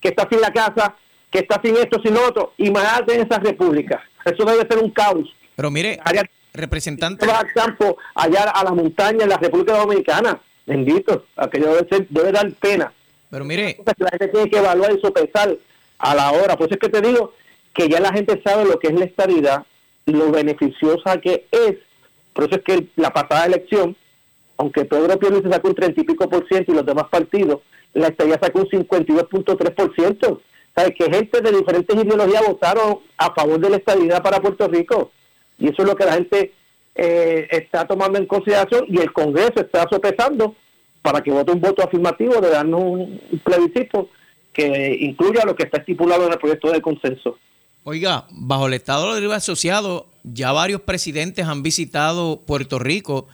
que 0.00 0.08
está 0.08 0.26
sin 0.30 0.40
la 0.40 0.52
casa, 0.52 0.96
que 1.34 1.40
está 1.40 1.60
sin 1.62 1.76
esto, 1.76 2.00
sin 2.00 2.16
otro, 2.16 2.52
y 2.56 2.70
más 2.70 3.02
en 3.08 3.22
esa 3.22 3.40
república. 3.40 4.00
Eso 4.24 4.44
debe 4.44 4.64
ser 4.68 4.78
un 4.78 4.90
caos. 4.90 5.28
Pero 5.56 5.68
mire, 5.68 5.98
Allá- 6.04 6.30
representante... 6.52 7.28
al 7.28 7.52
campo, 7.52 7.98
allá 8.14 8.44
a 8.50 8.62
la 8.62 8.70
montaña 8.70 9.24
en 9.24 9.28
la 9.30 9.36
República 9.36 9.76
Dominicana. 9.76 10.40
Bendito, 10.64 11.26
aquello 11.34 11.74
debe, 11.74 11.88
ser, 11.88 12.06
debe 12.08 12.30
dar 12.30 12.48
pena. 12.52 12.92
Pero 13.30 13.44
mire, 13.44 13.76
La 13.98 14.08
gente 14.10 14.28
tiene 14.28 14.48
que 14.48 14.58
evaluar 14.58 14.92
y 14.96 15.00
sopesar 15.00 15.56
a 15.98 16.14
la 16.14 16.30
hora. 16.30 16.56
Por 16.56 16.66
eso 16.68 16.74
es 16.74 16.80
que 16.80 16.88
te 16.88 17.00
digo 17.06 17.32
que 17.74 17.88
ya 17.88 17.98
la 17.98 18.12
gente 18.12 18.40
sabe 18.46 18.64
lo 18.64 18.78
que 18.78 18.86
es 18.88 18.94
la 18.94 19.04
estabilidad, 19.06 19.66
lo 20.06 20.30
beneficiosa 20.30 21.20
que 21.20 21.46
es. 21.50 21.74
Por 22.32 22.44
eso 22.44 22.54
es 22.56 22.62
que 22.62 22.86
la 22.94 23.10
pasada 23.12 23.46
elección, 23.46 23.96
aunque 24.56 24.84
Pedro 24.84 25.18
Pierluisi 25.18 25.50
sacó 25.50 25.68
un 25.68 25.74
30 25.74 26.00
y 26.00 26.04
pico 26.04 26.28
por 26.30 26.46
ciento 26.46 26.70
y 26.70 26.76
los 26.76 26.86
demás 26.86 27.06
partidos, 27.10 27.60
la 27.92 28.06
estabilidad 28.08 28.40
sacó 28.40 28.60
un 28.60 28.68
52.3 28.68 29.74
por 29.74 29.94
ciento. 29.96 30.40
¿Sabes? 30.74 30.94
Que 30.98 31.04
gente 31.04 31.40
de 31.40 31.52
diferentes 31.52 31.96
ideologías 31.96 32.46
votaron 32.46 32.98
a 33.16 33.32
favor 33.32 33.60
de 33.60 33.70
la 33.70 33.76
estabilidad 33.76 34.22
para 34.22 34.40
Puerto 34.40 34.66
Rico. 34.68 35.12
Y 35.58 35.68
eso 35.68 35.82
es 35.82 35.88
lo 35.88 35.94
que 35.94 36.04
la 36.04 36.14
gente 36.14 36.52
eh, 36.94 37.46
está 37.50 37.86
tomando 37.86 38.18
en 38.18 38.26
consideración 38.26 38.86
y 38.88 38.98
el 38.98 39.12
Congreso 39.12 39.54
está 39.56 39.86
sopesando 39.90 40.54
para 41.02 41.20
que 41.20 41.30
vote 41.30 41.52
un 41.52 41.60
voto 41.60 41.84
afirmativo 41.84 42.40
de 42.40 42.50
darnos 42.50 42.80
un 42.80 43.40
plebiscito 43.44 44.08
que 44.52 44.96
incluya 45.00 45.44
lo 45.44 45.54
que 45.54 45.64
está 45.64 45.78
estipulado 45.78 46.26
en 46.26 46.32
el 46.32 46.38
proyecto 46.38 46.70
de 46.70 46.80
consenso. 46.80 47.36
Oiga, 47.82 48.26
bajo 48.30 48.68
el 48.68 48.74
Estado 48.74 49.18
Libre 49.20 49.36
Asociado, 49.36 50.06
ya 50.22 50.52
varios 50.52 50.80
presidentes 50.80 51.46
han 51.46 51.62
visitado 51.62 52.40
Puerto 52.40 52.78
Rico, 52.78 53.28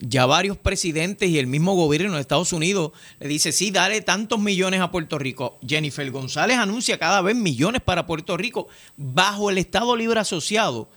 ya 0.00 0.26
varios 0.26 0.56
presidentes 0.56 1.28
y 1.28 1.38
el 1.38 1.46
mismo 1.46 1.74
gobierno 1.74 2.14
de 2.14 2.20
Estados 2.20 2.52
Unidos 2.52 2.92
le 3.18 3.28
dice, 3.28 3.52
sí, 3.52 3.70
dale 3.70 4.00
tantos 4.00 4.38
millones 4.38 4.80
a 4.80 4.90
Puerto 4.90 5.18
Rico. 5.18 5.58
Jennifer 5.66 6.10
González 6.10 6.58
anuncia 6.58 6.98
cada 6.98 7.22
vez 7.22 7.34
millones 7.36 7.82
para 7.82 8.06
Puerto 8.06 8.36
Rico 8.36 8.68
bajo 8.96 9.50
el 9.50 9.58
Estado 9.58 9.96
Libre 9.96 10.20
Asociado. 10.20 10.88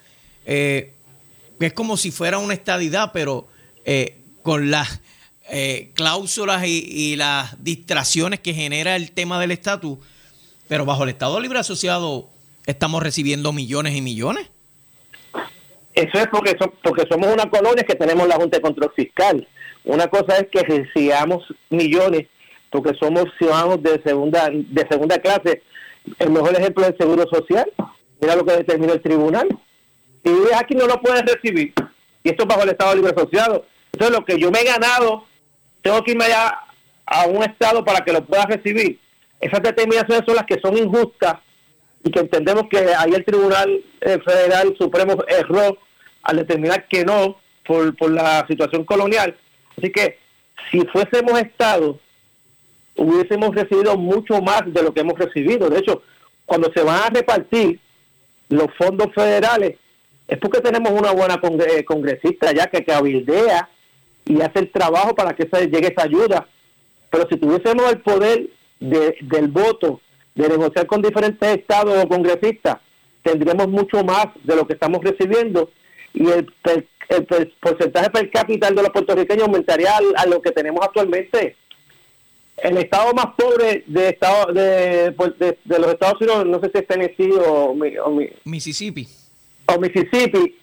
Eh, 0.45 0.93
es 1.59 1.73
como 1.73 1.97
si 1.97 2.11
fuera 2.11 2.37
una 2.37 2.53
estadidad, 2.53 3.11
pero 3.13 3.47
eh, 3.85 4.21
con 4.43 4.71
las 4.71 5.01
eh, 5.49 5.91
cláusulas 5.95 6.65
y, 6.65 6.85
y 6.89 7.15
las 7.15 7.63
distracciones 7.63 8.39
que 8.39 8.53
genera 8.53 8.95
el 8.95 9.11
tema 9.11 9.39
del 9.39 9.51
estatus. 9.51 9.97
Pero 10.67 10.85
bajo 10.85 11.03
el 11.03 11.09
Estado 11.09 11.39
Libre 11.39 11.59
Asociado 11.59 12.29
estamos 12.65 13.01
recibiendo 13.01 13.51
millones 13.53 13.95
y 13.95 14.01
millones. 14.01 14.47
Eso 15.99 16.17
es 16.17 16.27
porque, 16.27 16.55
so- 16.59 16.73
porque 16.83 17.03
somos 17.09 17.33
una 17.33 17.49
colonia 17.49 17.83
que 17.83 17.95
tenemos 17.95 18.27
la 18.27 18.35
Junta 18.35 18.57
de 18.57 18.61
Control 18.61 18.91
Fiscal. 18.95 19.45
Una 19.83 20.07
cosa 20.07 20.37
es 20.37 20.47
que 20.49 20.61
recibamos 20.61 21.43
millones 21.69 22.27
porque 22.69 22.93
somos 22.99 23.25
ciudadanos 23.37 23.81
de 23.83 24.01
segunda 24.03 24.49
de 24.51 24.87
segunda 24.89 25.17
clase. 25.17 25.61
El 26.19 26.29
mejor 26.29 26.55
ejemplo 26.55 26.83
es 26.85 26.91
el 26.91 26.97
Seguro 26.97 27.25
Social. 27.31 27.69
Mira 28.21 28.35
lo 28.35 28.45
que 28.45 28.57
determinó 28.57 28.93
el 28.93 29.01
tribunal. 29.01 29.47
Si 30.23 30.31
vives 30.31 30.53
aquí 30.55 30.75
no 30.75 30.85
lo 30.87 31.01
puedes 31.01 31.23
recibir. 31.23 31.73
Y 32.23 32.29
esto 32.29 32.43
es 32.43 32.47
bajo 32.47 32.63
el 32.63 32.69
Estado 32.69 32.95
Libre 32.95 33.13
Asociado. 33.15 33.65
Entonces 33.91 34.17
lo 34.17 34.25
que 34.25 34.39
yo 34.39 34.51
me 34.51 34.59
he 34.59 34.65
ganado, 34.65 35.25
tengo 35.81 36.01
que 36.03 36.11
irme 36.11 36.25
allá 36.25 36.59
a 37.05 37.25
un 37.25 37.43
Estado 37.43 37.83
para 37.83 38.05
que 38.05 38.13
lo 38.13 38.23
pueda 38.25 38.45
recibir. 38.45 38.99
Esas 39.41 39.61
determinaciones 39.61 40.23
son 40.25 40.35
las 40.35 40.45
que 40.45 40.59
son 40.61 40.77
injustas 40.77 41.35
y 42.03 42.11
que 42.11 42.19
entendemos 42.19 42.63
que 42.69 42.77
ahí 42.77 43.13
el 43.13 43.25
Tribunal 43.25 43.81
eh, 44.01 44.19
Federal 44.23 44.75
Supremo 44.77 45.17
erró 45.27 45.77
al 46.23 46.37
determinar 46.37 46.87
que 46.87 47.05
no 47.05 47.37
por, 47.65 47.95
por 47.95 48.11
la 48.11 48.45
situación 48.47 48.83
colonial. 48.83 49.35
Así 49.77 49.91
que 49.91 50.17
si 50.71 50.81
fuésemos 50.87 51.39
Estado 51.39 51.99
hubiésemos 52.99 53.55
recibido 53.55 53.97
mucho 53.97 54.41
más 54.41 54.61
de 54.65 54.83
lo 54.83 54.93
que 54.93 55.01
hemos 55.01 55.17
recibido. 55.17 55.69
De 55.69 55.79
hecho, 55.79 56.01
cuando 56.45 56.71
se 56.73 56.83
van 56.83 57.01
a 57.03 57.09
repartir 57.09 57.79
los 58.49 58.67
fondos 58.77 59.07
federales, 59.13 59.77
es 60.27 60.37
porque 60.37 60.61
tenemos 60.61 60.91
una 60.91 61.11
buena 61.11 61.39
congresista 61.85 62.51
ya 62.51 62.67
que 62.67 62.83
cabildea 62.83 63.69
y 64.25 64.41
hace 64.41 64.59
el 64.59 64.71
trabajo 64.71 65.15
para 65.15 65.35
que 65.35 65.47
se 65.51 65.67
llegue 65.67 65.87
esa 65.87 66.03
ayuda. 66.03 66.47
Pero 67.09 67.27
si 67.29 67.37
tuviésemos 67.37 67.91
el 67.91 68.01
poder 68.01 68.49
del 68.79 69.47
voto, 69.47 70.01
de 70.35 70.47
negociar 70.47 70.85
con 70.85 71.01
diferentes 71.01 71.57
estados 71.57 72.03
o 72.03 72.07
congresistas, 72.07 72.77
tendríamos 73.23 73.67
mucho 73.67 74.03
más 74.03 74.27
de 74.43 74.55
lo 74.55 74.67
que 74.67 74.73
estamos 74.73 75.01
recibiendo 75.03 75.71
y 76.13 76.27
el, 76.29 76.51
porcentaje 77.59 78.09
per 78.09 78.29
cápita 78.29 78.69
de 78.69 78.81
los 78.81 78.89
puertorriqueños 78.91 79.47
aumentaría 79.47 79.91
a, 80.15 80.25
lo 80.27 80.41
que 80.41 80.51
tenemos 80.51 80.83
actualmente. 80.83 81.55
El 82.57 82.77
estado 82.77 83.13
más 83.13 83.27
pobre 83.37 83.83
de 83.87 84.09
estado 84.09 84.51
de, 84.53 85.13
pues, 85.13 85.31
de, 85.39 85.57
los 85.65 85.87
Estados 85.87 86.19
Unidos, 86.21 86.45
no 86.45 86.59
sé 86.59 86.71
si 86.73 86.79
es 86.79 86.87
Tennessee 86.87 87.31
o, 87.33 87.73
Mississippi. 88.43 89.07
O 89.67 89.79
Mississippi, 89.79 90.57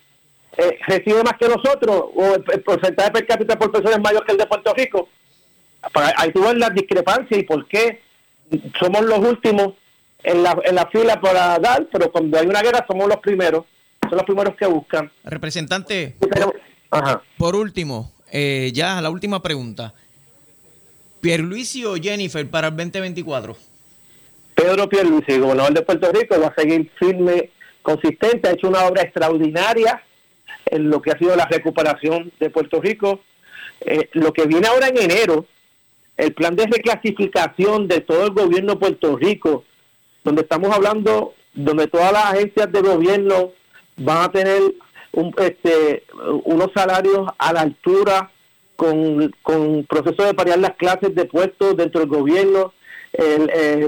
eh, 0.59 0.78
recibe 0.86 1.22
más 1.22 1.38
que 1.38 1.49
nosotros, 1.49 2.05
o 2.14 2.34
el, 2.34 2.62
porcentaje 2.62 3.11
per 3.11 3.26
cápita 3.26 3.59
por 3.59 3.72
persona 3.72 3.97
es 3.97 4.03
mayor 4.03 4.24
que 4.24 4.32
el 4.32 4.38
de 4.38 4.47
Puerto 4.47 4.74
Rico. 4.74 5.09
Ahí 6.16 6.32
tuvo 6.32 6.53
la 6.53 6.70
discrepancia 6.70 7.36
y 7.36 7.44
por 7.44 7.66
qué 7.66 8.01
somos 8.78 9.03
los 9.03 9.18
últimos 9.18 9.74
en 10.22 10.42
la, 10.42 10.59
en 10.64 10.74
la 10.74 10.86
fila 10.88 11.20
para 11.20 11.59
dar, 11.59 11.86
pero 11.90 12.11
cuando 12.11 12.38
hay 12.38 12.47
una 12.47 12.62
guerra 12.62 12.84
somos 12.86 13.09
los 13.09 13.18
primeros, 13.18 13.64
son 14.09 14.17
los 14.19 14.25
primeros 14.25 14.55
que 14.57 14.67
buscan. 14.67 15.11
Representante, 15.25 16.17
por 17.37 17.57
último, 17.57 18.13
eh, 18.31 18.71
ya 18.73 19.01
la 19.01 19.11
última 19.11 19.43
pregunta. 19.43 19.95
¿Pierluisi 21.21 21.85
o 21.85 21.97
Jennifer 21.97 22.49
para 22.49 22.69
el 22.69 22.77
2024? 22.77 23.57
Pedro 24.55 24.89
Pierluisi, 24.89 25.39
gobernador 25.39 25.75
de 25.75 25.83
Puerto 25.83 26.11
Rico, 26.13 26.41
va 26.41 26.49
a 26.49 26.55
seguir 26.55 26.91
firme, 26.99 27.51
consistente, 27.83 28.49
ha 28.49 28.53
hecho 28.53 28.69
una 28.69 28.87
obra 28.87 29.03
extraordinaria 29.03 30.03
en 30.67 30.91
lo 30.91 31.01
que 31.01 31.11
ha 31.11 31.19
sido 31.19 31.37
la 31.37 31.47
recuperación 31.47 32.33
de 32.41 32.51
Puerto 32.51 32.81
Rico. 32.81 33.21
Eh, 33.81 34.09
lo 34.13 34.33
que 34.33 34.47
viene 34.47 34.67
ahora 34.67 34.89
en 34.89 34.99
enero, 34.99 35.47
el 36.17 36.33
plan 36.33 36.57
de 36.57 36.67
reclasificación 36.67 37.89
de 37.89 38.01
todo 38.01 38.25
el 38.25 38.31
gobierno 38.31 38.73
de 38.73 38.81
Puerto 38.81 39.17
Rico, 39.17 39.65
donde 40.25 40.43
estamos 40.43 40.75
hablando, 40.75 41.35
donde 41.53 41.87
todas 41.87 42.13
las 42.13 42.25
agencias 42.33 42.71
de 42.73 42.81
gobierno 42.81 43.53
van 43.97 44.24
a 44.24 44.32
tener 44.32 44.61
un, 45.12 45.34
este, 45.38 46.05
unos 46.44 46.70
salarios 46.74 47.28
a 47.38 47.53
la 47.53 47.61
altura 47.61 48.30
con, 48.76 49.34
con 49.42 49.84
proceso 49.84 50.24
de 50.24 50.34
parear 50.34 50.59
las 50.59 50.76
clases 50.76 51.14
de 51.14 51.24
puestos 51.24 51.76
dentro 51.76 52.01
del 52.01 52.11
gobierno, 52.11 52.72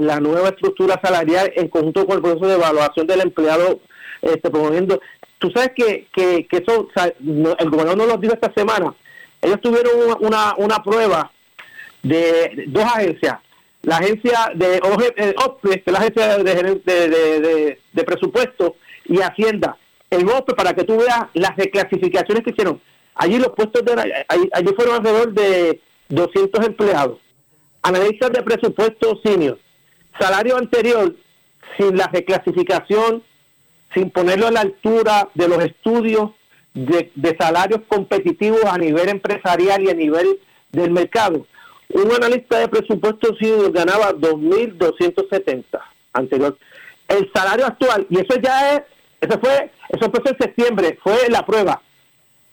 la 0.01 0.19
nueva 0.19 0.49
estructura 0.49 0.99
salarial 1.03 1.51
en 1.55 1.67
conjunto 1.67 2.07
con 2.07 2.15
el 2.15 2.23
proceso 2.23 2.47
de 2.47 2.55
evaluación 2.55 3.05
del 3.05 3.21
empleado 3.21 3.79
este, 4.21 4.49
promoviendo. 4.49 4.99
Tú 5.37 5.49
sabes 5.51 5.71
que, 5.75 6.07
que, 6.13 6.47
eso, 6.49 6.89
el 6.95 7.69
gobernador 7.69 7.97
nos 7.97 8.07
lo 8.07 8.17
dijo 8.17 8.33
esta 8.33 8.53
semana, 8.53 8.93
ellos 9.41 9.61
tuvieron 9.61 10.17
una, 10.19 10.53
una 10.57 10.83
prueba 10.83 11.31
de 12.03 12.65
dos 12.67 12.83
agencias, 12.83 13.39
la 13.83 13.97
agencia 13.97 14.51
de 14.55 14.77
eh, 14.77 15.81
que 15.85 15.91
la 15.91 15.99
agencia 15.99 16.37
de, 16.39 17.77
de, 17.93 18.03
presupuesto 18.03 18.75
y 19.05 19.21
Hacienda, 19.21 19.77
el 20.09 20.29
OPE 20.29 20.53
para 20.53 20.73
que 20.73 20.83
tú 20.83 20.97
veas 20.97 21.25
las 21.33 21.55
reclasificaciones 21.55 22.43
que 22.43 22.51
hicieron. 22.51 22.81
Allí 23.15 23.37
los 23.37 23.49
puestos 23.49 23.83
de 23.83 24.25
allí, 24.27 24.69
fueron 24.75 24.95
alrededor 24.95 25.33
de 25.33 25.81
200 26.09 26.65
empleados. 26.65 27.19
Analistas 27.81 28.31
de 28.31 28.43
presupuesto 28.43 29.19
senior, 29.23 29.59
salario 30.19 30.57
anterior 30.57 31.15
sin 31.77 31.97
la 31.97 32.07
reclasificación, 32.07 33.23
sin 33.93 34.09
ponerlo 34.09 34.47
a 34.47 34.51
la 34.51 34.61
altura 34.61 35.29
de 35.33 35.47
los 35.47 35.63
estudios 35.63 36.31
de, 36.73 37.11
de 37.15 37.37
salarios 37.39 37.81
competitivos 37.87 38.63
a 38.65 38.77
nivel 38.77 39.09
empresarial 39.09 39.81
y 39.83 39.89
a 39.89 39.93
nivel 39.93 40.39
del 40.71 40.91
mercado 40.91 41.45
un 41.89 42.11
analista 42.13 42.59
de 42.59 42.67
presupuesto 42.67 43.35
sí 43.39 43.51
ganaba 43.71 44.13
2.270 44.13 45.65
anterior. 46.13 46.57
El 47.07 47.31
salario 47.33 47.65
actual, 47.65 48.05
y 48.09 48.19
eso 48.19 48.39
ya 48.41 48.75
es, 48.75 48.81
eso 49.21 49.39
fue, 49.39 49.71
eso 49.89 50.11
fue 50.11 50.31
en 50.31 50.37
septiembre, 50.37 50.99
fue 51.03 51.29
la 51.29 51.45
prueba, 51.45 51.81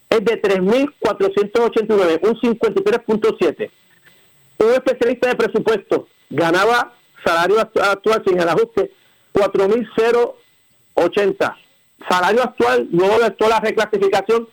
es 0.08 0.24
de 0.24 0.40
3.489, 0.40 2.20
un 2.22 2.40
53.7. 2.40 3.70
Un 4.58 4.72
especialista 4.72 5.28
de 5.28 5.36
presupuesto 5.36 6.08
ganaba 6.30 6.94
salario 7.24 7.60
actual 7.60 8.22
sin 8.26 8.40
el 8.40 8.48
ajuste 8.48 8.90
4.080. 9.34 11.56
Salario 12.08 12.42
actual, 12.42 12.88
luego 12.90 13.18
de 13.18 13.34
la 13.48 13.60
reclasificación, 13.60 14.48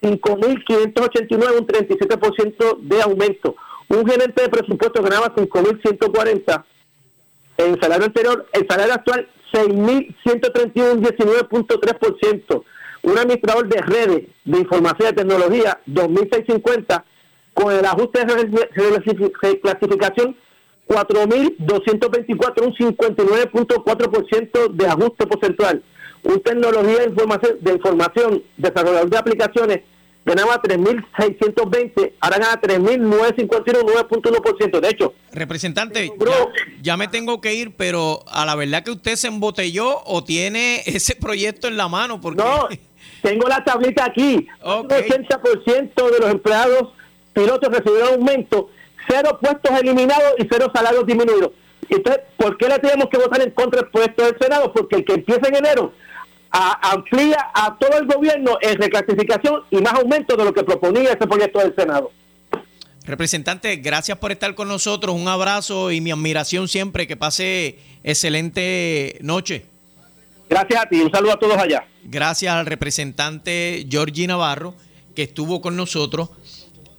5.589, 0.00 1.58
un 1.58 1.66
37% 1.66 2.78
de 2.80 3.02
aumento 3.02 3.54
un 3.92 4.08
gerente 4.08 4.42
de 4.42 4.48
presupuesto 4.48 5.02
ganaba 5.02 5.34
5.140 5.34 6.64
en 7.58 7.74
el 7.74 7.80
salario 7.80 8.06
anterior, 8.06 8.46
el 8.52 8.66
salario 8.66 8.94
actual 8.94 9.28
6.131, 9.52 11.00
19.3%. 11.00 12.64
Un 13.02 13.18
administrador 13.18 13.68
de 13.68 13.82
redes 13.82 14.22
de 14.44 14.58
información 14.58 15.10
y 15.10 15.14
tecnología 15.14 15.80
2.650 15.86 17.04
con 17.52 17.72
el 17.72 17.84
ajuste 17.84 18.24
de 18.24 19.60
clasificación 19.60 20.36
4.224, 20.88 22.62
un 22.62 22.74
59.4% 22.74 24.68
de 24.72 24.86
ajuste 24.86 25.26
porcentual. 25.26 25.82
Un 26.22 26.40
tecnología 26.40 26.98
de 26.98 27.06
información, 27.06 27.58
de 27.60 27.72
información, 27.72 28.42
desarrollador 28.56 29.10
de 29.10 29.18
aplicaciones 29.18 29.80
ganaba 30.24 30.60
3.620, 30.62 32.12
ahora 32.20 32.38
gana 32.38 32.60
3.951, 32.60 34.08
9.1%. 34.08 34.80
De 34.80 34.88
hecho, 34.88 35.14
representante, 35.32 36.12
ya, 36.80 36.96
me 36.96 37.08
tengo 37.08 37.40
que 37.40 37.54
ir, 37.54 37.74
pero 37.76 38.24
a 38.30 38.46
la 38.46 38.54
verdad 38.54 38.82
que 38.82 38.92
usted 38.92 39.16
se 39.16 39.28
embotelló 39.28 40.02
o 40.04 40.24
tiene 40.24 40.82
ese 40.86 41.16
proyecto 41.16 41.68
en 41.68 41.76
la 41.76 41.88
mano. 41.88 42.20
Porque... 42.20 42.42
No, 42.42 42.68
tengo 43.22 43.48
la 43.48 43.64
tablita 43.64 44.04
aquí. 44.04 44.46
Un 44.64 44.88
80% 44.88 46.10
de 46.10 46.18
los 46.18 46.30
empleados 46.30 46.92
pilotos 47.32 47.70
recibieron 47.70 48.14
aumento, 48.14 48.70
cero 49.08 49.38
puestos 49.40 49.72
eliminados 49.80 50.34
y 50.38 50.46
cero 50.50 50.70
salarios 50.74 51.06
disminuidos. 51.06 51.52
Entonces, 51.88 52.22
¿por 52.36 52.56
qué 52.56 52.68
le 52.68 52.78
tenemos 52.78 53.08
que 53.10 53.18
votar 53.18 53.42
en 53.42 53.50
contra 53.50 53.80
del 53.82 53.90
puesto 53.90 54.24
del 54.24 54.38
Senado? 54.38 54.72
Porque 54.72 54.96
el 54.96 55.04
que 55.04 55.14
empieza 55.14 55.48
en 55.48 55.56
enero 55.56 55.92
amplía 56.52 57.50
a 57.54 57.76
todo 57.78 57.98
el 57.98 58.06
gobierno 58.06 58.58
en 58.60 58.76
reclasificación 58.76 59.62
y 59.70 59.78
más 59.78 59.94
aumento 59.94 60.36
de 60.36 60.44
lo 60.44 60.52
que 60.52 60.62
proponía 60.62 61.12
ese 61.12 61.26
proyecto 61.26 61.58
del 61.58 61.74
Senado. 61.74 62.10
Representante, 63.04 63.76
gracias 63.76 64.18
por 64.18 64.30
estar 64.30 64.54
con 64.54 64.68
nosotros. 64.68 65.14
Un 65.14 65.26
abrazo 65.26 65.90
y 65.90 66.00
mi 66.00 66.12
admiración 66.12 66.68
siempre. 66.68 67.06
Que 67.06 67.16
pase 67.16 67.78
excelente 68.04 69.18
noche. 69.22 69.66
Gracias 70.48 70.82
a 70.82 70.88
ti. 70.88 71.00
Un 71.00 71.10
saludo 71.10 71.32
a 71.32 71.38
todos 71.38 71.56
allá. 71.56 71.84
Gracias 72.04 72.54
al 72.54 72.66
representante 72.66 73.86
Georgie 73.90 74.26
Navarro, 74.26 74.74
que 75.16 75.22
estuvo 75.22 75.60
con 75.60 75.76
nosotros 75.76 76.30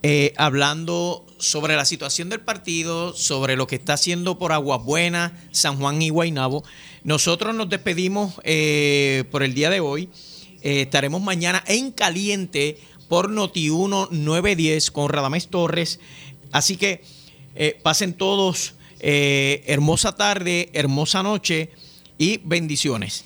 eh, 0.01 0.33
hablando 0.35 1.22
sobre 1.43 1.75
la 1.75 1.85
situación 1.85 2.29
del 2.29 2.39
partido, 2.39 3.13
sobre 3.13 3.55
lo 3.55 3.67
que 3.67 3.75
está 3.75 3.93
haciendo 3.93 4.39
por 4.39 4.51
Aguas 4.53 4.83
Buenas, 4.83 5.33
San 5.51 5.77
Juan 5.77 6.01
y 6.01 6.09
Guaynabo. 6.09 6.63
Nosotros 7.03 7.53
nos 7.53 7.69
despedimos 7.69 8.35
eh, 8.43 9.25
por 9.29 9.43
el 9.43 9.53
día 9.53 9.69
de 9.69 9.81
hoy. 9.81 10.09
Eh, 10.61 10.81
estaremos 10.81 11.21
mañana 11.21 11.63
en 11.67 11.91
caliente 11.91 12.77
por 13.09 13.29
Noti1 13.29 14.09
910 14.11 14.91
con 14.91 15.09
Radamés 15.09 15.49
Torres. 15.49 15.99
Así 16.51 16.77
que 16.77 17.03
pasen 17.83 18.13
todos 18.13 18.75
hermosa 18.99 20.15
tarde, 20.15 20.69
hermosa 20.73 21.21
noche 21.21 21.71
y 22.17 22.37
bendiciones. 22.37 23.25